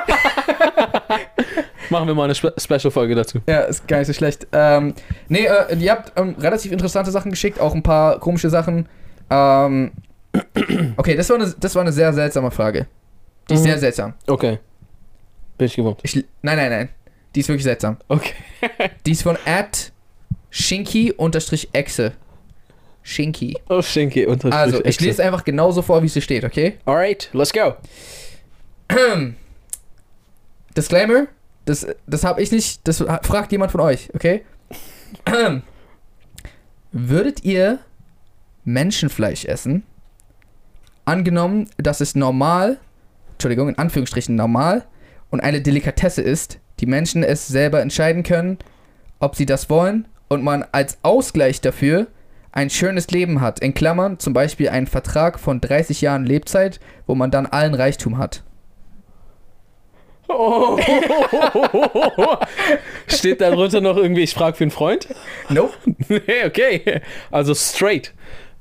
Machen 1.91 2.09
wir 2.09 2.15
mal 2.15 2.25
eine 2.25 2.35
Spe 2.35 2.53
Special-Folge 2.59 3.15
dazu. 3.15 3.39
ja, 3.47 3.61
ist 3.61 3.87
gar 3.87 3.99
nicht 3.99 4.09
so 4.09 4.13
schlecht. 4.13 4.47
Ähm, 4.53 4.95
nee, 5.29 5.47
äh, 5.47 5.77
ihr 5.77 5.93
habt 5.93 6.13
ähm, 6.19 6.35
relativ 6.39 6.73
interessante 6.73 7.11
Sachen 7.11 7.31
geschickt, 7.31 7.61
auch 7.61 7.75
ein 7.75 7.83
paar 7.83 8.19
komische 8.19 8.51
Sachen. 8.51 8.89
Ähm, 9.31 9.93
Okay, 10.97 11.17
das 11.17 11.29
war 11.31 11.37
eine, 11.37 11.55
das 11.59 11.75
war 11.75 11.83
eine 11.83 11.93
sehr 11.93 12.13
seltsame 12.13 12.51
Frage. 12.51 12.87
Die 13.49 13.55
ist 13.55 13.61
Mhm. 13.61 13.65
sehr 13.65 13.79
seltsam. 13.79 14.15
Okay. 14.27 14.59
Bin 15.59 15.67
ich 15.67 15.77
gewohnt. 15.77 16.01
Ich, 16.03 16.15
nein, 16.43 16.57
nein, 16.57 16.71
nein. 16.71 16.89
Die 17.35 17.41
ist 17.41 17.49
wirklich 17.49 17.65
seltsam. 17.65 17.99
Okay. 18.09 18.33
Die 19.07 19.13
ist 19.13 19.23
von 19.23 19.37
at 19.45 19.93
Shinky-Exe. 20.51 22.13
Shinky. 23.03 23.57
Oh, 23.69 23.83
Schinky. 23.83 24.25
Unterstrich 24.27 24.55
Also, 24.55 24.85
ich 24.85 24.99
lese 25.01 25.23
einfach 25.23 25.45
genauso 25.45 25.83
vor, 25.83 26.03
wie 26.03 26.07
es 26.07 26.15
hier 26.15 26.23
steht, 26.23 26.43
okay? 26.45 26.79
Alright, 26.87 27.29
let's 27.33 27.53
go. 27.53 27.75
Disclaimer, 30.77 31.27
das, 31.67 31.87
das 32.07 32.25
habe 32.25 32.43
ich 32.43 32.51
nicht, 32.51 32.87
das 32.89 32.99
fragt 33.23 33.53
jemand 33.53 33.73
von 33.73 33.81
euch, 33.83 34.09
okay? 34.15 34.43
Würdet 36.93 37.45
ihr 37.45 37.81
Menschenfleisch 38.65 39.45
essen? 39.45 39.85
Angenommen, 41.05 41.69
dass 41.77 42.01
es 42.01 42.15
normal, 42.15 42.79
Entschuldigung, 43.33 43.69
in 43.69 43.79
Anführungsstrichen 43.79 44.35
normal 44.35 44.85
und 45.31 45.41
eine 45.41 45.61
Delikatesse 45.61 46.23
ist, 46.23 46.59
die 46.81 46.87
Menschen 46.87 47.23
es 47.23 47.47
selber 47.47 47.81
entscheiden 47.81 48.23
können, 48.23 48.59
ob 49.21 49.37
sie 49.37 49.47
das 49.47 49.71
wollen 49.71 50.09
und 50.29 50.43
man 50.43 50.65
als 50.73 50.99
Ausgleich 51.03 51.61
dafür 51.61 52.07
ein 52.53 52.71
schönes 52.71 53.11
Leben 53.11 53.41
hat, 53.41 53.61
in 53.61 53.75
Klammern 53.75 54.19
zum 54.19 54.33
Beispiel 54.33 54.69
einen 54.69 54.87
Vertrag 54.87 55.41
von 55.41 55.61
30 55.61 56.01
Jahren 56.01 56.25
Lebzeit, 56.25 56.79
wo 57.07 57.15
man 57.15 57.31
dann 57.31 57.47
allen 57.47 57.75
Reichtum 57.75 58.17
hat. 58.17 58.45
Oh. 60.29 60.79
Steht 63.09 63.41
da 63.41 63.51
drunter 63.51 63.81
noch 63.81 63.97
irgendwie, 63.97 64.23
ich 64.23 64.35
frage 64.35 64.57
für 64.57 64.65
einen 64.65 64.71
Freund? 64.71 65.09
Nope. 65.49 65.75
Nee, 66.09 66.45
okay. 66.47 67.01
Also 67.31 67.55
straight. 67.55 68.13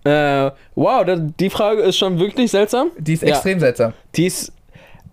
Äh, 0.05 0.51
wow, 0.75 1.05
die 1.39 1.49
Frage 1.49 1.81
ist 1.81 1.97
schon 1.97 2.19
wirklich 2.19 2.51
seltsam. 2.51 2.91
Die 2.97 3.13
ist 3.13 3.23
Ja. 3.23 3.29
extrem 3.29 3.59
seltsam. 3.59 3.93
Die 4.15 4.25
ist. 4.27 4.51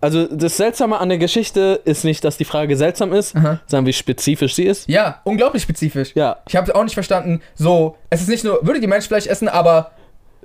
Also 0.03 0.25
das 0.25 0.57
Seltsame 0.57 0.97
an 0.99 1.09
der 1.09 1.19
Geschichte 1.19 1.79
ist 1.85 2.03
nicht, 2.03 2.23
dass 2.23 2.35
die 2.35 2.43
Frage 2.45 2.75
seltsam 2.75 3.13
ist, 3.13 3.35
Aha. 3.35 3.59
sondern 3.67 3.85
wie 3.85 3.93
spezifisch 3.93 4.55
sie 4.55 4.63
ist. 4.65 4.89
Ja, 4.89 5.21
unglaublich 5.25 5.61
spezifisch. 5.61 6.11
Ja, 6.15 6.37
Ich 6.47 6.55
habe 6.55 6.73
auch 6.73 6.83
nicht 6.83 6.95
verstanden. 6.95 7.39
So, 7.53 7.95
es 8.09 8.21
ist 8.21 8.27
nicht 8.27 8.43
nur, 8.43 8.65
würdet 8.65 8.81
ihr 8.81 8.89
Menschenfleisch 8.89 9.27
essen, 9.27 9.47
aber 9.47 9.91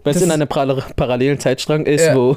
weil 0.05 0.15
es 0.15 0.21
in 0.21 0.31
einem 0.31 0.47
Para 0.47 0.83
parallelen 0.95 1.41
Zeitstrang 1.41 1.87
ist, 1.87 2.05
Ja. 2.05 2.15
wo. 2.15 2.37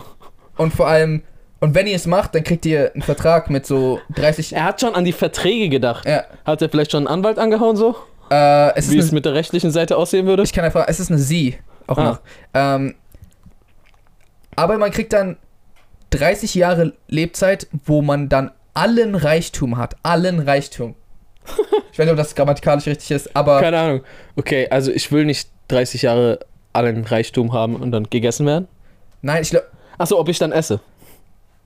und 0.57 0.73
vor 0.73 0.87
allem, 0.87 1.23
und 1.59 1.75
wenn 1.75 1.87
ihr 1.87 1.95
es 1.97 2.07
macht, 2.07 2.35
dann 2.35 2.43
kriegt 2.45 2.65
ihr 2.65 2.91
einen 2.93 3.01
Vertrag 3.03 3.49
mit 3.49 3.65
so 3.65 3.99
30. 4.15 4.53
Er 4.55 4.63
hat 4.63 4.79
schon 4.79 4.95
an 4.95 5.03
die 5.03 5.11
Verträge 5.11 5.67
gedacht. 5.67 6.05
Ja, 6.07 6.23
Hat 6.45 6.61
er 6.61 6.69
vielleicht 6.69 6.91
schon 6.91 6.99
einen 7.05 7.13
Anwalt 7.13 7.37
angehauen, 7.37 7.75
so? 7.75 7.95
äh, 8.31 8.73
es 8.77 8.89
Wie 8.91 8.97
es 8.97 9.11
mit 9.11 9.25
der 9.25 9.33
rechtlichen 9.33 9.71
Seite 9.71 9.97
aussehen 9.97 10.25
würde? 10.25 10.43
ich 10.43 10.53
kann 10.53 10.63
einfach, 10.63 10.85
es 10.87 11.01
ist 11.01 11.09
eine 11.11 11.19
Sie 11.19 11.57
auch 11.89 11.97
Ah. 11.97 12.03
noch. 12.03 12.19
Ähm, 12.53 12.95
aber 14.55 14.77
man 14.77 14.91
kriegt 14.91 15.13
dann 15.13 15.37
30 16.11 16.55
Jahre 16.55 16.93
Lebzeit, 17.07 17.67
wo 17.85 18.01
man 18.01 18.29
dann 18.29 18.51
allen 18.73 19.15
Reichtum 19.15 19.77
hat. 19.77 19.95
Allen 20.03 20.39
Reichtum. 20.39 20.95
ich 21.91 21.99
weiß 21.99 22.05
nicht, 22.05 22.11
ob 22.11 22.17
das 22.17 22.35
grammatikalisch 22.35 22.85
richtig 22.87 23.11
ist, 23.11 23.35
aber 23.35 23.59
Keine 23.59 23.79
Ahnung. 23.79 24.01
Okay, 24.35 24.67
also 24.69 24.91
ich 24.91 25.11
will 25.11 25.25
nicht 25.25 25.49
30 25.69 26.01
Jahre 26.03 26.39
allen 26.73 27.03
Reichtum 27.05 27.53
haben 27.53 27.75
und 27.75 27.91
dann 27.91 28.09
gegessen 28.09 28.45
werden. 28.45 28.67
nein, 29.21 29.41
ich 29.41 29.49
glaube. 29.49 29.67
Achso, 29.97 30.17
ob 30.17 30.29
ich 30.29 30.37
dann 30.39 30.51
esse. 30.53 30.79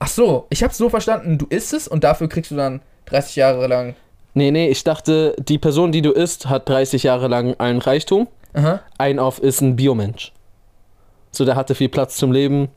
Ach 0.00 0.08
so, 0.08 0.46
ich 0.50 0.62
habe 0.64 0.74
so 0.74 0.88
verstanden, 0.90 1.38
du 1.38 1.46
isst 1.50 1.72
es 1.72 1.86
und 1.86 2.02
dafür 2.04 2.28
kriegst 2.28 2.50
du 2.50 2.56
dann 2.56 2.80
30 3.06 3.36
Jahre 3.36 3.66
lang. 3.68 3.94
Nee, 4.34 4.50
nee, 4.50 4.68
ich 4.68 4.82
dachte, 4.82 5.36
die 5.38 5.58
Person, 5.58 5.92
die 5.92 6.02
du 6.02 6.10
isst, 6.10 6.48
hat 6.48 6.68
30 6.68 7.04
Jahre 7.04 7.28
lang 7.28 7.54
allen 7.58 7.78
Reichtum. 7.78 8.26
Aha. 8.54 8.80
Ein 8.98 9.18
auf 9.18 9.38
ist 9.40 9.60
ein 9.60 9.76
Biomensch. 9.76 10.32
So, 11.32 11.44
der 11.44 11.56
hatte 11.56 11.74
viel 11.74 11.88
Platz 11.88 12.16
zum 12.16 12.32
Leben 12.32 12.68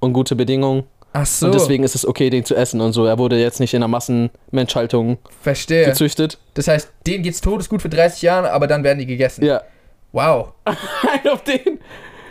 und 0.00 0.12
gute 0.12 0.34
Bedingungen. 0.36 0.84
Ach 1.12 1.24
so, 1.26 1.46
Und 1.46 1.54
deswegen 1.54 1.84
ist 1.84 1.94
es 1.94 2.06
okay, 2.06 2.28
den 2.30 2.44
zu 2.44 2.54
essen 2.54 2.80
und 2.80 2.92
so. 2.92 3.04
Er 3.06 3.18
wurde 3.18 3.38
jetzt 3.38 3.60
nicht 3.60 3.72
in 3.74 3.78
einer 3.82 3.88
Massenmenschhaltung 3.88 5.18
verstehe. 5.42 5.86
gezüchtet. 5.86 6.38
Das 6.54 6.68
heißt, 6.68 6.90
denen 7.06 7.22
geht's 7.22 7.40
todesgut 7.40 7.82
für 7.82 7.88
30 7.88 8.22
Jahre, 8.22 8.52
aber 8.52 8.66
dann 8.66 8.84
werden 8.84 8.98
die 8.98 9.06
gegessen. 9.06 9.44
Ja. 9.44 9.62
Wow, 10.12 10.52
Ein 10.64 11.30
auf 11.30 11.42
den. 11.44 11.80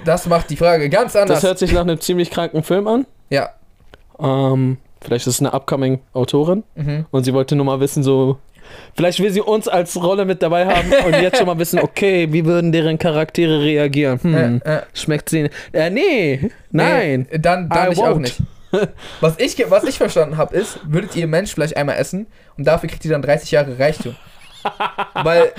das 0.06 0.26
macht 0.28 0.50
die 0.50 0.58
Frage 0.58 0.90
ganz 0.90 1.16
anders. 1.16 1.42
Das 1.42 1.44
hört 1.48 1.60
sich 1.60 1.72
nach 1.74 1.82
einem 1.82 2.00
ziemlich 2.00 2.30
kranken 2.32 2.64
Film 2.64 2.88
an. 2.88 3.06
ja. 3.30 3.50
Ähm, 4.20 4.78
vielleicht 5.02 5.28
ist 5.28 5.36
es 5.36 5.40
eine 5.42 5.54
upcoming 5.54 6.00
Autorin 6.14 6.64
Mhm. 6.74 7.06
und 7.12 7.24
sie 7.24 7.34
wollte 7.36 7.56
nur 7.56 7.66
mal 7.66 7.80
wissen, 7.80 8.02
so. 8.02 8.40
Vielleicht 8.96 9.20
will 9.20 9.32
sie 9.32 9.42
uns 9.42 9.68
als 9.68 10.02
Rolle 10.02 10.26
mit 10.26 10.42
dabei 10.42 10.66
haben 10.66 10.92
und 11.06 11.14
jetzt 11.22 11.38
schon 11.38 11.48
mal 11.48 11.58
wissen, 11.60 11.80
okay, 11.80 12.32
wie 12.32 12.46
würden 12.46 12.72
deren 12.72 12.98
Charaktere 12.98 13.62
reagieren? 13.62 14.20
Hm, 14.22 14.62
Äh, 14.66 14.76
äh, 14.78 14.82
schmeckt 14.94 15.30
sie. 15.30 15.50
Äh, 15.72 15.90
nee, 15.90 16.52
nein. 16.72 17.28
Nee, 17.32 17.38
dann 17.40 17.70
dann 17.70 17.90
I 17.90 17.94
ich 17.94 18.00
auch 18.00 18.18
nicht. 18.18 18.42
Was 19.22 19.36
ich, 19.40 19.58
was 19.70 19.86
ich 19.86 19.98
verstanden 19.98 20.36
habe, 20.36 20.54
ist, 20.54 20.80
würdet 20.84 21.16
ihr 21.16 21.26
Mensch 21.26 21.54
vielleicht 21.54 21.78
einmal 21.78 21.96
essen 21.96 22.28
und 22.58 22.68
dafür 22.68 22.90
kriegt 22.90 23.06
ihr 23.06 23.12
dann 23.12 23.22
30 23.22 23.50
Jahre 23.52 23.80
Reichtum. 23.80 24.16
weil 25.24 25.54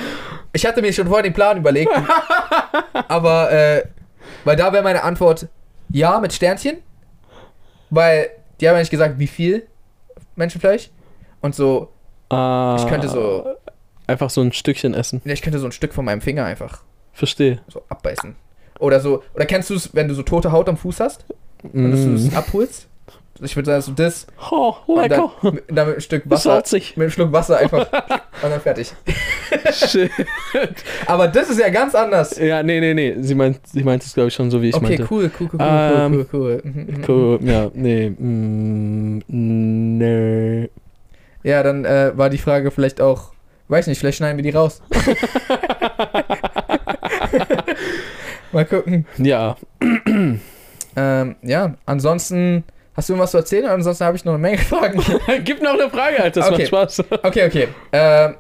ich 0.53 0.67
hatte 0.67 0.83
mir 0.83 0.93
schon 0.93 1.07
vorher 1.07 1.23
den 1.23 1.33
Plan 1.33 1.57
überlegt, 1.57 1.91
aber 3.09 3.51
äh, 3.51 3.85
weil 4.45 4.57
da 4.57 4.73
wäre 4.73 4.83
meine 4.83 5.03
Antwort 5.03 5.49
ja 5.89 6.21
mit 6.21 6.35
Sternchen, 6.35 6.79
weil 7.91 8.29
die 8.61 8.69
haben 8.69 8.75
ja 8.75 8.81
nicht 8.81 8.91
gesagt, 8.91 9.19
wie 9.19 9.27
viel 9.27 9.67
Menschenfleisch 10.37 10.91
und 11.41 11.55
so, 11.55 11.91
Ah, 12.31 12.77
ich 12.79 12.87
könnte 12.87 13.09
so, 13.09 13.47
Einfach 14.07 14.31
so 14.31 14.41
ein 14.41 14.53
Stückchen 14.53 14.95
essen. 14.95 15.21
ich 15.25 15.43
könnte 15.43 15.59
so 15.59 15.67
ein 15.67 15.73
Stück 15.73 15.93
von 15.95 16.05
meinem 16.05 16.21
Finger 16.21 16.45
einfach 16.45 16.83
Verstehe. 17.13 17.61
so 17.69 17.83
abbeißen. 17.89 18.35
Oder 18.79 19.01
so, 19.01 19.23
oder 19.35 19.45
kennst 19.47 19.71
du 19.71 19.75
es, 19.75 19.95
wenn 19.95 20.09
du 20.09 20.15
so 20.15 20.23
tote 20.23 20.53
Haut 20.53 20.69
am 20.69 20.77
Fuß 20.77 21.01
hast 21.01 21.25
und 21.73 21.91
dass 21.91 22.05
du 22.05 22.15
es 22.15 22.31
Mm. 22.31 22.37
abholst? 22.37 22.87
Ich 23.41 23.55
würde 23.55 23.67
sagen, 23.67 23.83
so 23.83 23.93
das 23.93 24.27
Oh, 24.51 24.75
und 24.87 25.01
lecker. 25.03 25.31
dann, 25.43 25.55
mit, 25.55 25.65
dann 25.69 25.87
mit 25.87 25.95
einem 25.95 26.01
Stück 26.01 26.23
Wasser, 26.29 26.57
mit 26.73 26.97
einem 26.97 27.11
Schluck 27.11 27.33
Wasser 27.33 27.59
einfach 27.59 27.87
und 28.43 28.51
dann 28.51 28.61
fertig. 28.61 28.93
Shit. 29.73 30.11
Aber 31.07 31.29
das 31.29 31.49
ist 31.51 31.61
ja 31.61 31.69
ganz 31.69 31.95
anders. 31.95 32.37
Ja, 32.37 32.63
nee, 32.65 32.81
nee, 32.81 32.95
nee. 32.95 33.15
Sie 33.21 33.35
meint, 33.37 33.61
sie 33.67 33.85
meint 33.85 34.03
es, 34.03 34.15
glaube 34.15 34.29
ich, 34.29 34.35
schon 34.35 34.51
so, 34.51 34.61
wie 34.61 34.71
ich 34.71 34.75
okay, 34.75 34.85
meinte. 34.99 35.07
cool, 35.11 35.31
cool, 35.39 35.49
cool, 35.53 35.61
cool, 35.61 35.61
Ähm, 35.61 36.13
cool, 36.15 36.27
cool, 36.33 36.41
cool. 36.41 36.61
Mhm, 36.65 36.81
mhm, 36.81 36.87
mhm. 36.97 37.05
Cool, 37.07 37.39
ja, 37.43 37.71
nee. 37.75 38.11
Mm, 38.11 39.23
nee. 39.29 40.71
Ja, 41.43 41.63
dann 41.63 41.85
äh, 41.85 42.13
war 42.17 42.31
die 42.31 42.39
Frage 42.39 42.71
vielleicht 42.71 43.01
auch, 43.01 43.33
weiß 43.69 43.87
nicht, 43.87 43.99
vielleicht 43.99 44.19
schneiden 44.19 44.37
wir 44.37 44.43
die 44.43 44.51
raus. 44.57 44.83
Mal 48.53 48.65
gucken. 48.65 49.07
Ja, 49.19 49.57
Ähm, 50.97 51.37
ja, 51.43 51.75
ansonsten, 51.87 52.65
hast 52.97 53.09
du 53.09 53.13
irgendwas 53.13 53.31
zu 53.31 53.37
erzählen? 53.37 53.67
Ansonsten 53.67 54.05
habe 54.05 54.17
ich 54.17 54.25
noch 54.25 54.33
eine 54.33 54.41
Menge 54.43 54.59
Fragen. 54.59 55.01
gib 55.45 55.63
noch 55.63 55.75
eine 55.75 55.89
Frage, 55.91 56.21
Alter. 56.21 56.41
Das 56.41 56.51
Okay. 56.51 56.69
macht 56.73 56.93
Spaß. 56.93 57.05
Okay, 57.23 57.47
okay. 57.47 57.69
Ähm, 57.93 58.35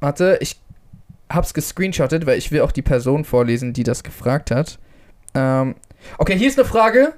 warte, 0.00 0.38
ich 0.40 0.58
hab's 1.28 1.52
gescreenshottet, 1.52 2.24
weil 2.24 2.38
ich 2.38 2.50
will 2.52 2.62
auch 2.62 2.72
die 2.72 2.80
Person 2.80 3.24
vorlesen, 3.26 3.74
die 3.74 3.82
das 3.82 4.02
gefragt 4.02 4.50
hat. 4.50 4.78
Ähm, 5.34 5.74
okay, 6.16 6.38
hier 6.38 6.48
ist 6.48 6.58
eine 6.58 6.66
Frage. 6.66 7.12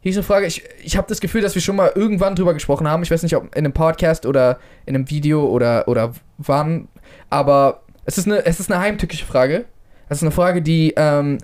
Hier 0.00 0.10
ist 0.10 0.16
eine 0.16 0.24
Frage. 0.24 0.46
Ich, 0.46 0.62
ich 0.82 0.96
habe 0.96 1.08
das 1.08 1.20
Gefühl, 1.20 1.42
dass 1.42 1.54
wir 1.54 1.62
schon 1.62 1.76
mal 1.76 1.92
irgendwann 1.94 2.36
drüber 2.36 2.54
gesprochen 2.54 2.88
haben. 2.88 3.02
Ich 3.02 3.10
weiß 3.10 3.22
nicht, 3.22 3.36
ob 3.36 3.44
in 3.54 3.64
einem 3.64 3.72
Podcast 3.72 4.26
oder 4.26 4.58
in 4.86 4.94
einem 4.94 5.10
Video 5.10 5.46
oder, 5.46 5.88
oder 5.88 6.12
wann. 6.38 6.88
Aber 7.30 7.82
es 8.04 8.16
ist, 8.16 8.26
eine, 8.26 8.44
es 8.46 8.60
ist 8.60 8.70
eine 8.70 8.80
heimtückische 8.80 9.26
Frage. 9.26 9.64
Es 10.08 10.18
ist 10.18 10.22
eine 10.22 10.30
Frage, 10.30 10.62
die, 10.62 10.94
ähm, 10.96 11.38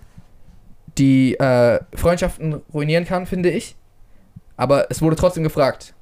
die 0.97 1.35
äh, 1.35 1.81
Freundschaften 1.95 2.63
ruinieren 2.73 3.05
kann, 3.05 3.27
finde 3.27 3.51
ich. 3.51 3.77
Aber 4.57 4.91
es 4.91 5.03
wurde 5.03 5.17
trotzdem 5.17 5.43
gefragt. 5.43 5.95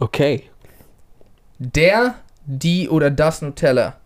Okay. 0.00 0.42
Der, 1.58 2.16
die 2.44 2.88
oder 2.88 3.10
das 3.10 3.40
Nutella. 3.40 3.96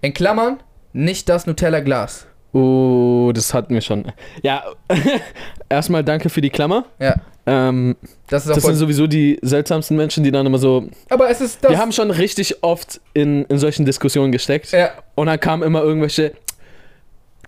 In 0.00 0.12
Klammern, 0.12 0.58
nicht 0.92 1.28
das 1.28 1.46
Nutella-Glas. 1.46 2.26
Oh, 2.58 3.32
das 3.32 3.54
hatten 3.54 3.74
wir 3.74 3.80
schon. 3.80 4.12
Ja, 4.42 4.64
erstmal 5.68 6.02
danke 6.04 6.28
für 6.28 6.40
die 6.40 6.50
Klammer. 6.50 6.84
Ja, 6.98 7.14
Ähm, 7.46 7.96
das 8.28 8.44
das 8.44 8.62
sind 8.62 8.74
sowieso 8.74 9.06
die 9.06 9.38
seltsamsten 9.42 9.96
Menschen, 9.96 10.22
die 10.24 10.30
dann 10.30 10.44
immer 10.44 10.58
so. 10.58 10.88
Aber 11.08 11.30
es 11.30 11.40
ist 11.40 11.62
das. 11.64 11.70
Wir 11.70 11.78
haben 11.78 11.92
schon 11.92 12.10
richtig 12.10 12.62
oft 12.62 13.00
in, 13.14 13.44
in 13.46 13.58
solchen 13.58 13.86
Diskussionen 13.86 14.32
gesteckt. 14.32 14.72
ja, 14.72 14.90
Und 15.14 15.26
dann 15.28 15.40
kamen 15.40 15.62
immer 15.62 15.82
irgendwelche. 15.82 16.32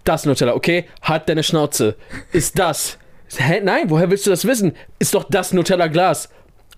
Das 0.05 0.25
Nutella, 0.25 0.55
okay? 0.55 0.87
Hat 1.03 1.29
deine 1.29 1.43
Schnauze. 1.43 1.97
Ist 2.33 2.59
das. 2.59 2.97
Hä? 3.37 3.61
Nein, 3.63 3.91
woher 3.91 4.11
willst 4.11 4.27
du 4.27 4.31
das 4.31 4.47
wissen? 4.47 4.73
Ist 4.99 5.15
doch 5.15 5.25
das 5.25 5.53
Nutella-Glas. 5.53 6.31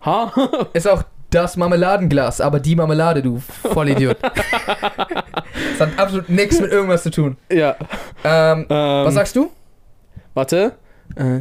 Ha? 0.05 0.33
ist 0.73 0.88
auch 0.88 1.05
das 1.35 1.57
Marmeladenglas, 1.57 2.40
aber 2.40 2.61
die 2.61 2.77
Marmelade, 2.77 3.23
du 3.23 3.40
Vollidiot. 3.62 4.16
das 4.23 5.81
hat 5.81 5.99
absolut 5.99 6.29
nichts 6.29 6.61
mit 6.61 6.71
irgendwas 6.71 7.03
zu 7.03 7.11
tun. 7.11 7.37
ja. 7.51 7.77
Ähm, 8.25 8.66
Ähm, 8.68 9.05
was 9.07 9.14
sagst 9.14 9.35
du? 9.37 9.51
Warte. 10.35 10.73
Äh, 11.16 11.40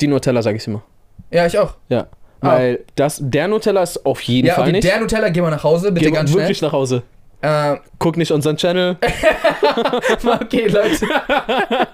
die 0.00 0.06
Nutella 0.08 0.42
sage 0.42 0.56
ich 0.56 0.66
immer. 0.66 0.82
Ja, 1.30 1.46
ich 1.46 1.58
auch. 1.58 1.74
Ja. 1.88 2.06
Ah. 2.40 2.52
Weil 2.52 2.84
das, 2.96 3.18
der 3.22 3.48
Nutella 3.48 3.82
ist 3.82 4.04
auf 4.04 4.20
jeden 4.22 4.48
Ja, 4.48 4.54
Fall 4.54 4.70
nicht. 4.72 4.84
der 4.86 5.00
Nutella, 5.00 5.28
geh 5.30 5.40
mal 5.40 5.50
nach 5.50 5.64
Hause, 5.64 5.90
bitte 5.92 6.06
Geh 6.06 6.12
ganz 6.12 6.30
schnell. 6.30 6.42
wirklich 6.42 6.62
nach 6.62 6.72
Hause. 6.72 7.02
Ähm, 7.42 7.78
Guck 7.98 8.16
nicht 8.16 8.30
unseren 8.32 8.56
Channel. 8.56 8.96
okay, 10.40 10.68
Leute. 10.68 11.06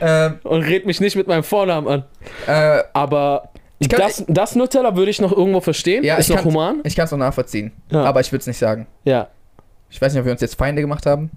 ähm, 0.00 0.38
Und 0.42 0.62
red 0.62 0.86
mich 0.86 1.00
nicht 1.00 1.16
mit 1.16 1.26
meinem 1.28 1.42
Vornamen 1.42 1.88
an. 1.88 2.04
äh, 2.46 2.82
Aber 2.92 3.50
kann- 3.88 4.00
das, 4.00 4.24
das 4.28 4.54
Nutella 4.56 4.94
würde 4.96 5.10
ich 5.10 5.20
noch 5.20 5.32
irgendwo 5.32 5.60
verstehen. 5.60 6.04
Ja, 6.04 6.16
ist 6.16 6.28
ich 6.28 6.36
noch 6.36 6.44
human. 6.44 6.80
ich 6.84 6.94
kann 6.94 7.06
es 7.06 7.10
noch 7.10 7.18
nachvollziehen. 7.18 7.72
Ja. 7.90 8.04
Aber 8.04 8.20
ich 8.20 8.30
würde 8.30 8.40
es 8.40 8.46
nicht 8.46 8.58
sagen. 8.58 8.86
Ja, 9.04 9.28
Ich 9.88 10.00
weiß 10.00 10.12
nicht, 10.12 10.20
ob 10.20 10.26
wir 10.26 10.32
uns 10.32 10.40
jetzt 10.42 10.56
Feinde 10.56 10.82
gemacht 10.82 11.06
haben. 11.06 11.30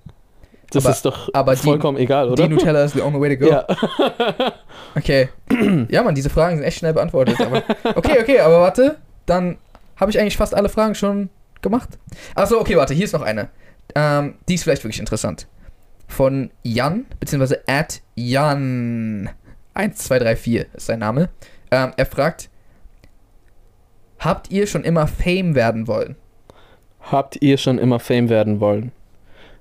das 0.71 0.85
Aber- 0.85 0.93
ist 0.93 1.05
doch 1.05 1.29
aber 1.33 1.55
die- 1.55 1.61
vollkommen 1.61 1.97
egal, 1.97 2.29
oder? 2.29 2.43
Die 2.47 2.53
Nutella 2.53 2.83
is 2.83 2.93
the 2.93 3.01
only 3.01 3.19
way 3.21 3.37
to 3.37 3.45
go. 3.45 3.49
ja. 3.51 3.65
Okay. 4.95 5.29
ja, 5.89 6.03
Mann, 6.03 6.13
diese 6.15 6.29
Fragen 6.29 6.57
sind 6.57 6.65
echt 6.65 6.77
schnell 6.79 6.93
beantwortet. 6.93 7.37
Okay, 7.95 8.19
okay, 8.21 8.39
aber 8.39 8.59
warte. 8.61 8.97
Dann 9.25 9.57
habe 9.95 10.11
ich 10.11 10.19
eigentlich 10.19 10.37
fast 10.37 10.53
alle 10.53 10.69
Fragen 10.69 10.93
schon 10.95 11.29
gemacht. 11.61 11.89
Achso, 12.35 12.59
okay, 12.59 12.75
warte, 12.75 12.93
hier 12.93 13.05
ist 13.05 13.13
noch 13.13 13.21
eine. 13.21 13.49
Ähm, 13.95 14.35
die 14.49 14.55
ist 14.55 14.63
vielleicht 14.63 14.83
wirklich 14.83 14.99
interessant. 14.99 15.47
Von 16.07 16.51
Jan, 16.63 17.05
beziehungsweise 17.19 17.61
at 17.67 18.01
Jan1234 19.75 20.65
ist 20.73 20.85
sein 20.85 20.99
Name. 20.99 21.29
Ähm, 21.73 21.91
er 21.97 22.05
fragt, 22.05 22.49
habt 24.19 24.51
ihr 24.51 24.67
schon 24.67 24.83
immer 24.83 25.07
Fame 25.07 25.55
werden 25.55 25.87
wollen? 25.87 26.15
Habt 27.01 27.41
ihr 27.41 27.57
schon 27.57 27.77
immer 27.79 27.99
Fame 27.99 28.29
werden 28.29 28.59
wollen? 28.59 28.91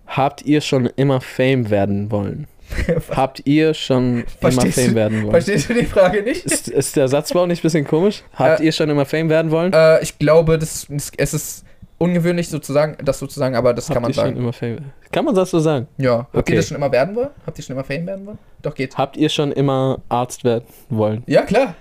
Habt 0.07 0.42
ihr 0.42 0.61
schon 0.61 0.87
immer 0.87 1.20
Fame 1.20 1.70
werden 1.70 2.11
wollen? 2.11 2.46
Habt 3.11 3.42
ihr 3.46 3.75
schon 3.75 4.20
immer 4.20 4.25
Verstehst 4.40 4.79
Fame 4.79 4.90
du- 4.90 4.94
werden 4.94 5.22
wollen? 5.22 5.31
Verstehst 5.33 5.68
du 5.68 5.75
die 5.75 5.85
Frage 5.87 6.22
nicht? 6.22 6.44
Ist, 6.46 6.68
ist 6.68 6.96
der 6.96 7.09
Satzbau 7.09 7.46
nicht 7.46 7.61
ein 7.61 7.62
bisschen 7.62 7.87
komisch? 7.87 8.22
Habt 8.35 8.61
Äh, 8.61 8.64
ihr 8.64 8.72
schon 8.72 8.88
immer 8.88 9.05
Fame 9.05 9.29
werden 9.29 9.51
wollen? 9.51 9.72
Äh, 9.72 10.03
ich 10.03 10.18
glaube, 10.18 10.59
das, 10.59 10.87
es 11.16 11.35
ist 11.35 11.64
ungewöhnlich 11.98 12.48
sozusagen, 12.48 12.96
das 13.05 13.18
sozusagen, 13.18 13.55
aber 13.57 13.75
das 13.75 13.88
Habt 13.88 13.94
kann 13.94 14.03
man 14.03 14.11
ihr 14.11 14.14
schon 14.14 14.25
sagen. 14.25 14.37
immer 14.37 14.53
Fame? 14.53 14.79
Kann 15.11 15.25
man 15.25 15.35
das 15.35 15.51
so 15.51 15.59
sagen? 15.61 15.87
Ja. 15.98 16.18
Habt 16.18 16.37
Okay. 16.37 16.53
ihr 16.53 16.57
das 16.59 16.68
schon 16.68 16.77
immer 16.77 16.90
werden 16.92 17.14
wollen? 17.14 17.29
Habt 17.46 17.59
ihr 17.59 17.64
schon 17.64 17.75
immer 17.77 17.85
Fame 17.85 18.07
werden 18.07 18.27
wollen? 18.27 18.38
Doch, 18.62 18.75
geht. 18.75 18.96
Habt 18.96 19.16
ihr 19.16 19.29
schon 19.29 19.53
immer 19.53 20.01
Arzt 20.09 20.42
werden 20.44 20.64
wollen? 20.88 21.22
Ja, 21.27 21.42
klar. 21.42 21.75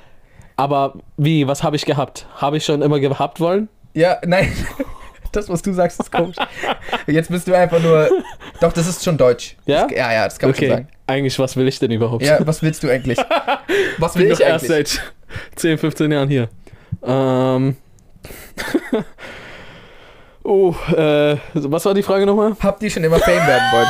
Aber 0.61 0.93
wie, 1.17 1.47
was 1.47 1.63
habe 1.63 1.75
ich 1.75 1.85
gehabt? 1.85 2.27
Habe 2.35 2.57
ich 2.57 2.65
schon 2.65 2.83
immer 2.83 2.99
gehabt 2.99 3.39
wollen? 3.39 3.67
Ja, 3.93 4.17
nein. 4.23 4.51
Das, 5.33 5.47
was 5.47 5.61
du 5.61 5.71
sagst, 5.71 5.97
ist 5.97 6.11
komisch. 6.11 6.35
Jetzt 7.07 7.29
bist 7.31 7.47
du 7.47 7.53
einfach 7.53 7.81
nur. 7.81 8.09
Doch, 8.59 8.73
das 8.73 8.85
ist 8.85 9.01
schon 9.01 9.17
deutsch. 9.17 9.55
Ja? 9.65 9.83
Das, 9.83 9.91
ja, 9.97 10.11
ja, 10.11 10.25
das 10.25 10.37
kann 10.37 10.49
man 10.49 10.57
okay, 10.57 10.67
schon 10.67 10.75
sagen. 10.75 10.87
eigentlich, 11.07 11.39
was 11.39 11.55
will 11.55 11.69
ich 11.69 11.79
denn 11.79 11.89
überhaupt? 11.89 12.21
Ja, 12.21 12.45
was 12.45 12.61
willst 12.61 12.83
du 12.83 12.89
eigentlich? 12.89 13.17
Was 13.97 14.15
will 14.15 14.23
Bin 14.23 14.33
ich 14.33 14.41
ich 14.41 14.45
erst 14.45 14.69
eigentlich? 14.69 14.89
seit 14.91 15.13
10, 15.55 15.77
15 15.77 16.11
Jahren 16.11 16.27
hier. 16.27 16.49
Ähm. 17.01 17.77
oh, 20.43 20.75
äh, 20.97 21.37
was 21.53 21.85
war 21.85 21.93
die 21.93 22.03
Frage 22.03 22.25
nochmal? 22.25 22.57
Habt 22.59 22.83
ihr 22.83 22.89
schon 22.89 23.05
immer 23.05 23.19
Fame 23.19 23.47
werden 23.47 23.71
wollen? 23.71 23.87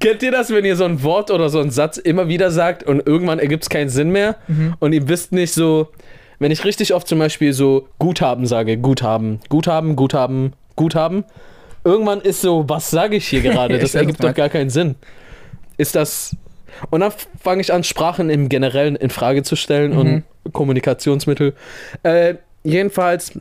Kennt 0.00 0.22
ihr 0.22 0.30
das, 0.30 0.50
wenn 0.50 0.64
ihr 0.64 0.76
so 0.76 0.84
ein 0.84 1.02
Wort 1.02 1.30
oder 1.30 1.48
so 1.48 1.60
einen 1.60 1.70
Satz 1.70 1.96
immer 1.96 2.28
wieder 2.28 2.50
sagt 2.50 2.82
und 2.84 3.06
irgendwann 3.06 3.38
ergibt 3.38 3.64
es 3.64 3.68
keinen 3.70 3.88
Sinn 3.88 4.10
mehr 4.10 4.36
Mhm. 4.46 4.74
und 4.78 4.92
ihr 4.92 5.08
wisst 5.08 5.32
nicht 5.32 5.52
so, 5.52 5.88
wenn 6.38 6.50
ich 6.52 6.64
richtig 6.64 6.94
oft 6.94 7.08
zum 7.08 7.18
Beispiel 7.18 7.52
so 7.52 7.88
Guthaben 7.98 8.46
sage, 8.46 8.76
Guthaben, 8.76 9.40
Guthaben, 9.48 9.96
Guthaben, 9.96 10.52
Guthaben, 10.76 11.24
irgendwann 11.84 12.20
ist 12.20 12.40
so, 12.40 12.64
was 12.68 12.90
sage 12.90 13.16
ich 13.16 13.26
hier 13.26 13.40
gerade? 13.40 13.78
Das 13.80 13.94
ergibt 13.94 14.22
doch 14.22 14.34
gar 14.34 14.48
keinen 14.48 14.70
Sinn. 14.70 14.94
Ist 15.76 15.94
das. 15.96 16.36
Und 16.90 17.00
dann 17.00 17.12
fange 17.42 17.60
ich 17.60 17.72
an, 17.72 17.82
Sprachen 17.82 18.30
im 18.30 18.48
Generellen 18.48 18.94
in 18.94 19.10
Frage 19.10 19.42
zu 19.42 19.56
stellen 19.56 19.92
Mhm. 19.92 20.22
und 20.44 20.52
Kommunikationsmittel. 20.52 21.54
Äh, 22.04 22.34
jedenfalls, 22.62 23.32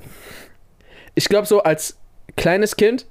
ich 1.13 1.29
glaube, 1.29 1.45
so 1.45 1.61
als 1.61 1.97
kleines 2.35 2.75
Kind, 2.77 3.05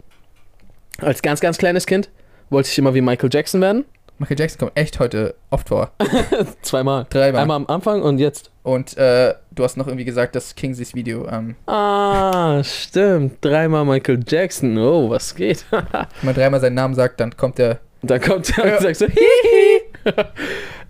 als 0.98 1.22
ganz, 1.22 1.40
ganz 1.40 1.58
kleines 1.58 1.86
Kind, 1.86 2.08
wollte 2.50 2.68
ich 2.70 2.78
immer 2.78 2.94
wie 2.94 3.00
Michael 3.00 3.30
Jackson 3.32 3.60
werden. 3.60 3.84
Michael 4.18 4.38
Jackson 4.40 4.58
kommt 4.58 4.72
echt 4.76 4.98
heute 4.98 5.34
oft 5.50 5.68
vor. 5.68 5.90
Zweimal. 6.62 7.06
Dreimal. 7.10 7.42
Einmal 7.42 7.56
am 7.56 7.66
Anfang 7.66 8.00
und 8.02 8.18
jetzt. 8.18 8.50
Und 8.62 8.96
äh, 8.96 9.34
du 9.50 9.62
hast 9.62 9.76
noch 9.76 9.86
irgendwie 9.86 10.06
gesagt, 10.06 10.34
dass 10.34 10.54
Kingsley's 10.54 10.94
Video. 10.94 11.28
Ähm, 11.28 11.54
Ah, 11.66 12.62
stimmt. 12.64 13.44
Dreimal 13.44 13.84
Michael 13.84 14.20
Jackson. 14.26 14.78
Oh, 14.78 15.10
was 15.10 15.34
geht? 15.34 15.66
wenn 15.70 15.82
man 16.22 16.34
dreimal 16.34 16.60
seinen 16.60 16.74
Namen 16.74 16.94
sagt, 16.94 17.20
dann 17.20 17.36
kommt 17.36 17.58
der. 17.58 17.80
dann 18.02 18.20
kommt 18.22 18.56
er 18.58 18.66
Ja. 18.66 18.76
und 18.76 18.82
sagt 18.82 18.96
so, 18.96 19.06
hihi. 19.06 19.82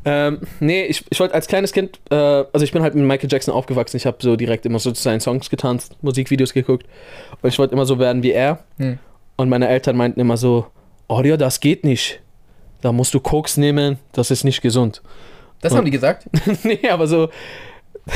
ähm, 0.05 0.41
nee, 0.61 0.85
ich, 0.85 1.05
ich 1.11 1.19
wollte 1.19 1.35
als 1.35 1.49
kleines 1.49 1.73
Kind, 1.73 1.99
äh, 2.11 2.15
also 2.15 2.63
ich 2.63 2.71
bin 2.73 2.83
halt 2.83 2.95
mit 2.95 3.05
Michael 3.05 3.29
Jackson 3.31 3.53
aufgewachsen. 3.53 3.97
Ich 3.97 4.07
habe 4.07 4.19
so 4.21 4.37
direkt 4.37 4.67
immer 4.67 4.79
so 4.79 4.93
zu 4.93 5.03
seinen 5.03 5.21
Songs 5.21 5.51
getanzt, 5.51 5.97
Musikvideos 6.03 6.53
geguckt. 6.53 6.87
Und 7.43 7.49
ich 7.49 7.59
wollte 7.59 7.75
immer 7.75 7.87
so 7.87 7.99
werden 7.99 8.23
wie 8.23 8.31
er. 8.33 8.61
Hm. 8.79 8.99
Und 9.37 9.49
meine 9.49 9.69
Eltern 9.69 9.97
meinten 9.97 10.21
immer 10.21 10.37
so, 10.37 10.67
oh 11.09 11.21
ja, 11.23 11.37
das 11.37 11.61
geht 11.61 11.85
nicht. 11.85 12.21
Da 12.83 12.93
musst 12.93 13.15
du 13.15 13.21
Koks 13.21 13.57
nehmen, 13.57 13.99
das 14.13 14.31
ist 14.31 14.45
nicht 14.45 14.61
gesund. 14.63 15.03
Das 15.61 15.73
Und- 15.73 15.79
haben 15.79 15.85
die 15.87 15.91
gesagt. 15.91 16.27
nee, 16.65 16.89
aber 16.89 17.07
so, 17.07 17.29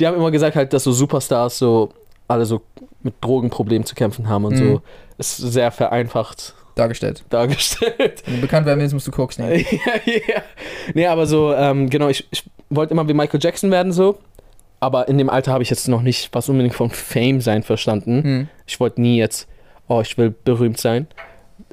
die 0.00 0.06
haben 0.06 0.16
immer 0.16 0.30
gesagt 0.30 0.56
halt, 0.56 0.72
dass 0.72 0.84
so 0.84 0.92
Superstars 0.92 1.58
so 1.58 1.90
alle 2.28 2.44
so 2.46 2.62
mit 3.02 3.14
Drogenproblemen 3.20 3.84
zu 3.86 3.94
kämpfen 3.94 4.28
haben 4.28 4.44
und 4.44 4.54
Mhm. 4.54 4.58
so. 4.74 4.82
Ist 5.18 5.36
sehr 5.38 5.70
vereinfacht 5.70 6.54
Dargestellt. 6.74 7.24
dargestellt. 7.30 8.22
Wenn 8.26 8.34
du 8.36 8.40
bekannt 8.42 8.66
werden 8.66 8.80
willst, 8.80 8.92
musst 8.92 9.06
du 9.06 9.10
Koks 9.10 9.38
nehmen. 9.38 9.64
ja, 9.86 10.12
ja. 10.12 10.42
Nee, 10.94 11.06
aber 11.06 11.26
so, 11.26 11.54
ähm, 11.54 11.88
genau, 11.88 12.08
ich, 12.08 12.26
ich 12.30 12.44
wollte 12.68 12.92
immer 12.92 13.08
wie 13.08 13.14
Michael 13.14 13.40
Jackson 13.42 13.70
werden, 13.70 13.92
so. 13.92 14.18
Aber 14.78 15.08
in 15.08 15.16
dem 15.16 15.30
Alter 15.30 15.52
habe 15.52 15.62
ich 15.62 15.70
jetzt 15.70 15.88
noch 15.88 16.02
nicht 16.02 16.28
was 16.34 16.48
unbedingt 16.50 16.74
von 16.74 16.90
Fame 16.90 17.40
sein 17.40 17.62
verstanden. 17.62 18.22
Hm. 18.22 18.48
Ich 18.66 18.78
wollte 18.78 19.00
nie 19.00 19.16
jetzt, 19.16 19.48
oh, 19.88 20.02
ich 20.02 20.18
will 20.18 20.34
berühmt 20.44 20.78
sein. 20.78 21.06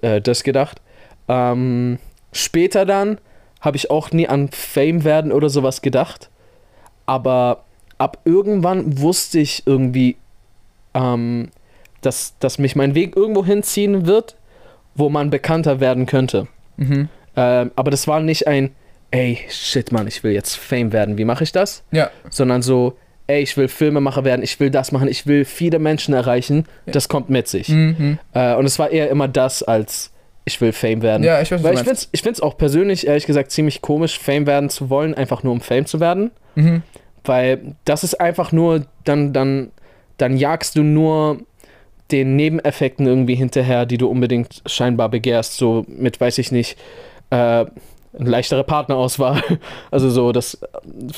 Äh, 0.04 0.22
das 0.22 0.44
gedacht. 0.44 0.82
Ähm, 1.28 1.98
später 2.34 2.86
dann 2.86 3.18
habe 3.62 3.78
ich 3.78 3.90
auch 3.90 4.12
nie 4.12 4.28
an 4.28 4.50
Fame 4.52 5.04
werden 5.06 5.32
oder 5.32 5.50
sowas 5.50 5.82
gedacht. 5.82 6.30
Aber 7.06 7.64
ab 7.98 8.20
irgendwann 8.26 9.00
wusste 9.00 9.40
ich 9.40 9.64
irgendwie, 9.66 10.18
ähm, 10.94 11.50
dass, 12.02 12.38
dass 12.40 12.60
mich 12.60 12.76
mein 12.76 12.96
Weg 12.96 13.16
irgendwo 13.16 13.46
hinziehen 13.46 14.06
wird, 14.06 14.36
wo 14.94 15.10
man 15.10 15.30
bekannter 15.30 15.80
werden 15.80 16.06
könnte. 16.06 16.48
Mhm. 16.76 17.08
Ähm, 17.38 17.72
aber 17.76 17.90
das 17.90 18.08
war 18.08 18.20
nicht 18.20 18.46
ein, 18.48 18.72
ey, 19.12 19.40
shit, 19.50 19.94
Mann, 19.94 20.08
ich 20.08 20.24
will 20.24 20.34
jetzt 20.34 20.56
Fame 20.56 20.92
werden. 20.92 21.18
Wie 21.18 21.26
mache 21.26 21.46
ich 21.46 21.54
das? 21.54 21.84
Ja. 21.92 22.12
Sondern 22.30 22.62
so, 22.62 22.98
ey, 23.28 23.42
ich 23.42 23.56
will 23.58 23.68
Filmemacher 23.68 24.24
werden, 24.24 24.44
ich 24.44 24.60
will 24.60 24.70
das 24.70 24.92
machen, 24.92 25.08
ich 25.08 25.26
will 25.28 25.46
viele 25.46 25.80
Menschen 25.80 26.14
erreichen. 26.14 26.66
Ja. 26.86 26.94
Das 26.94 27.08
kommt 27.08 27.30
mit 27.30 27.48
sich. 27.48 27.70
Mhm. 27.70 28.20
Äh, 28.34 28.56
und 28.56 28.66
es 28.66 28.80
war 28.80 28.92
eher 28.92 29.10
immer 29.10 29.28
das, 29.28 29.64
als 29.64 30.12
ich 30.46 30.60
will 30.60 30.74
Fame 30.74 31.02
werden. 31.02 31.24
Ja, 31.24 31.42
ich 31.42 31.52
weiß, 31.52 31.64
Weil 31.64 31.76
ich 31.76 31.88
es 31.88 32.10
ich 32.12 32.22
find's 32.22 32.42
auch 32.42 32.58
persönlich, 32.58 33.08
ehrlich 33.08 33.26
gesagt, 33.26 33.52
ziemlich 33.52 33.82
komisch, 33.82 34.20
Fame 34.20 34.46
werden 34.46 34.70
zu 34.70 34.90
wollen, 34.90 35.14
einfach 35.14 35.44
nur 35.44 35.54
um 35.54 35.62
Fame 35.62 35.86
zu 35.86 36.00
werden. 36.00 36.32
Mhm. 36.56 36.84
Weil 37.24 37.76
das 37.86 38.04
ist 38.04 38.20
einfach 38.20 38.52
nur, 38.52 38.86
dann, 39.06 39.32
dann, 39.32 39.72
dann 40.18 40.36
jagst 40.36 40.76
du 40.76 40.84
nur 40.84 41.40
den 42.12 42.36
Nebeneffekten 42.36 43.08
irgendwie 43.08 43.36
hinterher, 43.36 43.86
die 43.86 43.98
du 43.98 44.10
unbedingt 44.10 44.62
scheinbar 44.66 45.08
begehrst, 45.10 45.56
so 45.56 45.86
mit, 45.88 46.20
weiß 46.20 46.38
ich 46.40 46.52
nicht, 46.52 46.78
äh, 47.30 47.66
leichtere 48.14 48.64
Partnerauswahl. 48.64 49.42
Also 49.92 50.10
so, 50.10 50.32
dass 50.32 50.56
äh, 50.56 50.68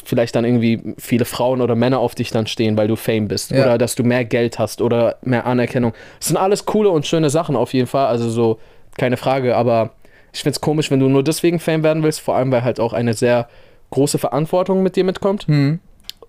vielleicht 0.04 0.36
dann 0.36 0.44
irgendwie 0.44 0.96
viele 0.98 1.26
Frauen 1.26 1.62
oder 1.62 1.76
Männer 1.76 2.00
auf 2.00 2.16
dich 2.16 2.32
dann 2.32 2.48
stehen, 2.48 2.78
weil 2.78 2.88
du 2.88 2.96
Fame 2.96 3.28
bist. 3.28 3.52
Ja. 3.52 3.64
Oder 3.64 3.78
dass 3.78 3.96
du 3.96 4.04
mehr 4.04 4.26
Geld 4.26 4.60
hast 4.60 4.82
oder 4.82 5.18
mehr 5.22 5.46
Anerkennung. 5.46 5.94
Das 6.20 6.28
sind 6.28 6.38
alles 6.38 6.66
coole 6.66 6.90
und 6.90 7.06
schöne 7.06 7.30
Sachen 7.30 7.56
auf 7.56 7.74
jeden 7.74 7.88
Fall. 7.88 8.08
Also 8.08 8.30
so, 8.30 8.60
keine 8.98 9.18
Frage. 9.18 9.56
Aber 9.56 9.92
ich 10.34 10.42
finde 10.42 10.56
es 10.56 10.62
komisch, 10.62 10.92
wenn 10.92 11.00
du 11.00 11.08
nur 11.08 11.24
deswegen 11.24 11.60
Fame 11.60 11.84
werden 11.84 12.04
willst, 12.04 12.20
vor 12.20 12.36
allem 12.36 12.52
weil 12.52 12.64
halt 12.64 12.80
auch 12.80 12.94
eine 12.94 13.14
sehr 13.14 13.48
große 13.92 14.18
Verantwortung 14.18 14.84
mit 14.84 14.96
dir 14.96 15.04
mitkommt. 15.04 15.48
Mhm. 15.48 15.80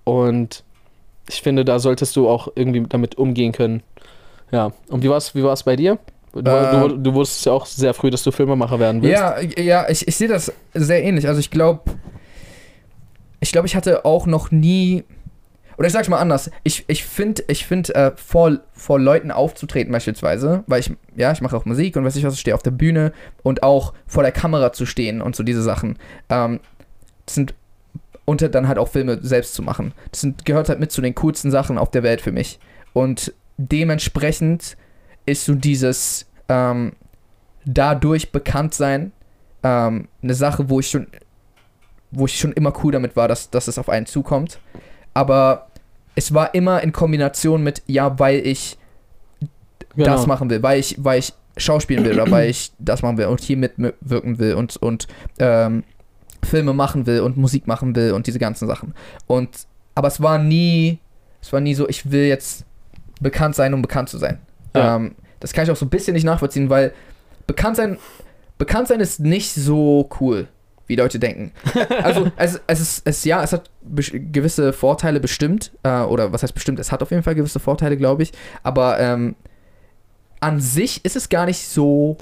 Und 0.04 0.62
ich 1.28 1.42
finde, 1.42 1.64
da 1.64 1.78
solltest 1.80 2.14
du 2.14 2.28
auch 2.28 2.48
irgendwie 2.54 2.84
damit 2.88 3.16
umgehen 3.16 3.52
können. 3.52 3.82
Ja, 4.52 4.70
und 4.88 5.02
wie 5.02 5.10
war 5.10 5.16
es 5.16 5.34
wie 5.34 5.42
war's 5.42 5.64
bei 5.64 5.74
dir? 5.74 5.98
Du, 6.36 6.42
du, 6.42 6.50
Ähm. 6.94 7.02
du 7.02 7.14
wusstest 7.14 7.46
ja 7.46 7.52
auch 7.52 7.66
sehr 7.66 7.94
früh, 7.94 8.10
dass 8.10 8.22
du 8.22 8.30
Filmemacher 8.30 8.78
werden 8.78 9.02
willst. 9.02 9.18
Ja, 9.18 9.40
ja, 9.40 9.88
ich, 9.88 10.06
ich 10.06 10.16
sehe 10.16 10.28
das 10.28 10.52
sehr 10.74 11.02
ähnlich. 11.02 11.28
Also 11.28 11.40
ich 11.40 11.50
glaube, 11.50 11.90
ich 13.40 13.52
glaube, 13.52 13.66
ich 13.66 13.76
hatte 13.76 14.04
auch 14.04 14.26
noch 14.26 14.50
nie, 14.50 15.04
oder 15.78 15.86
ich 15.86 15.92
sag's 15.92 16.08
mal 16.08 16.18
anders, 16.18 16.50
ich, 16.62 16.84
ich 16.88 17.04
finde, 17.04 17.44
ich 17.48 17.66
find, 17.66 17.94
äh, 17.94 18.12
vor, 18.16 18.58
vor 18.72 18.98
Leuten 18.98 19.30
aufzutreten 19.30 19.92
beispielsweise, 19.92 20.64
weil 20.66 20.80
ich, 20.80 20.92
ja, 21.16 21.32
ich 21.32 21.40
mache 21.40 21.56
auch 21.56 21.64
Musik 21.64 21.96
und 21.96 22.04
weiß 22.04 22.16
ich 22.16 22.24
was, 22.24 22.34
ich 22.34 22.40
stehe 22.40 22.54
auf 22.54 22.62
der 22.62 22.70
Bühne 22.70 23.12
und 23.42 23.62
auch 23.62 23.92
vor 24.06 24.22
der 24.22 24.32
Kamera 24.32 24.72
zu 24.72 24.86
stehen 24.86 25.20
und 25.22 25.36
so 25.36 25.42
diese 25.42 25.62
Sachen, 25.62 25.98
ähm, 26.28 26.60
das 27.24 27.34
sind, 27.34 27.54
und 28.24 28.42
dann 28.54 28.68
halt 28.68 28.78
auch 28.78 28.88
Filme 28.88 29.18
selbst 29.22 29.54
zu 29.54 29.62
machen. 29.62 29.92
Das 30.10 30.20
sind, 30.20 30.44
gehört 30.44 30.68
halt 30.68 30.80
mit 30.80 30.92
zu 30.92 31.00
den 31.00 31.14
coolsten 31.14 31.50
Sachen 31.50 31.78
auf 31.78 31.90
der 31.90 32.02
Welt 32.02 32.20
für 32.20 32.32
mich. 32.32 32.58
Und 32.92 33.32
dementsprechend 33.56 34.76
ist 35.26 35.44
so 35.44 35.54
dieses, 35.54 36.26
ähm, 36.48 36.92
dadurch 37.64 38.32
bekannt 38.32 38.74
sein, 38.74 39.12
ähm, 39.62 40.08
eine 40.22 40.34
Sache, 40.34 40.70
wo 40.70 40.80
ich 40.80 40.88
schon, 40.88 41.08
wo 42.10 42.26
ich 42.26 42.38
schon 42.38 42.52
immer 42.52 42.72
cool 42.82 42.92
damit 42.92 43.16
war, 43.16 43.28
dass, 43.28 43.50
dass 43.50 43.68
es 43.68 43.78
auf 43.78 43.88
einen 43.88 44.06
zukommt. 44.06 44.60
Aber 45.14 45.66
es 46.14 46.32
war 46.32 46.54
immer 46.54 46.82
in 46.82 46.92
Kombination 46.92 47.62
mit, 47.62 47.82
ja, 47.86 48.18
weil 48.18 48.46
ich 48.46 48.78
Genau. 49.96 50.12
das 50.12 50.26
machen 50.26 50.50
will, 50.50 50.62
weil 50.62 50.78
ich, 50.78 50.94
weil 50.98 51.18
ich 51.20 51.32
schauspielen 51.56 52.04
will 52.04 52.12
oder 52.20 52.30
weil 52.30 52.50
ich 52.50 52.72
das 52.78 53.00
machen 53.00 53.16
will 53.16 53.26
und 53.26 53.40
hier 53.40 53.56
mitwirken 53.56 54.38
will 54.38 54.54
und, 54.54 54.76
und 54.76 55.08
ähm, 55.38 55.84
Filme 56.44 56.74
machen 56.74 57.06
will 57.06 57.20
und 57.20 57.38
Musik 57.38 57.66
machen 57.66 57.96
will 57.96 58.12
und 58.12 58.26
diese 58.26 58.38
ganzen 58.38 58.68
Sachen. 58.68 58.94
Und 59.26 59.66
aber 59.94 60.08
es 60.08 60.20
war 60.20 60.38
nie, 60.38 60.98
es 61.40 61.50
war 61.52 61.60
nie 61.60 61.74
so, 61.74 61.88
ich 61.88 62.10
will 62.10 62.26
jetzt 62.26 62.66
bekannt 63.20 63.54
sein, 63.54 63.72
um 63.72 63.80
bekannt 63.80 64.10
zu 64.10 64.18
sein. 64.18 64.38
Ja. 64.76 64.96
Ähm, 64.96 65.14
das 65.40 65.52
kann 65.52 65.64
ich 65.64 65.70
auch 65.70 65.76
so 65.76 65.86
ein 65.86 65.90
bisschen 65.90 66.14
nicht 66.14 66.24
nachvollziehen, 66.24 66.70
weil 66.70 66.92
bekannt 67.46 67.76
sein, 67.76 67.98
bekannt 68.58 68.88
sein 68.88 69.00
ist 69.00 69.20
nicht 69.20 69.52
so 69.52 70.08
cool, 70.20 70.48
wie 70.86 70.96
Leute 70.96 71.18
denken. 71.18 71.52
Also 72.02 72.30
es, 72.36 72.60
es 72.66 72.80
ist, 72.80 73.02
es, 73.06 73.24
ja, 73.24 73.42
es 73.42 73.52
hat 73.52 73.70
gewisse 73.82 74.72
Vorteile 74.72 75.20
bestimmt, 75.20 75.72
äh, 75.82 76.00
oder 76.00 76.32
was 76.32 76.42
heißt 76.42 76.54
bestimmt, 76.54 76.78
es 76.80 76.90
hat 76.92 77.02
auf 77.02 77.10
jeden 77.10 77.22
Fall 77.22 77.34
gewisse 77.34 77.60
Vorteile, 77.60 77.96
glaube 77.96 78.22
ich, 78.22 78.32
aber 78.62 78.98
ähm, 78.98 79.34
an 80.40 80.60
sich 80.60 81.04
ist 81.04 81.16
es 81.16 81.28
gar 81.28 81.46
nicht 81.46 81.66
so, 81.66 82.16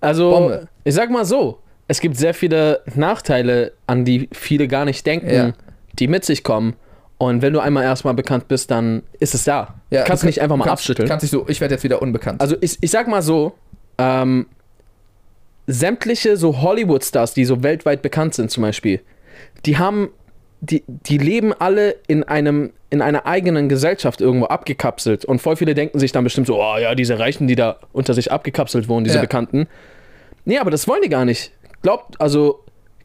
Also, 0.00 0.30
Bombe. 0.30 0.68
ich 0.84 0.94
sag 0.94 1.10
mal 1.10 1.24
so, 1.24 1.58
es 1.88 2.00
gibt 2.00 2.16
sehr 2.16 2.34
viele 2.34 2.80
Nachteile, 2.94 3.72
an 3.86 4.04
die 4.04 4.28
viele 4.32 4.68
gar 4.68 4.84
nicht 4.84 5.04
denken, 5.06 5.30
Ja. 5.30 5.52
die 5.98 6.08
mit 6.08 6.24
sich 6.24 6.42
kommen. 6.44 6.74
Und 7.22 7.40
wenn 7.40 7.52
du 7.52 7.60
einmal 7.60 7.84
erstmal 7.84 8.14
bekannt 8.14 8.48
bist, 8.48 8.72
dann 8.72 9.04
ist 9.20 9.32
es 9.32 9.44
da. 9.44 9.74
ja, 9.90 10.02
kannst 10.02 10.24
du 10.24 10.26
nicht 10.26 10.40
einfach 10.42 10.56
mal 10.56 10.64
kannst, 10.64 10.82
abschütteln. 10.82 11.08
Kannst 11.08 11.22
dich 11.22 11.30
so, 11.30 11.46
ich 11.48 11.60
werde 11.60 11.74
jetzt 11.74 11.84
wieder 11.84 12.02
unbekannt. 12.02 12.40
Also 12.40 12.56
ich, 12.60 12.78
ich 12.80 12.90
sag 12.90 13.06
mal 13.06 13.22
so, 13.22 13.52
ähm, 13.96 14.46
sämtliche 15.68 16.36
so 16.36 16.62
Hollywood-Stars, 16.62 17.32
die 17.32 17.44
so 17.44 17.62
weltweit 17.62 18.02
bekannt 18.02 18.34
sind 18.34 18.50
zum 18.50 18.64
Beispiel, 18.64 19.02
die 19.66 19.78
haben, 19.78 20.10
die, 20.60 20.82
die 20.88 21.16
leben 21.16 21.52
alle 21.52 21.94
in 22.08 22.24
einem, 22.24 22.72
in 22.90 23.00
einer 23.00 23.24
eigenen 23.24 23.68
Gesellschaft 23.68 24.20
irgendwo 24.20 24.46
abgekapselt. 24.46 25.24
Und 25.24 25.40
voll 25.40 25.54
viele 25.54 25.74
denken 25.74 26.00
sich 26.00 26.10
dann 26.10 26.24
bestimmt 26.24 26.48
so, 26.48 26.60
oh 26.60 26.76
ja, 26.76 26.96
diese 26.96 27.20
Reichen, 27.20 27.46
die 27.46 27.54
da 27.54 27.76
unter 27.92 28.14
sich 28.14 28.32
abgekapselt 28.32 28.88
wohnen, 28.88 29.04
diese 29.04 29.18
Ja. 29.18 29.22
Bekannten. 29.22 29.68
Nee, 30.44 30.58
aber 30.58 30.72
das 30.72 30.88
wollen 30.88 31.02
die 31.02 31.08
gar 31.08 31.24
nicht. 31.24 31.52
Glaubt, 31.82 32.20
also, 32.20 32.61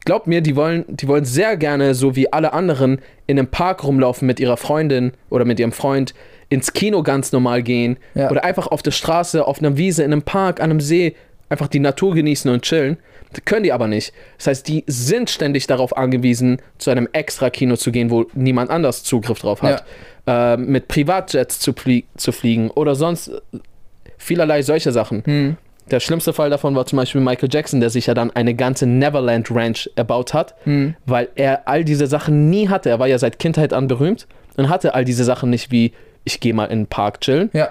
glaubt 0.08 0.26
mir, 0.26 0.40
die 0.40 0.56
wollen, 0.56 0.86
die 0.88 1.06
wollen 1.06 1.26
sehr 1.26 1.58
gerne, 1.58 1.94
so 1.94 2.16
wie 2.16 2.32
alle 2.32 2.54
anderen, 2.54 2.98
in 3.26 3.38
einem 3.38 3.48
Park 3.48 3.84
rumlaufen 3.84 4.26
mit 4.26 4.40
ihrer 4.40 4.56
Freundin 4.56 5.12
oder 5.28 5.44
mit 5.44 5.60
ihrem 5.60 5.70
Freund, 5.70 6.14
ins 6.48 6.72
Kino 6.72 7.02
ganz 7.02 7.30
normal 7.30 7.62
gehen 7.62 7.98
Ja. 8.14 8.30
oder 8.30 8.42
einfach 8.42 8.68
auf 8.68 8.80
der 8.82 8.92
Straße, 8.92 9.46
auf 9.46 9.58
einer 9.58 9.76
Wiese, 9.76 10.02
in 10.04 10.12
einem 10.12 10.22
Park, 10.22 10.62
an 10.62 10.70
einem 10.70 10.80
See, 10.80 11.14
einfach 11.50 11.68
die 11.68 11.78
Natur 11.78 12.14
genießen 12.14 12.50
und 12.50 12.62
chillen. 12.62 12.96
Das 13.34 13.44
können 13.44 13.64
die 13.64 13.72
aber 13.72 13.86
nicht. 13.86 14.14
Das 14.38 14.46
heißt, 14.46 14.68
die 14.68 14.82
sind 14.86 15.28
ständig 15.28 15.66
darauf 15.66 15.94
angewiesen, 15.94 16.62
zu 16.78 16.88
einem 16.90 17.06
extra 17.12 17.50
Kino 17.50 17.76
zu 17.76 17.92
gehen, 17.92 18.10
wo 18.10 18.24
niemand 18.32 18.70
anders 18.70 19.04
Zugriff 19.04 19.40
drauf 19.40 19.60
hat. 19.60 19.84
Äh, 20.26 20.56
mit 20.56 20.88
Privatjets 20.88 21.60
zu, 21.60 21.74
flie 21.74 22.04
zu 22.16 22.32
fliegen 22.32 22.70
oder 22.70 22.94
sonst 22.94 23.28
äh, 23.28 23.40
vielerlei 24.16 24.62
solche 24.62 24.90
Sachen. 24.90 25.22
Hm. 25.26 25.56
Der 25.90 26.00
schlimmste 26.00 26.32
Fall 26.32 26.50
davon 26.50 26.74
war 26.74 26.86
zum 26.86 26.96
Beispiel 26.98 27.20
Michael 27.20 27.48
Jackson, 27.52 27.80
der 27.80 27.90
sich 27.90 28.06
ja 28.06 28.14
dann 28.14 28.30
eine 28.30 28.54
ganze 28.54 28.86
Neverland 28.86 29.50
Ranch 29.50 29.88
erbaut 29.96 30.34
hat, 30.34 30.54
Hm. 30.64 30.94
weil 31.06 31.28
er 31.34 31.66
all 31.68 31.84
diese 31.84 32.06
Sachen 32.06 32.50
nie 32.50 32.68
hatte. 32.68 32.90
Er 32.90 32.98
war 32.98 33.06
ja 33.06 33.18
seit 33.18 33.38
Kindheit 33.38 33.72
an 33.72 33.86
berühmt 33.88 34.26
und 34.56 34.68
hatte 34.68 34.94
all 34.94 35.04
diese 35.04 35.24
Sachen 35.24 35.50
nicht 35.50 35.70
wie, 35.70 35.92
ich 36.24 36.40
gehe 36.40 36.52
mal 36.54 36.66
in 36.66 36.80
den 36.80 36.86
Park 36.86 37.20
chillen. 37.20 37.50
Ja, 37.52 37.70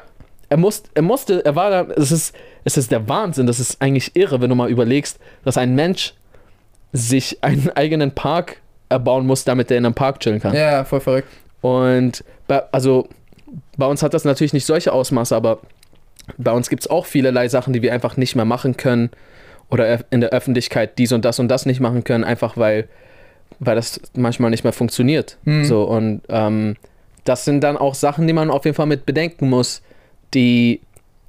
Er, 0.49 0.57
muss, 0.57 0.83
er 0.93 1.01
musste, 1.01 1.43
er 1.45 1.55
war 1.55 1.69
da, 1.69 1.93
es 1.95 2.11
ist, 2.11 2.33
es 2.63 2.77
ist 2.77 2.91
der 2.91 3.07
Wahnsinn, 3.09 3.47
das 3.47 3.59
ist 3.59 3.81
eigentlich 3.81 4.15
irre, 4.15 4.39
wenn 4.41 4.49
du 4.49 4.55
mal 4.55 4.69
überlegst, 4.69 5.19
dass 5.43 5.57
ein 5.57 5.75
Mensch 5.75 6.13
sich 6.93 7.43
einen 7.43 7.69
eigenen 7.75 8.11
Park 8.11 8.61
erbauen 8.89 9.27
muss, 9.27 9.43
damit 9.43 9.69
er 9.71 9.77
in 9.77 9.85
einem 9.85 9.93
Park 9.95 10.21
chillen 10.21 10.39
kann. 10.39 10.55
ja, 10.55 10.83
voll 10.85 11.01
verrückt. 11.01 11.27
Und 11.61 12.23
bei, 12.47 12.63
also 12.71 13.07
bei 13.75 13.85
uns 13.85 14.01
hat 14.03 14.13
das 14.13 14.23
natürlich 14.23 14.53
nicht 14.53 14.65
solche 14.65 14.93
Ausmaße, 14.93 15.35
aber 15.35 15.59
bei 16.37 16.51
uns 16.51 16.69
gibt 16.69 16.83
es 16.83 16.89
auch 16.89 17.05
vielerlei 17.05 17.47
Sachen, 17.47 17.73
die 17.73 17.81
wir 17.81 17.93
einfach 17.93 18.17
nicht 18.17 18.35
mehr 18.35 18.45
machen 18.45 18.77
können 18.77 19.09
oder 19.69 19.99
in 20.11 20.21
der 20.21 20.31
Öffentlichkeit 20.31 20.97
dies 20.97 21.11
und 21.11 21.25
das 21.25 21.39
und 21.39 21.47
das 21.47 21.65
nicht 21.65 21.79
machen 21.79 22.03
können, 22.03 22.23
einfach 22.23 22.57
weil, 22.57 22.87
weil 23.59 23.75
das 23.75 24.01
manchmal 24.15 24.49
nicht 24.49 24.63
mehr 24.63 24.73
funktioniert. 24.73 25.37
Hm. 25.45 25.65
So, 25.65 25.83
und 25.83 26.21
ähm, 26.29 26.75
das 27.23 27.45
sind 27.45 27.61
dann 27.61 27.77
auch 27.77 27.95
Sachen, 27.95 28.27
die 28.27 28.33
man 28.33 28.49
auf 28.49 28.65
jeden 28.65 28.75
Fall 28.75 28.85
mit 28.85 29.05
bedenken 29.05 29.49
muss, 29.49 29.81
die, 30.33 30.81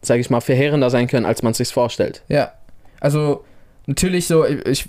sage 0.02 0.20
ich 0.20 0.30
mal, 0.30 0.40
verheerender 0.40 0.90
sein 0.90 1.06
können, 1.08 1.26
als 1.26 1.42
man 1.42 1.54
sich 1.54 1.68
vorstellt. 1.68 2.22
Ja, 2.28 2.52
also 3.00 3.44
natürlich 3.86 4.26
so, 4.26 4.44
ich, 4.44 4.88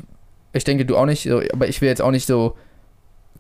ich 0.54 0.64
denke 0.64 0.86
du 0.86 0.98
auch 0.98 1.06
nicht, 1.06 1.30
aber 1.30 1.68
ich 1.68 1.82
will 1.82 1.90
jetzt 1.90 2.02
auch 2.02 2.12
nicht 2.12 2.28
so 2.28 2.56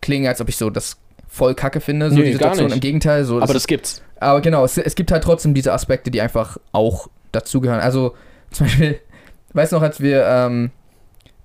klingen, 0.02 0.28
als 0.28 0.42
ob 0.42 0.50
ich 0.50 0.58
so 0.58 0.70
das 0.70 0.98
voll 1.30 1.54
kacke 1.54 1.80
finde, 1.80 2.10
so 2.10 2.16
Nee, 2.18 2.24
die 2.24 2.34
Situation. 2.34 2.72
Im 2.72 2.80
Gegenteil, 2.80 3.24
so. 3.24 3.42
Aber 3.42 3.54
das 3.54 3.68
gibt's. 3.68 4.02
aber 4.20 4.42
genau, 4.42 4.66
es, 4.66 4.78
es 4.78 4.96
gibt 4.96 5.12
halt 5.12 5.24
trotzdem 5.24 5.54
diese 5.54 5.72
Aspekte, 5.72 6.12
die 6.12 6.20
einfach 6.20 6.58
auch 6.74 7.08
dazugehören. 7.32 7.80
Also 7.80 8.16
zum 8.52 8.66
Beispiel, 8.66 9.00
weißt 9.54 9.72
du 9.72 9.78
noch, 9.78 9.84
als 9.84 10.02
wir, 10.02 10.26
ähm, 10.26 10.72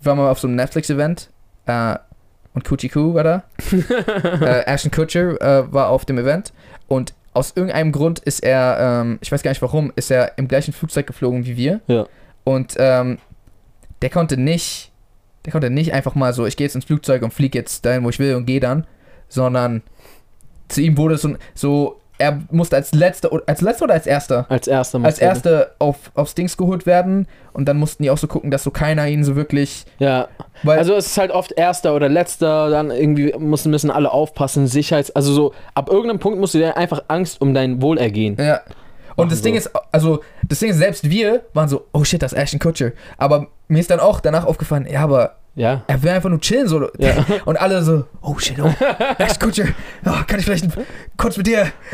wir 0.00 0.10
waren 0.10 0.18
mal 0.18 0.30
auf 0.30 0.40
so 0.40 0.48
einem 0.48 0.56
Netflix-Event 0.56 1.28
äh, 1.66 1.96
und 2.54 2.64
Coochie 2.64 2.88
Coo 2.88 3.14
war 3.14 3.24
da. 3.24 3.44
äh, 4.40 4.64
Ashton 4.66 4.90
Kutcher 4.90 5.40
äh, 5.40 5.72
war 5.72 5.90
auf 5.90 6.04
dem 6.04 6.18
Event 6.18 6.52
und 6.88 7.14
aus 7.34 7.52
irgendeinem 7.56 7.92
Grund 7.92 8.20
ist 8.20 8.42
er, 8.42 8.78
ähm, 8.80 9.18
ich 9.20 9.30
weiß 9.30 9.42
gar 9.42 9.50
nicht 9.50 9.62
warum, 9.62 9.92
ist 9.96 10.10
er 10.10 10.38
im 10.38 10.48
gleichen 10.48 10.72
Flugzeug 10.72 11.06
geflogen 11.06 11.44
wie 11.46 11.56
wir. 11.56 11.80
Ja. 11.88 12.06
Und 12.44 12.74
ähm, 12.78 13.18
der 14.02 14.10
konnte 14.10 14.36
nicht, 14.36 14.92
der 15.44 15.52
konnte 15.52 15.68
nicht 15.68 15.92
einfach 15.92 16.14
mal 16.14 16.32
so, 16.32 16.46
ich 16.46 16.56
gehe 16.56 16.64
jetzt 16.66 16.76
ins 16.76 16.84
Flugzeug 16.84 17.22
und 17.22 17.34
fliege 17.34 17.58
jetzt 17.58 17.84
dahin, 17.84 18.04
wo 18.04 18.08
ich 18.08 18.20
will 18.20 18.36
und 18.36 18.46
gehe 18.46 18.60
dann, 18.60 18.86
sondern 19.34 19.82
zu 20.68 20.80
ihm 20.80 20.96
wurde 20.96 21.16
es 21.16 21.22
so, 21.22 21.34
so 21.54 22.00
er 22.16 22.38
musste 22.52 22.76
als 22.76 22.92
letzter, 22.94 23.32
oder- 23.32 23.42
als 23.48 23.60
letzter 23.60 23.84
oder 23.86 23.94
als 23.94 24.06
erster? 24.06 24.46
Als 24.48 24.68
erster. 24.68 25.00
Als 25.02 25.18
erster 25.18 25.72
auf, 25.80 25.96
aufs 26.14 26.34
Dings 26.36 26.56
geholt 26.56 26.86
werden 26.86 27.26
und 27.52 27.66
dann 27.66 27.76
mussten 27.76 28.04
die 28.04 28.10
auch 28.10 28.18
so 28.18 28.28
gucken, 28.28 28.52
dass 28.52 28.62
so 28.62 28.70
keiner 28.70 29.08
ihn 29.08 29.24
so 29.24 29.34
wirklich, 29.34 29.84
Ja, 29.98 30.28
weil, 30.62 30.78
Also 30.78 30.94
es 30.94 31.06
ist 31.08 31.18
halt 31.18 31.32
oft 31.32 31.50
erster 31.52 31.94
oder 31.94 32.08
letzter, 32.08 32.70
dann 32.70 32.92
irgendwie 32.92 33.34
müssen, 33.36 33.70
müssen 33.70 33.90
alle 33.90 34.12
aufpassen, 34.12 34.68
Sicherheits... 34.68 35.10
Also 35.10 35.32
so, 35.32 35.54
ab 35.74 35.90
irgendeinem 35.90 36.20
Punkt 36.20 36.38
musst 36.38 36.54
du 36.54 36.58
dir 36.58 36.76
einfach 36.76 37.02
Angst 37.08 37.40
um 37.40 37.52
dein 37.52 37.82
Wohlergehen. 37.82 38.36
ja. 38.38 38.60
Und 39.16 39.30
das 39.30 39.38
so. 39.38 39.44
Ding 39.44 39.54
ist, 39.54 39.70
also, 39.92 40.20
das 40.48 40.58
Ding 40.58 40.70
ist, 40.70 40.78
selbst 40.78 41.08
wir 41.08 41.42
waren 41.52 41.68
so, 41.68 41.86
oh 41.92 42.02
shit, 42.02 42.20
das 42.20 42.32
ist 42.32 42.38
Ashton 42.38 42.58
Kutcher. 42.58 42.90
Aber 43.16 43.46
mir 43.68 43.78
ist 43.78 43.88
dann 43.90 44.00
auch 44.00 44.18
danach 44.18 44.44
aufgefallen, 44.44 44.88
ja, 44.90 45.02
aber 45.02 45.36
Ja. 45.56 45.84
er 45.86 46.02
will 46.02 46.10
einfach 46.10 46.30
nur 46.30 46.40
chillen, 46.40 46.66
so. 46.66 46.88
Ja. 46.98 47.24
Und 47.44 47.56
alle 47.60 47.82
so, 47.82 48.04
oh 48.22 48.36
shit, 48.38 48.58
oh, 48.60 48.72
Ashton 49.18 49.48
Kutcher, 49.48 49.68
oh, 50.04 50.24
kann 50.26 50.40
ich 50.40 50.44
vielleicht 50.44 50.66
kurz 51.16 51.36
mit 51.36 51.46
dir? 51.46 51.70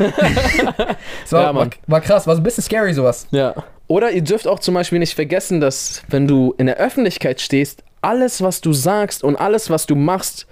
war, 1.29 1.41
Ja, 1.41 1.55
war, 1.55 1.69
war 1.87 2.01
krass, 2.01 2.25
war 2.25 2.35
so 2.35 2.41
ein 2.41 2.43
bisschen 2.43 2.63
scary, 2.63 2.93
sowas. 2.93 3.27
Ja. 3.31 3.53
Oder 3.87 4.11
ihr 4.11 4.23
dürft 4.23 4.47
auch 4.47 4.59
zum 4.59 4.73
Beispiel 4.73 4.99
nicht 4.99 5.13
vergessen, 5.13 5.59
dass 5.61 6.01
wenn 6.07 6.27
du 6.27 6.55
in 6.57 6.65
der 6.65 6.77
Öffentlichkeit 6.77 7.41
stehst, 7.41 7.83
alles, 8.01 8.41
was 8.41 8.61
du 8.61 8.73
sagst 8.73 9.23
und 9.23 9.35
alles, 9.35 9.69
was 9.69 9.85
du 9.85 9.95
machst, 9.95 10.47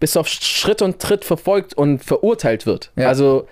bis 0.00 0.16
auf 0.16 0.28
Schritt 0.28 0.82
und 0.82 1.00
Tritt 1.00 1.24
verfolgt 1.24 1.74
und 1.74 2.04
verurteilt 2.04 2.66
wird. 2.66 2.90
Ja. 2.96 3.08
Also, 3.08 3.46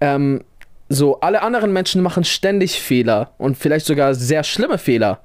ähm, 0.00 0.42
so, 0.88 1.20
alle 1.20 1.42
anderen 1.42 1.72
Menschen 1.72 2.02
machen 2.02 2.24
ständig 2.24 2.80
Fehler 2.80 3.30
und 3.38 3.56
vielleicht 3.56 3.86
sogar 3.86 4.14
sehr 4.14 4.42
schlimme 4.42 4.78
Fehler. 4.78 5.20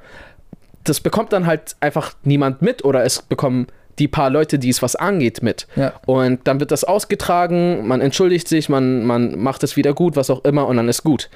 Das 0.85 1.01
bekommt 1.01 1.33
dann 1.33 1.45
halt 1.45 1.75
einfach 1.81 2.13
niemand 2.23 2.61
mit 2.61 2.85
oder 2.85 3.03
es 3.03 3.21
bekommen 3.21 3.67
die 3.99 4.07
paar 4.07 4.29
Leute, 4.29 4.59
die 4.59 4.69
es 4.69 4.81
was 4.81 4.95
angeht, 4.95 5.41
mit. 5.41 5.67
Ja. 5.75 5.93
Und 6.05 6.47
dann 6.47 6.59
wird 6.59 6.71
das 6.71 6.83
ausgetragen, 6.83 7.87
man 7.87 8.01
entschuldigt 8.01 8.47
sich, 8.47 8.69
man, 8.69 9.05
man 9.05 9.39
macht 9.39 9.63
es 9.63 9.77
wieder 9.77 9.93
gut, 9.93 10.15
was 10.15 10.29
auch 10.29 10.43
immer, 10.43 10.67
und 10.67 10.77
dann 10.77 10.89
ist 10.89 11.03
gut. 11.03 11.29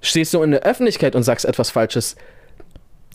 Stehst 0.00 0.34
du 0.34 0.42
in 0.42 0.50
der 0.50 0.62
Öffentlichkeit 0.62 1.14
und 1.14 1.22
sagst 1.22 1.44
etwas 1.44 1.70
Falsches, 1.70 2.16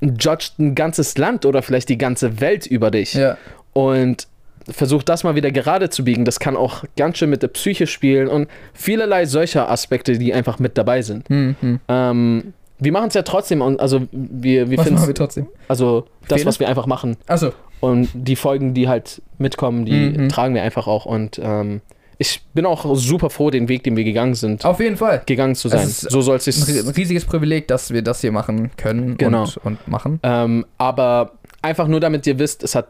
judgt 0.02 0.58
ein 0.60 0.76
ganzes 0.76 1.18
Land 1.18 1.46
oder 1.46 1.62
vielleicht 1.62 1.90
die 1.90 1.98
ganze 1.98 2.40
Welt 2.40 2.66
über 2.66 2.92
dich. 2.92 3.14
Ja. 3.14 3.38
Und 3.74 4.28
versucht 4.70 5.08
das 5.10 5.24
mal 5.24 5.36
wieder 5.36 5.52
gerade 5.52 5.90
zu 5.90 6.04
biegen. 6.04 6.26
Das 6.26 6.40
kann 6.40 6.58
auch 6.58 6.84
ganz 6.98 7.18
schön 7.18 7.30
mit 7.30 7.42
der 7.42 7.48
Psyche 7.50 7.88
spielen 7.88 8.28
und 8.28 8.50
vielerlei 8.74 9.26
solcher 9.26 9.70
Aspekte, 9.70 10.18
die 10.18 10.34
einfach 10.34 10.60
mit 10.60 10.78
dabei 10.78 11.02
sind. 11.02 11.30
Hm, 11.30 11.56
hm. 11.62 11.80
Ähm, 11.88 12.54
wir 12.80 12.92
machen 12.92 13.08
es 13.08 13.14
ja 13.14 13.24
trotzdem 13.24 13.62
und 13.62 13.80
also 13.80 14.02
wir, 14.12 14.70
wir 14.70 14.80
finden 14.80 15.14
trotzdem? 15.14 15.48
also 15.68 16.06
das, 16.28 16.46
was 16.46 16.60
wir 16.60 16.68
einfach 16.70 16.86
machen. 16.86 17.18
Achso, 17.28 17.52
Und 17.80 18.10
die 18.14 18.36
Folgen, 18.36 18.74
die 18.74 18.88
halt 18.88 19.22
mitkommen, 19.38 19.86
die 19.86 19.92
Mhm. 20.18 20.30
tragen 20.30 20.54
wir 20.56 20.62
einfach 20.64 20.88
auch. 20.88 21.06
Und 21.06 21.40
ähm, 21.44 21.82
ich 22.20 22.42
bin 22.54 22.66
auch 22.66 22.96
super 22.96 23.30
froh, 23.30 23.50
den 23.52 23.68
Weg, 23.70 23.84
den 23.84 23.96
wir 23.96 24.04
gegangen 24.04 24.34
sind, 24.34 24.66
auf 24.66 24.80
jeden 24.80 24.98
Fall. 24.98 25.22
gegangen 25.26 25.54
zu 25.56 25.68
Es 25.70 26.02
sein. 26.02 26.10
So 26.12 26.22
soll 26.22 26.38
es 26.38 26.48
Ein 26.48 26.52
sich. 26.54 26.76
ri- 26.76 26.98
riesiges 26.98 27.26
Privileg, 27.26 27.68
dass 27.68 27.92
wir 27.94 28.02
das 28.02 28.22
hier 28.22 28.32
machen 28.32 28.72
können 28.78 29.18
Genau. 29.18 29.44
und, 29.44 29.58
und 29.66 29.88
machen. 29.88 30.20
Ähm, 30.24 30.66
aber 30.80 31.34
einfach 31.62 31.88
nur, 31.88 32.00
damit 32.00 32.26
ihr 32.28 32.40
wisst, 32.40 32.64
es 32.64 32.74
hat, 32.76 32.88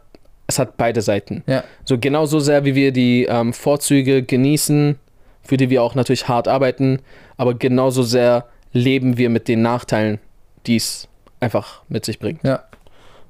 es 0.47 0.59
hat 0.59 0.77
beide 0.77 1.01
Seiten. 1.01 1.43
Ja. 1.47 1.63
So 1.83 1.97
genauso 1.97 2.39
sehr, 2.39 2.63
wie 2.63 2.73
wir 2.75 2.91
die 2.93 3.25
ähm, 3.25 3.51
Vorzüge 3.53 4.23
genießen, 4.23 4.97
für 5.43 5.57
die 5.57 5.69
wir 5.69 5.83
auch 5.83 5.93
natürlich 5.95 6.27
hart 6.29 6.47
arbeiten, 6.47 6.99
aber 7.35 7.53
genauso 7.53 8.03
sehr 8.03 8.45
leben 8.73 9.17
wir 9.17 9.29
mit 9.29 9.47
den 9.47 9.61
Nachteilen, 9.61 10.19
die 10.65 10.75
es 10.75 11.07
einfach 11.39 11.83
mit 11.87 12.05
sich 12.05 12.19
bringt. 12.19 12.43
Ja. 12.43 12.63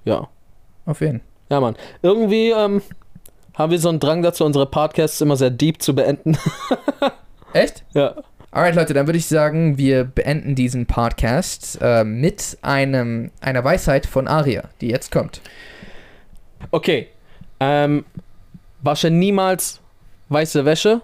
Ja. 0.06 0.28
Auf 0.86 1.02
jeden 1.02 1.20
Fall. 1.20 1.28
Ja, 1.50 1.60
Mann. 1.62 1.76
Irgendwie 2.02 2.52
ähm, 2.52 2.82
haben 3.54 3.72
wir 3.72 3.80
so 3.80 3.90
einen 3.90 4.00
Drang 4.00 4.22
dazu, 4.22 4.44
unsere 4.44 4.66
Podcasts 4.66 5.22
immer 5.22 5.38
sehr 5.38 5.50
deep 5.50 5.82
zu 5.82 5.96
beenden. 5.96 6.38
Echt? 7.54 7.84
ja. 7.94 8.16
Alright, 8.52 8.76
Leute, 8.76 8.94
dann 8.94 9.08
würde 9.08 9.20
ich 9.20 9.28
sagen, 9.28 9.78
wir 9.78 10.06
beenden 10.06 10.56
diesen 10.56 10.86
Podcast 10.86 11.78
äh, 11.82 12.04
mit 12.04 12.58
einem, 12.62 13.30
einer 13.42 13.64
Weisheit 13.64 14.06
von 14.06 14.28
Aria, 14.28 14.64
die 14.82 14.88
jetzt 14.88 15.12
kommt. 15.12 15.42
Okay. 16.72 17.08
Ähm, 17.60 18.06
wasche 18.82 19.10
niemals 19.10 19.82
weiße 20.30 20.66
Wäsche 20.66 21.02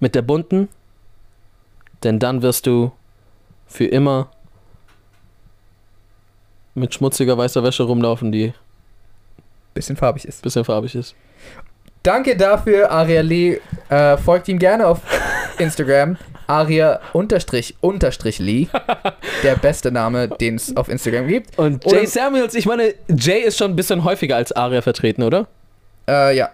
mit 0.00 0.14
der 0.14 0.22
bunten, 0.22 0.68
denn 2.04 2.18
dann 2.18 2.42
wirst 2.42 2.66
du 2.66 2.92
für 3.72 3.86
immer 3.86 4.28
mit 6.74 6.94
schmutziger 6.94 7.36
weißer 7.36 7.62
Wäsche 7.62 7.82
rumlaufen, 7.84 8.32
die 8.32 8.52
Bisschen 9.74 9.96
farbig 9.96 10.26
ist. 10.26 10.42
bisschen 10.42 10.64
farbig 10.64 10.94
ist. 10.94 11.14
Danke 12.02 12.36
dafür, 12.36 12.90
Aria 12.90 13.22
Lee. 13.22 13.60
Äh, 13.88 14.18
folgt 14.18 14.48
ihm 14.48 14.58
gerne 14.58 14.86
auf 14.86 15.00
Instagram. 15.58 16.18
Aria 16.46 17.00
unterstrich 17.14 17.76
unterstrich 17.80 18.38
Lee. 18.38 18.66
Der 19.42 19.54
beste 19.56 19.90
Name, 19.90 20.28
den 20.28 20.56
es 20.56 20.76
auf 20.76 20.88
Instagram 20.88 21.28
gibt. 21.28 21.58
Und 21.58 21.90
Jay 21.90 22.04
Samuels, 22.04 22.54
ich 22.54 22.66
meine, 22.66 22.94
Jay 23.08 23.40
ist 23.40 23.56
schon 23.56 23.70
ein 23.70 23.76
bisschen 23.76 24.04
häufiger 24.04 24.36
als 24.36 24.52
Aria 24.52 24.82
vertreten, 24.82 25.22
oder? 25.22 25.46
Äh, 26.06 26.36
ja. 26.36 26.50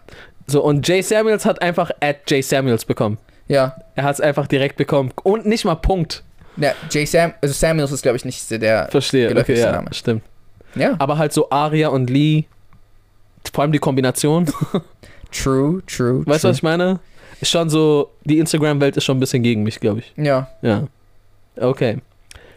So, 0.46 0.62
und 0.62 0.86
Jay 0.86 1.02
Samuels 1.02 1.44
hat 1.44 1.60
einfach 1.60 1.90
at 2.00 2.30
Jay 2.30 2.42
Samuels 2.42 2.84
bekommen. 2.84 3.18
Ja. 3.48 3.76
Er 3.96 4.04
hat 4.04 4.14
es 4.14 4.20
einfach 4.20 4.46
direkt 4.46 4.76
bekommen. 4.76 5.12
Und 5.24 5.46
nicht 5.46 5.64
mal 5.64 5.74
Punkt. 5.74 6.22
Ja, 6.60 6.72
Jay 6.90 7.04
Sam, 7.04 7.34
also 7.40 7.54
Samuels 7.54 7.92
ist, 7.92 8.02
glaube 8.02 8.16
ich, 8.16 8.24
nicht 8.24 8.50
der. 8.50 8.88
Verstehe. 8.90 9.36
Okay, 9.36 9.58
ja, 9.58 9.72
Name. 9.72 9.88
stimmt. 9.92 10.22
Ja. 10.74 10.96
Aber 10.98 11.18
halt 11.18 11.32
so 11.32 11.50
Aria 11.50 11.88
und 11.88 12.10
Lee, 12.10 12.44
vor 13.52 13.62
allem 13.62 13.72
die 13.72 13.78
Kombination. 13.78 14.46
True, 15.30 15.82
true. 15.86 16.24
Weißt 16.26 16.44
du, 16.44 16.48
was 16.48 16.56
ich 16.56 16.62
meine? 16.62 17.00
Ist 17.42 17.50
schon 17.50 17.68
so, 17.68 18.10
die 18.24 18.38
Instagram-Welt 18.38 18.96
ist 18.96 19.04
schon 19.04 19.18
ein 19.18 19.20
bisschen 19.20 19.42
gegen 19.42 19.62
mich, 19.62 19.78
glaube 19.78 20.00
ich. 20.00 20.14
Ja. 20.16 20.48
Ja. 20.62 20.84
Okay. 21.54 21.98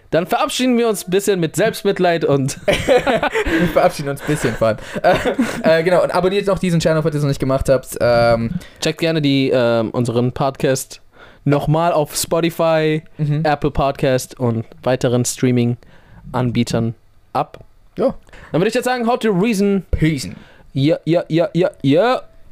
Dann 0.10 0.26
verabschieden 0.26 0.78
wir 0.78 0.88
uns 0.90 1.08
ein 1.08 1.12
bisschen 1.12 1.40
mit 1.42 1.56
Selbstmitleid 1.56 2.26
und 2.26 2.60
Wir 2.66 3.68
verabschieden 3.74 4.10
uns 4.10 4.22
ein 4.22 4.28
bisschen 4.28 4.54
von. 4.56 4.78
Äh, 5.04 5.80
äh, 5.80 5.84
genau, 5.84 6.04
und 6.04 6.12
abonniert 6.12 6.48
noch 6.48 6.60
diesen 6.60 6.80
Channel, 6.80 7.02
falls 7.02 7.16
ihr 7.16 7.20
es 7.20 7.24
noch 7.24 7.30
nicht 7.30 7.40
gemacht 7.40 7.70
habt. 7.70 7.98
Ähm, 8.00 8.52
checkt 8.82 9.00
gerne 9.00 9.22
die, 9.22 9.52
ähm, 9.54 9.92
unseren 9.92 10.32
Podcast 10.32 11.02
nochmal 11.46 11.94
auf 11.94 12.16
Spotify, 12.16 13.04
mhm. 13.18 13.44
Apple 13.44 13.72
Podcast 13.72 14.40
und 14.40 14.66
weiteren 14.84 15.26
Streaming-Anbietern 15.26 16.96
ab. 17.34 17.64
Ja. 17.98 18.16
Dann 18.52 18.62
würde 18.62 18.70
ich 18.70 18.76
jetzt 18.76 18.86
sagen, 18.86 19.08
how 19.08 19.18
to 19.20 19.32
reason. 19.32 19.84
Peace. 19.92 20.30
Ja, 20.74 20.98
ja, 21.06 21.24
ja, 21.28 21.50
ja, 21.54 21.72
ja. 21.82 22.22